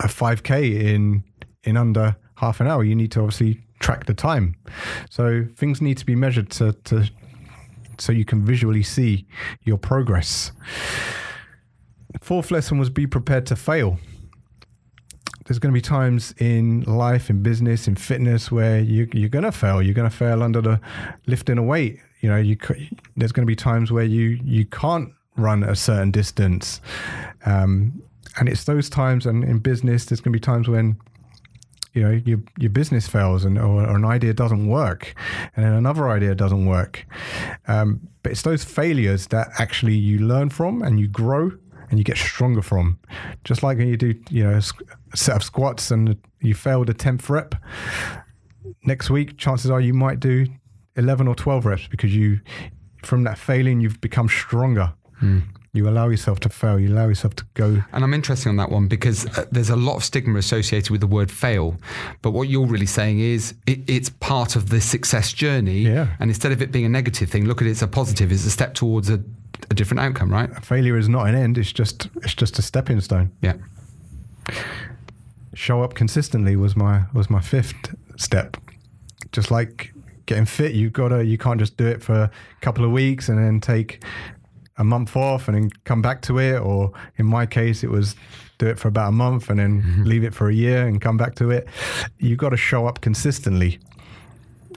a 0.00 0.06
5k 0.06 0.82
in 0.82 1.24
in 1.64 1.78
under 1.78 2.16
half 2.36 2.60
an 2.60 2.66
hour 2.66 2.84
you 2.84 2.94
need 2.94 3.10
to 3.12 3.20
obviously 3.20 3.60
track 3.82 4.06
the 4.06 4.14
time. 4.14 4.56
So 5.10 5.44
things 5.56 5.82
need 5.82 5.98
to 5.98 6.06
be 6.06 6.16
measured 6.16 6.50
to, 6.52 6.72
to 6.84 7.10
so 7.98 8.12
you 8.12 8.24
can 8.24 8.44
visually 8.44 8.82
see 8.82 9.26
your 9.62 9.76
progress. 9.76 10.52
Fourth 12.20 12.50
lesson 12.50 12.78
was 12.78 12.88
be 12.88 13.06
prepared 13.06 13.46
to 13.46 13.56
fail. 13.56 13.98
There's 15.44 15.58
going 15.58 15.72
to 15.72 15.76
be 15.76 15.82
times 15.82 16.34
in 16.38 16.82
life, 16.82 17.28
in 17.28 17.42
business, 17.42 17.88
in 17.88 17.96
fitness 17.96 18.52
where 18.52 18.78
you, 18.78 19.08
you're 19.12 19.28
going 19.28 19.44
to 19.44 19.52
fail. 19.52 19.82
You're 19.82 19.94
going 19.94 20.08
to 20.08 20.16
fail 20.16 20.42
under 20.42 20.60
the 20.60 20.80
lifting 21.26 21.58
a 21.58 21.62
weight. 21.62 21.98
You 22.20 22.28
know, 22.28 22.36
you 22.36 22.56
there's 23.16 23.32
going 23.32 23.44
to 23.44 23.50
be 23.50 23.56
times 23.56 23.90
where 23.90 24.04
you 24.04 24.38
you 24.44 24.64
can't 24.66 25.12
run 25.36 25.64
a 25.64 25.74
certain 25.74 26.12
distance, 26.12 26.80
um, 27.44 28.00
and 28.38 28.48
it's 28.48 28.62
those 28.64 28.88
times. 28.88 29.26
And 29.26 29.42
in 29.42 29.58
business, 29.58 30.04
there's 30.04 30.20
going 30.20 30.32
to 30.32 30.36
be 30.36 30.40
times 30.40 30.68
when 30.68 30.96
you 31.92 32.02
know 32.02 32.10
your 32.24 32.40
your 32.58 32.70
business 32.70 33.06
fails 33.06 33.44
and 33.44 33.58
or, 33.58 33.86
or, 33.86 33.96
an 33.96 34.04
idea 34.04 34.32
doesn't 34.32 34.66
work 34.66 35.14
and 35.54 35.64
then 35.64 35.72
another 35.72 36.08
idea 36.08 36.34
doesn't 36.34 36.66
work. 36.66 37.06
Um, 37.68 38.00
but 38.22 38.32
it's 38.32 38.42
those 38.42 38.64
failures 38.64 39.26
that 39.28 39.48
actually 39.58 39.94
you 39.94 40.20
learn 40.20 40.50
from 40.50 40.82
and 40.82 40.98
you 40.98 41.08
grow 41.08 41.52
and 41.90 41.98
you 41.98 42.04
get 42.04 42.16
stronger 42.16 42.62
from. 42.62 42.98
Just 43.44 43.62
like 43.62 43.78
when 43.78 43.88
you 43.88 43.96
do 43.96 44.14
you 44.30 44.44
know 44.44 44.58
a 44.58 45.16
set 45.16 45.36
of 45.36 45.42
squats 45.42 45.90
and 45.90 46.16
you 46.40 46.54
failed 46.54 46.88
a 46.90 46.94
10th 46.94 47.28
rep 47.28 47.54
next 48.84 49.10
week 49.10 49.36
chances 49.38 49.70
are 49.70 49.80
you 49.80 49.94
might 49.94 50.20
do 50.20 50.46
11 50.96 51.28
or 51.28 51.34
12 51.34 51.66
reps 51.66 51.86
because 51.88 52.14
you 52.14 52.40
from 53.02 53.24
that 53.24 53.38
failing 53.38 53.80
you've 53.80 54.00
become 54.00 54.28
stronger. 54.28 54.92
Mm. 55.20 55.42
You 55.74 55.88
allow 55.88 56.08
yourself 56.08 56.38
to 56.40 56.50
fail. 56.50 56.78
You 56.78 56.92
allow 56.92 57.08
yourself 57.08 57.34
to 57.36 57.44
go. 57.54 57.82
And 57.92 58.04
I'm 58.04 58.12
interested 58.12 58.50
on 58.50 58.56
that 58.56 58.70
one 58.70 58.88
because 58.88 59.26
uh, 59.38 59.46
there's 59.50 59.70
a 59.70 59.76
lot 59.76 59.96
of 59.96 60.04
stigma 60.04 60.38
associated 60.38 60.90
with 60.90 61.00
the 61.00 61.06
word 61.06 61.30
fail. 61.30 61.78
But 62.20 62.32
what 62.32 62.48
you're 62.50 62.66
really 62.66 62.84
saying 62.84 63.20
is 63.20 63.54
it, 63.66 63.80
it's 63.88 64.10
part 64.10 64.54
of 64.54 64.68
the 64.68 64.82
success 64.82 65.32
journey. 65.32 65.78
Yeah. 65.78 66.08
And 66.20 66.28
instead 66.28 66.52
of 66.52 66.60
it 66.60 66.72
being 66.72 66.84
a 66.84 66.90
negative 66.90 67.30
thing, 67.30 67.46
look 67.46 67.62
at 67.62 67.68
it 67.68 67.70
as 67.70 67.82
a 67.82 67.88
positive. 67.88 68.30
It's 68.30 68.44
a 68.44 68.50
step 68.50 68.74
towards 68.74 69.08
a, 69.08 69.14
a 69.70 69.74
different 69.74 70.00
outcome, 70.00 70.30
right? 70.30 70.62
Failure 70.62 70.98
is 70.98 71.08
not 71.08 71.26
an 71.26 71.34
end. 71.34 71.56
It's 71.56 71.72
just 71.72 72.10
it's 72.16 72.34
just 72.34 72.58
a 72.58 72.62
stepping 72.62 73.00
stone. 73.00 73.32
Yeah. 73.40 73.54
Show 75.54 75.82
up 75.82 75.94
consistently 75.94 76.54
was 76.54 76.76
my 76.76 77.04
was 77.14 77.30
my 77.30 77.40
fifth 77.40 77.94
step. 78.16 78.58
just 79.32 79.50
like 79.50 79.94
getting 80.26 80.44
fit, 80.44 80.72
you've 80.72 80.92
got 80.92 81.08
to, 81.08 81.24
you 81.24 81.36
can't 81.36 81.58
just 81.58 81.76
do 81.76 81.86
it 81.86 82.02
for 82.02 82.14
a 82.14 82.30
couple 82.60 82.84
of 82.84 82.92
weeks 82.92 83.28
and 83.28 83.38
then 83.38 83.60
take 83.60 84.04
a 84.78 84.84
month 84.84 85.16
off 85.16 85.48
and 85.48 85.56
then 85.56 85.70
come 85.84 86.02
back 86.02 86.22
to 86.22 86.38
it. 86.38 86.58
Or 86.58 86.92
in 87.16 87.26
my 87.26 87.46
case, 87.46 87.82
it 87.84 87.90
was 87.90 88.14
do 88.58 88.66
it 88.66 88.78
for 88.78 88.88
about 88.88 89.08
a 89.08 89.12
month 89.12 89.50
and 89.50 89.58
then 89.58 89.82
mm-hmm. 89.82 90.04
leave 90.04 90.24
it 90.24 90.34
for 90.34 90.48
a 90.48 90.54
year 90.54 90.86
and 90.86 91.00
come 91.00 91.16
back 91.16 91.34
to 91.36 91.50
it. 91.50 91.66
You've 92.18 92.38
got 92.38 92.50
to 92.50 92.56
show 92.56 92.86
up 92.86 93.00
consistently 93.00 93.80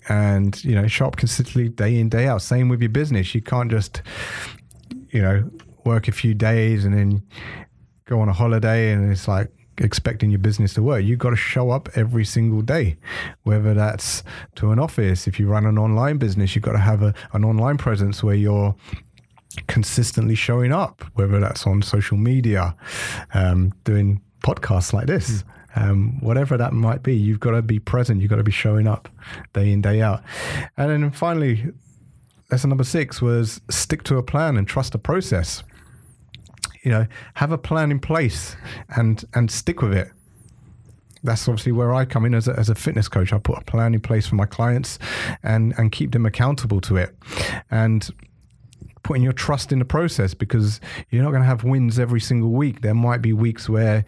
and, 0.09 0.63
you 0.63 0.75
know, 0.75 0.87
show 0.87 1.07
up 1.07 1.17
consistently 1.17 1.69
day 1.69 1.99
in, 1.99 2.09
day 2.09 2.27
out. 2.27 2.41
Same 2.41 2.69
with 2.69 2.81
your 2.81 2.89
business. 2.89 3.33
You 3.35 3.41
can't 3.41 3.71
just, 3.71 4.01
you 5.09 5.21
know, 5.21 5.49
work 5.83 6.07
a 6.07 6.11
few 6.11 6.33
days 6.33 6.85
and 6.85 6.93
then 6.93 7.23
go 8.05 8.19
on 8.19 8.29
a 8.29 8.33
holiday 8.33 8.91
and 8.91 9.11
it's 9.11 9.27
like, 9.27 9.51
expecting 9.77 10.29
your 10.29 10.39
business 10.39 10.73
to 10.73 10.81
work. 10.81 11.03
You've 11.03 11.19
got 11.19 11.31
to 11.31 11.35
show 11.35 11.71
up 11.71 11.89
every 11.95 12.25
single 12.25 12.61
day, 12.61 12.97
whether 13.43 13.73
that's 13.73 14.23
to 14.55 14.71
an 14.71 14.79
office. 14.79 15.27
If 15.27 15.39
you 15.39 15.47
run 15.47 15.65
an 15.65 15.77
online 15.77 16.17
business, 16.17 16.55
you've 16.55 16.63
got 16.63 16.73
to 16.73 16.79
have 16.79 17.01
a, 17.01 17.13
an 17.33 17.43
online 17.43 17.77
presence 17.77 18.23
where 18.23 18.35
you're 18.35 18.75
consistently 19.67 20.35
showing 20.35 20.71
up, 20.73 21.03
whether 21.15 21.39
that's 21.39 21.65
on 21.65 21.81
social 21.81 22.17
media, 22.17 22.75
um, 23.33 23.73
doing 23.83 24.21
podcasts 24.43 24.93
like 24.93 25.07
this. 25.07 25.43
Mm. 25.43 25.49
Um, 25.77 26.21
whatever 26.21 26.55
that 26.55 26.71
might 26.71 27.03
be, 27.03 27.15
you've 27.15 27.41
got 27.41 27.51
to 27.51 27.61
be 27.61 27.79
present. 27.79 28.21
You've 28.21 28.29
got 28.29 28.37
to 28.37 28.43
be 28.43 28.51
showing 28.51 28.87
up 28.87 29.09
day 29.53 29.71
in, 29.71 29.81
day 29.81 30.01
out. 30.01 30.23
And 30.77 30.89
then 30.89 31.11
finally, 31.11 31.65
lesson 32.49 32.69
number 32.69 32.85
six 32.85 33.21
was 33.21 33.59
stick 33.69 34.03
to 34.03 34.17
a 34.17 34.23
plan 34.23 34.55
and 34.57 34.67
trust 34.67 34.93
the 34.93 34.97
process. 34.97 35.63
You 36.83 36.91
know, 36.91 37.07
have 37.33 37.51
a 37.51 37.57
plan 37.57 37.91
in 37.91 37.99
place 37.99 38.55
and 38.95 39.23
and 39.33 39.51
stick 39.51 39.81
with 39.81 39.93
it. 39.93 40.11
That's 41.23 41.47
obviously 41.47 41.71
where 41.71 41.93
I 41.93 42.05
come 42.05 42.23
in 42.25 42.35
as 42.35 42.47
a, 42.47 42.57
as 42.57 42.69
a 42.69 42.75
fitness 42.75 43.07
coach. 43.07 43.33
I 43.33 43.39
put 43.39 43.57
a 43.57 43.63
plan 43.63 43.95
in 43.95 43.99
place 43.99 44.27
for 44.27 44.35
my 44.35 44.45
clients 44.45 44.99
and 45.43 45.73
and 45.77 45.91
keep 45.91 46.11
them 46.11 46.25
accountable 46.25 46.79
to 46.81 46.97
it. 46.97 47.15
And 47.71 48.07
putting 49.05 49.21
your 49.21 49.33
trust 49.33 49.71
in 49.71 49.77
the 49.77 49.85
process 49.85 50.33
because 50.33 50.81
you're 51.11 51.21
not 51.21 51.29
going 51.29 51.43
to 51.43 51.47
have 51.47 51.63
wins 51.63 51.99
every 51.99 52.19
single 52.19 52.49
week. 52.49 52.81
There 52.81 52.95
might 52.95 53.21
be 53.21 53.33
weeks 53.33 53.69
where 53.69 54.03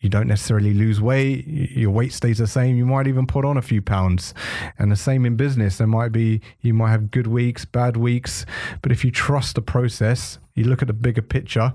you 0.00 0.08
don't 0.08 0.26
necessarily 0.26 0.74
lose 0.74 1.00
weight, 1.00 1.46
your 1.46 1.92
weight 1.92 2.12
stays 2.12 2.38
the 2.38 2.48
same. 2.48 2.74
You 2.74 2.84
might 2.84 3.06
even 3.06 3.24
put 3.24 3.44
on 3.44 3.56
a 3.56 3.62
few 3.62 3.80
pounds. 3.80 4.34
And 4.80 4.90
the 4.90 4.96
same 4.96 5.24
in 5.24 5.36
business. 5.36 5.78
There 5.78 5.86
might 5.86 6.10
be, 6.10 6.40
you 6.60 6.74
might 6.74 6.90
have 6.90 7.12
good 7.12 7.28
weeks, 7.28 7.64
bad 7.64 7.96
weeks. 7.96 8.44
But 8.82 8.90
if 8.90 9.04
you 9.04 9.12
trust 9.12 9.54
the 9.54 9.62
process, 9.62 10.40
you 10.56 10.64
look 10.64 10.82
at 10.82 10.88
the 10.88 10.92
bigger 10.92 11.22
picture, 11.22 11.72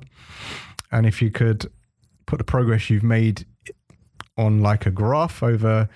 and 0.91 1.05
if 1.05 1.21
you 1.21 1.31
could 1.31 1.71
put 2.25 2.39
the 2.39 2.43
progress 2.43 2.89
you've 2.89 3.01
made 3.01 3.45
on 4.37 4.61
like 4.61 4.85
a 4.85 4.91
graph 4.91 5.41
over 5.41 5.87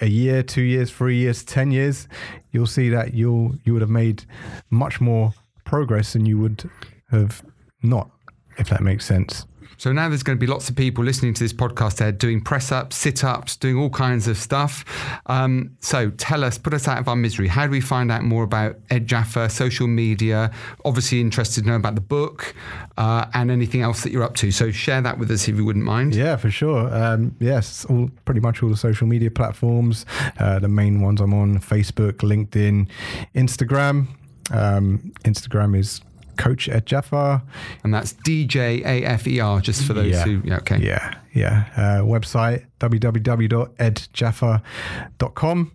a 0.00 0.06
year, 0.06 0.44
two 0.44 0.62
years, 0.62 0.92
three 0.92 1.16
years, 1.16 1.42
ten 1.42 1.72
years, 1.72 2.06
you'll 2.52 2.64
see 2.68 2.90
that 2.90 3.12
you'll 3.12 3.56
you 3.64 3.72
would 3.72 3.82
have 3.82 3.90
made 3.90 4.24
much 4.70 5.00
more 5.00 5.34
progress 5.64 6.12
than 6.12 6.26
you 6.26 6.38
would 6.38 6.70
have 7.10 7.44
not, 7.82 8.10
if 8.58 8.68
that 8.68 8.82
makes 8.82 9.04
sense. 9.04 9.46
So 9.76 9.92
now 9.92 10.08
there's 10.08 10.22
going 10.22 10.38
to 10.38 10.40
be 10.40 10.46
lots 10.46 10.68
of 10.68 10.76
people 10.76 11.04
listening 11.04 11.34
to 11.34 11.42
this 11.42 11.52
podcast 11.52 11.96
there 11.96 12.12
doing 12.12 12.40
press 12.40 12.70
ups, 12.72 12.96
sit 12.96 13.24
ups, 13.24 13.56
doing 13.56 13.76
all 13.76 13.90
kinds 13.90 14.28
of 14.28 14.36
stuff. 14.36 14.84
Um, 15.26 15.76
so 15.80 16.10
tell 16.10 16.44
us, 16.44 16.58
put 16.58 16.74
us 16.74 16.88
out 16.88 16.98
of 16.98 17.08
our 17.08 17.16
misery. 17.16 17.48
How 17.48 17.66
do 17.66 17.70
we 17.70 17.80
find 17.80 18.10
out 18.10 18.22
more 18.22 18.44
about 18.44 18.76
Ed 18.90 19.06
Djafer, 19.06 19.50
social 19.50 19.86
media? 19.86 20.50
Obviously, 20.84 21.20
interested 21.20 21.64
to 21.64 21.70
know 21.70 21.76
about 21.76 21.96
the 21.96 22.00
book 22.00 22.54
uh, 22.96 23.26
and 23.34 23.50
anything 23.50 23.82
else 23.82 24.02
that 24.02 24.12
you're 24.12 24.22
up 24.22 24.36
to. 24.36 24.50
So 24.52 24.70
share 24.70 25.00
that 25.02 25.18
with 25.18 25.30
us 25.30 25.48
if 25.48 25.56
you 25.56 25.64
wouldn't 25.64 25.84
mind. 25.84 26.14
Yeah, 26.14 26.36
for 26.36 26.50
sure. 26.50 26.94
Um, 26.94 27.34
yes, 27.40 27.84
all, 27.86 28.10
pretty 28.24 28.40
much 28.40 28.62
all 28.62 28.70
the 28.70 28.76
social 28.76 29.06
media 29.06 29.30
platforms. 29.30 30.06
Uh, 30.38 30.58
the 30.60 30.68
main 30.68 31.00
ones 31.00 31.20
I'm 31.20 31.34
on 31.34 31.58
Facebook, 31.58 32.18
LinkedIn, 32.18 32.88
Instagram. 33.34 34.06
Um, 34.50 35.12
Instagram 35.24 35.78
is 35.78 36.00
Coach 36.36 36.68
Ed 36.68 36.86
Djafer. 36.86 37.42
And 37.82 37.92
that's 37.94 38.12
D 38.12 38.46
J 38.46 38.82
A 38.84 39.04
F 39.04 39.26
E 39.26 39.40
R, 39.40 39.60
just 39.60 39.84
for 39.84 39.92
those 39.92 40.12
yeah. 40.12 40.24
who, 40.24 40.40
yeah, 40.44 40.58
okay. 40.58 40.78
Yeah, 40.78 41.14
yeah. 41.32 41.64
Uh, 41.76 42.02
website 42.02 42.66
www.eddjafer.com. 42.80 45.72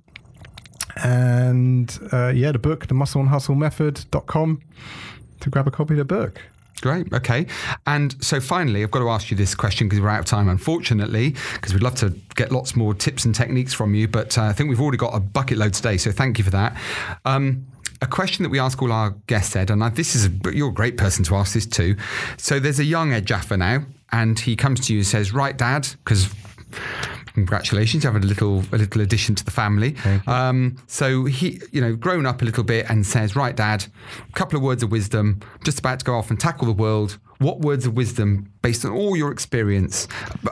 And 1.01 1.97
uh, 2.11 2.33
yeah, 2.35 2.51
the 2.51 2.59
book, 2.59 2.87
the 2.87 2.93
muscle 2.93 3.21
and 3.21 3.29
hustle 3.29 3.55
method.com 3.55 4.61
to 5.39 5.49
grab 5.49 5.65
a 5.67 5.71
copy 5.71 5.93
of 5.93 5.99
the 5.99 6.05
book. 6.05 6.41
Great. 6.81 7.11
Okay. 7.11 7.45
And 7.85 8.15
so 8.23 8.39
finally, 8.39 8.83
I've 8.83 8.91
got 8.91 8.99
to 8.99 9.09
ask 9.09 9.29
you 9.29 9.37
this 9.37 9.53
question 9.53 9.87
because 9.87 10.01
we're 10.01 10.09
out 10.09 10.21
of 10.21 10.25
time, 10.25 10.47
unfortunately, 10.47 11.35
because 11.53 11.73
we'd 11.73 11.83
love 11.83 11.95
to 11.95 12.11
get 12.35 12.53
lots 12.53 12.75
more 12.75 12.93
tips 12.93 13.25
and 13.25 13.35
techniques 13.35 13.73
from 13.73 13.93
you. 13.93 14.07
But 14.07 14.37
uh, 14.37 14.43
I 14.43 14.53
think 14.53 14.69
we've 14.69 14.79
already 14.79 14.97
got 14.97 15.13
a 15.13 15.19
bucket 15.19 15.57
load 15.57 15.73
today. 15.73 15.97
So 15.97 16.11
thank 16.11 16.37
you 16.37 16.45
for 16.45 16.51
that. 16.51 16.77
Um, 17.25 17.67
a 18.01 18.07
question 18.07 18.43
that 18.43 18.49
we 18.49 18.59
ask 18.59 18.81
all 18.81 18.91
our 18.91 19.11
guests, 19.27 19.55
Ed, 19.55 19.69
and 19.69 19.81
this 19.95 20.15
is 20.15 20.25
a, 20.27 20.31
you're 20.53 20.69
a 20.69 20.73
great 20.73 20.97
person 20.97 21.23
to 21.25 21.35
ask 21.35 21.53
this 21.53 21.65
to. 21.67 21.95
So 22.37 22.59
there's 22.59 22.79
a 22.79 22.85
young 22.85 23.13
Ed 23.13 23.25
Djafer 23.25 23.57
now, 23.57 23.83
and 24.11 24.39
he 24.39 24.55
comes 24.55 24.79
to 24.87 24.93
you 24.93 24.99
and 24.99 25.07
says, 25.07 25.33
"Right, 25.33 25.57
Dad, 25.57 25.87
because." 26.03 26.29
Congratulations, 27.33 28.03
you 28.03 28.11
have 28.11 28.21
a 28.21 28.25
little 28.25 28.63
a 28.73 28.77
little 28.77 29.01
addition 29.01 29.33
to 29.35 29.45
the 29.45 29.51
family. 29.51 29.95
Um, 30.27 30.77
so 30.87 31.25
he, 31.25 31.61
you 31.71 31.79
know, 31.79 31.95
grown 31.95 32.25
up 32.25 32.41
a 32.41 32.45
little 32.45 32.63
bit 32.63 32.89
and 32.89 33.05
says, 33.05 33.35
"Right, 33.35 33.55
Dad, 33.55 33.85
a 34.27 34.31
couple 34.33 34.57
of 34.57 34.63
words 34.63 34.83
of 34.83 34.91
wisdom. 34.91 35.39
Just 35.63 35.79
about 35.79 35.99
to 35.99 36.05
go 36.05 36.15
off 36.15 36.29
and 36.31 36.39
tackle 36.39 36.65
the 36.67 36.73
world 36.73 37.17
what 37.39 37.59
words 37.59 37.85
of 37.85 37.95
wisdom 37.95 38.51
based 38.61 38.85
on 38.85 38.91
all 38.91 39.15
your 39.15 39.31
experience 39.31 40.07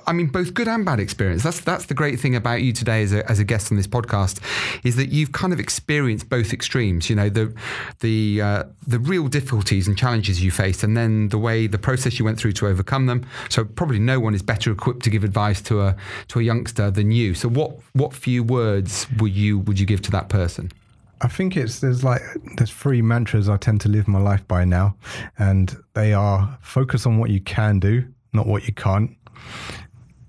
i 0.05 0.13
mean 0.13 0.27
both 0.27 0.53
good 0.53 0.67
and 0.67 0.85
bad 0.85 0.99
experience 0.99 1.43
that's 1.43 1.59
that's 1.59 1.85
the 1.85 1.93
great 1.93 2.19
thing 2.19 2.35
about 2.35 2.61
you 2.61 2.73
today 2.73 3.03
as 3.03 3.13
a, 3.13 3.29
as 3.29 3.39
a 3.39 3.43
guest 3.43 3.71
on 3.71 3.77
this 3.77 3.87
podcast 3.87 4.39
is 4.83 4.95
that 4.95 5.09
you've 5.09 5.31
kind 5.31 5.53
of 5.53 5.59
experienced 5.59 6.29
both 6.29 6.53
extremes 6.53 7.09
you 7.09 7.15
know 7.15 7.29
the 7.29 7.53
the 7.99 8.41
uh, 8.41 8.63
the 8.85 8.99
real 8.99 9.27
difficulties 9.27 9.87
and 9.87 9.97
challenges 9.97 10.43
you 10.43 10.51
faced 10.51 10.83
and 10.83 10.95
then 10.95 11.29
the 11.29 11.37
way 11.37 11.67
the 11.67 11.77
process 11.77 12.17
you 12.19 12.25
went 12.25 12.37
through 12.37 12.53
to 12.53 12.67
overcome 12.67 13.05
them. 13.05 13.25
So 13.49 13.65
probably 13.65 13.99
no 13.99 14.19
one 14.19 14.33
is 14.33 14.41
better 14.41 14.71
equipped 14.71 15.03
to 15.03 15.09
give 15.09 15.23
advice 15.23 15.61
to 15.63 15.81
a 15.81 15.95
to 16.29 16.39
a 16.39 16.43
youngster 16.43 16.91
than 16.91 17.11
you. 17.11 17.33
So 17.33 17.49
what 17.49 17.77
what 17.93 18.13
few 18.13 18.43
words 18.43 19.07
would 19.17 19.35
you 19.35 19.59
would 19.59 19.79
you 19.79 19.85
give 19.85 20.01
to 20.03 20.11
that 20.11 20.29
person 20.29 20.71
I 21.21 21.27
think 21.27 21.57
it's 21.57 21.79
there's 21.79 22.03
like 22.03 22.21
there's 22.57 22.71
three 22.71 23.01
mantras 23.01 23.49
I 23.49 23.57
tend 23.57 23.81
to 23.81 23.89
live 23.89 24.07
my 24.07 24.19
life 24.19 24.47
by 24.47 24.65
now, 24.65 24.95
and 25.37 25.75
they 25.93 26.13
are 26.13 26.57
focus 26.61 27.05
on 27.05 27.17
what 27.17 27.29
you 27.29 27.41
can 27.41 27.79
do, 27.79 28.05
not 28.33 28.47
what 28.47 28.67
you 28.67 28.73
can't. 28.73 29.15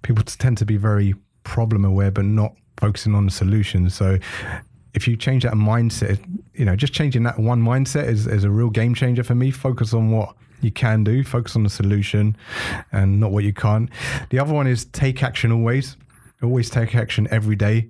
People 0.03 0.25
tend 0.25 0.57
to 0.59 0.65
be 0.65 0.77
very 0.77 1.15
problem 1.45 1.85
aware, 1.85 2.11
but 2.11 2.25
not 2.25 2.55
focusing 2.79 3.15
on 3.15 3.27
the 3.27 3.31
solution. 3.31 3.91
So 3.91 4.19
if 4.95 5.07
you 5.07 5.17
change 5.17 5.43
that 5.43 5.55
mindset, 5.55 6.19
you 6.55 6.65
know, 6.65 6.77
just 6.77 6.93
changing 6.93 7.23
that 7.25 7.39
one 7.39 7.63
mindset 7.63 8.07
is, 8.07 8.27
is 8.27 8.45
a 8.45 8.51
real 8.51 8.71
game 8.71 8.95
changer 8.95 9.23
for 9.23 9.35
me. 9.35 9.51
Focus 9.51 9.93
on 9.93 10.11
what 10.11 10.35
you 10.61 10.71
can 10.71 11.05
do, 11.05 11.23
focus 11.23 11.55
on 11.57 11.63
the 11.63 11.71
solution 11.71 12.37
and 12.93 13.21
not 13.21 13.31
what 13.31 13.45
you 13.45 13.53
can't. 13.53 13.91
The 14.31 14.39
other 14.39 14.55
one 14.55 14.67
is 14.67 14.87
take 14.87 15.23
action 15.23 15.53
always. 15.53 15.97
Always 16.43 16.71
take 16.71 16.95
action 16.95 17.29
every 17.31 17.57
day. 17.57 17.89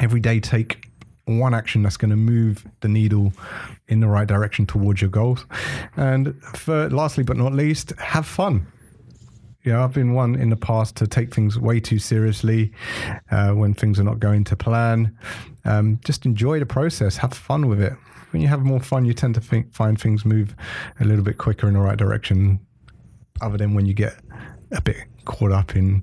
Every 0.00 0.20
day, 0.20 0.40
take 0.40 0.87
one 1.28 1.54
action 1.54 1.82
that's 1.82 1.96
going 1.96 2.10
to 2.10 2.16
move 2.16 2.66
the 2.80 2.88
needle 2.88 3.32
in 3.88 4.00
the 4.00 4.08
right 4.08 4.26
direction 4.26 4.66
towards 4.66 5.00
your 5.00 5.10
goals. 5.10 5.44
And 5.96 6.40
for, 6.54 6.88
lastly, 6.90 7.24
but 7.24 7.36
not 7.36 7.52
least, 7.52 7.92
have 7.98 8.26
fun. 8.26 8.66
You 9.62 9.72
know, 9.72 9.84
I've 9.84 9.92
been 9.92 10.14
one 10.14 10.34
in 10.34 10.50
the 10.50 10.56
past 10.56 10.96
to 10.96 11.06
take 11.06 11.34
things 11.34 11.58
way 11.58 11.80
too 11.80 11.98
seriously 11.98 12.72
uh, 13.30 13.50
when 13.50 13.74
things 13.74 14.00
are 14.00 14.04
not 14.04 14.18
going 14.18 14.44
to 14.44 14.56
plan. 14.56 15.16
Um, 15.64 16.00
just 16.04 16.24
enjoy 16.24 16.58
the 16.58 16.66
process, 16.66 17.16
have 17.18 17.34
fun 17.34 17.68
with 17.68 17.80
it. 17.80 17.92
When 18.30 18.40
you 18.40 18.48
have 18.48 18.62
more 18.62 18.80
fun, 18.80 19.04
you 19.04 19.12
tend 19.12 19.34
to 19.34 19.40
think, 19.40 19.74
find 19.74 20.00
things 20.00 20.24
move 20.24 20.54
a 21.00 21.04
little 21.04 21.24
bit 21.24 21.38
quicker 21.38 21.66
in 21.66 21.74
the 21.74 21.80
right 21.80 21.98
direction, 21.98 22.60
other 23.40 23.58
than 23.58 23.74
when 23.74 23.86
you 23.86 23.94
get 23.94 24.14
a 24.72 24.80
bit 24.80 24.96
caught 25.24 25.52
up 25.52 25.76
in 25.76 26.02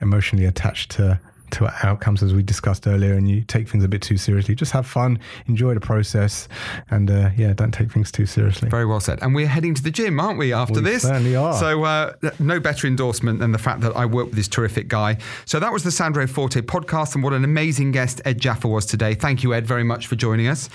emotionally 0.00 0.44
attached 0.44 0.90
to 0.92 1.20
to 1.54 1.70
outcomes 1.86 2.22
as 2.22 2.34
we 2.34 2.42
discussed 2.42 2.86
earlier 2.86 3.14
and 3.14 3.28
you 3.28 3.42
take 3.42 3.68
things 3.68 3.84
a 3.84 3.88
bit 3.88 4.00
too 4.00 4.16
seriously. 4.16 4.54
Just 4.54 4.72
have 4.72 4.86
fun 4.86 5.18
enjoy 5.46 5.74
the 5.74 5.80
process 5.80 6.48
and 6.90 7.10
uh, 7.10 7.30
yeah 7.36 7.52
don't 7.52 7.72
take 7.72 7.90
things 7.90 8.12
too 8.12 8.26
seriously. 8.26 8.68
Very 8.68 8.86
well 8.86 9.00
said. 9.00 9.18
And 9.22 9.34
we're 9.34 9.48
heading 9.48 9.74
to 9.74 9.82
the 9.82 9.90
gym 9.90 10.20
aren't 10.20 10.38
we 10.38 10.52
after 10.52 10.74
we 10.74 10.80
this? 10.80 11.02
certainly 11.02 11.36
are. 11.36 11.54
So 11.54 11.84
uh, 11.84 12.12
no 12.38 12.60
better 12.60 12.86
endorsement 12.86 13.40
than 13.40 13.52
the 13.52 13.58
fact 13.58 13.80
that 13.80 13.96
I 13.96 14.06
work 14.06 14.26
with 14.26 14.36
this 14.36 14.48
terrific 14.48 14.88
guy. 14.88 15.18
So 15.44 15.60
that 15.60 15.72
was 15.72 15.82
the 15.82 15.90
Sandro 15.90 16.26
Forte 16.26 16.60
podcast 16.60 17.14
and 17.14 17.24
what 17.24 17.32
an 17.32 17.44
amazing 17.44 17.92
guest 17.92 18.20
Ed 18.24 18.40
Djafer 18.40 18.70
was 18.70 18.86
today. 18.86 19.14
Thank 19.14 19.42
you 19.42 19.54
Ed 19.54 19.66
very 19.66 19.84
much 19.84 20.06
for 20.06 20.16
joining 20.16 20.48
us. 20.48 20.70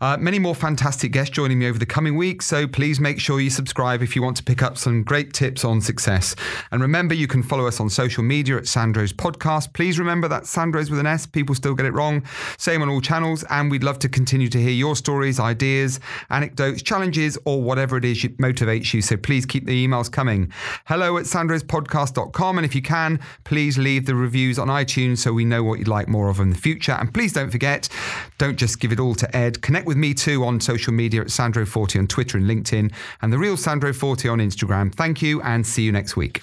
Uh, 0.00 0.16
many 0.18 0.38
more 0.38 0.54
fantastic 0.54 1.12
guests 1.12 1.34
joining 1.34 1.58
me 1.58 1.68
over 1.68 1.78
the 1.78 1.86
coming 1.86 2.16
weeks 2.16 2.46
so 2.46 2.66
please 2.66 3.00
make 3.00 3.18
sure 3.18 3.40
you 3.40 3.50
subscribe 3.50 4.02
if 4.02 4.14
you 4.14 4.22
want 4.22 4.36
to 4.36 4.42
pick 4.42 4.62
up 4.62 4.76
some 4.76 5.02
great 5.02 5.32
tips 5.32 5.64
on 5.64 5.80
success. 5.80 6.36
And 6.70 6.82
remember 6.82 7.14
you 7.14 7.26
can 7.26 7.42
follow 7.42 7.66
us 7.66 7.80
on 7.80 7.88
social 7.88 8.22
media 8.22 8.56
at 8.56 8.66
Sandro's 8.66 9.12
podcast. 9.12 9.72
Please 9.72 9.86
Please 9.86 10.00
remember 10.06 10.28
that 10.28 10.46
Sandro's 10.46 10.90
with 10.90 11.00
an 11.00 11.06
S. 11.06 11.26
People 11.26 11.54
still 11.54 11.74
get 11.74 11.86
it 11.86 11.92
wrong. 11.92 12.24
Same 12.58 12.82
on 12.82 12.88
all 12.88 13.00
channels. 13.00 13.44
And 13.50 13.70
we'd 13.70 13.82
love 13.82 13.98
to 14.00 14.08
continue 14.08 14.48
to 14.48 14.58
hear 14.58 14.70
your 14.70 14.96
stories, 14.96 15.40
ideas, 15.40 16.00
anecdotes, 16.30 16.82
challenges, 16.82 17.36
or 17.44 17.62
whatever 17.62 17.96
it 17.96 18.04
is 18.04 18.22
that 18.22 18.38
motivates 18.38 18.94
you. 18.94 19.02
So 19.02 19.16
please 19.16 19.44
keep 19.44 19.66
the 19.66 19.86
emails 19.86 20.10
coming. 20.10 20.52
Hello 20.86 21.18
at 21.18 21.24
sandrospodcast.com. 21.24 22.58
And 22.58 22.64
if 22.64 22.74
you 22.74 22.82
can, 22.82 23.20
please 23.44 23.78
leave 23.78 24.06
the 24.06 24.14
reviews 24.14 24.58
on 24.58 24.68
iTunes 24.68 25.18
so 25.18 25.32
we 25.32 25.44
know 25.44 25.62
what 25.62 25.78
you'd 25.78 25.88
like 25.88 26.08
more 26.08 26.28
of 26.28 26.40
in 26.40 26.50
the 26.50 26.56
future. 26.56 26.92
And 26.92 27.12
please 27.12 27.32
don't 27.32 27.50
forget, 27.50 27.88
don't 28.38 28.56
just 28.56 28.80
give 28.80 28.92
it 28.92 29.00
all 29.00 29.14
to 29.16 29.36
Ed. 29.36 29.60
Connect 29.62 29.86
with 29.86 29.96
me 29.96 30.14
too 30.14 30.44
on 30.44 30.60
social 30.60 30.92
media 30.92 31.20
at 31.20 31.28
SandroForte 31.28 31.98
on 31.98 32.06
Twitter 32.06 32.38
and 32.38 32.48
LinkedIn, 32.48 32.92
and 33.22 33.32
the 33.32 33.38
real 33.38 33.56
SandroForte 33.56 34.30
on 34.30 34.38
Instagram. 34.38 34.94
Thank 34.94 35.22
you 35.22 35.42
and 35.42 35.66
see 35.66 35.82
you 35.82 35.92
next 35.92 36.16
week. 36.16 36.42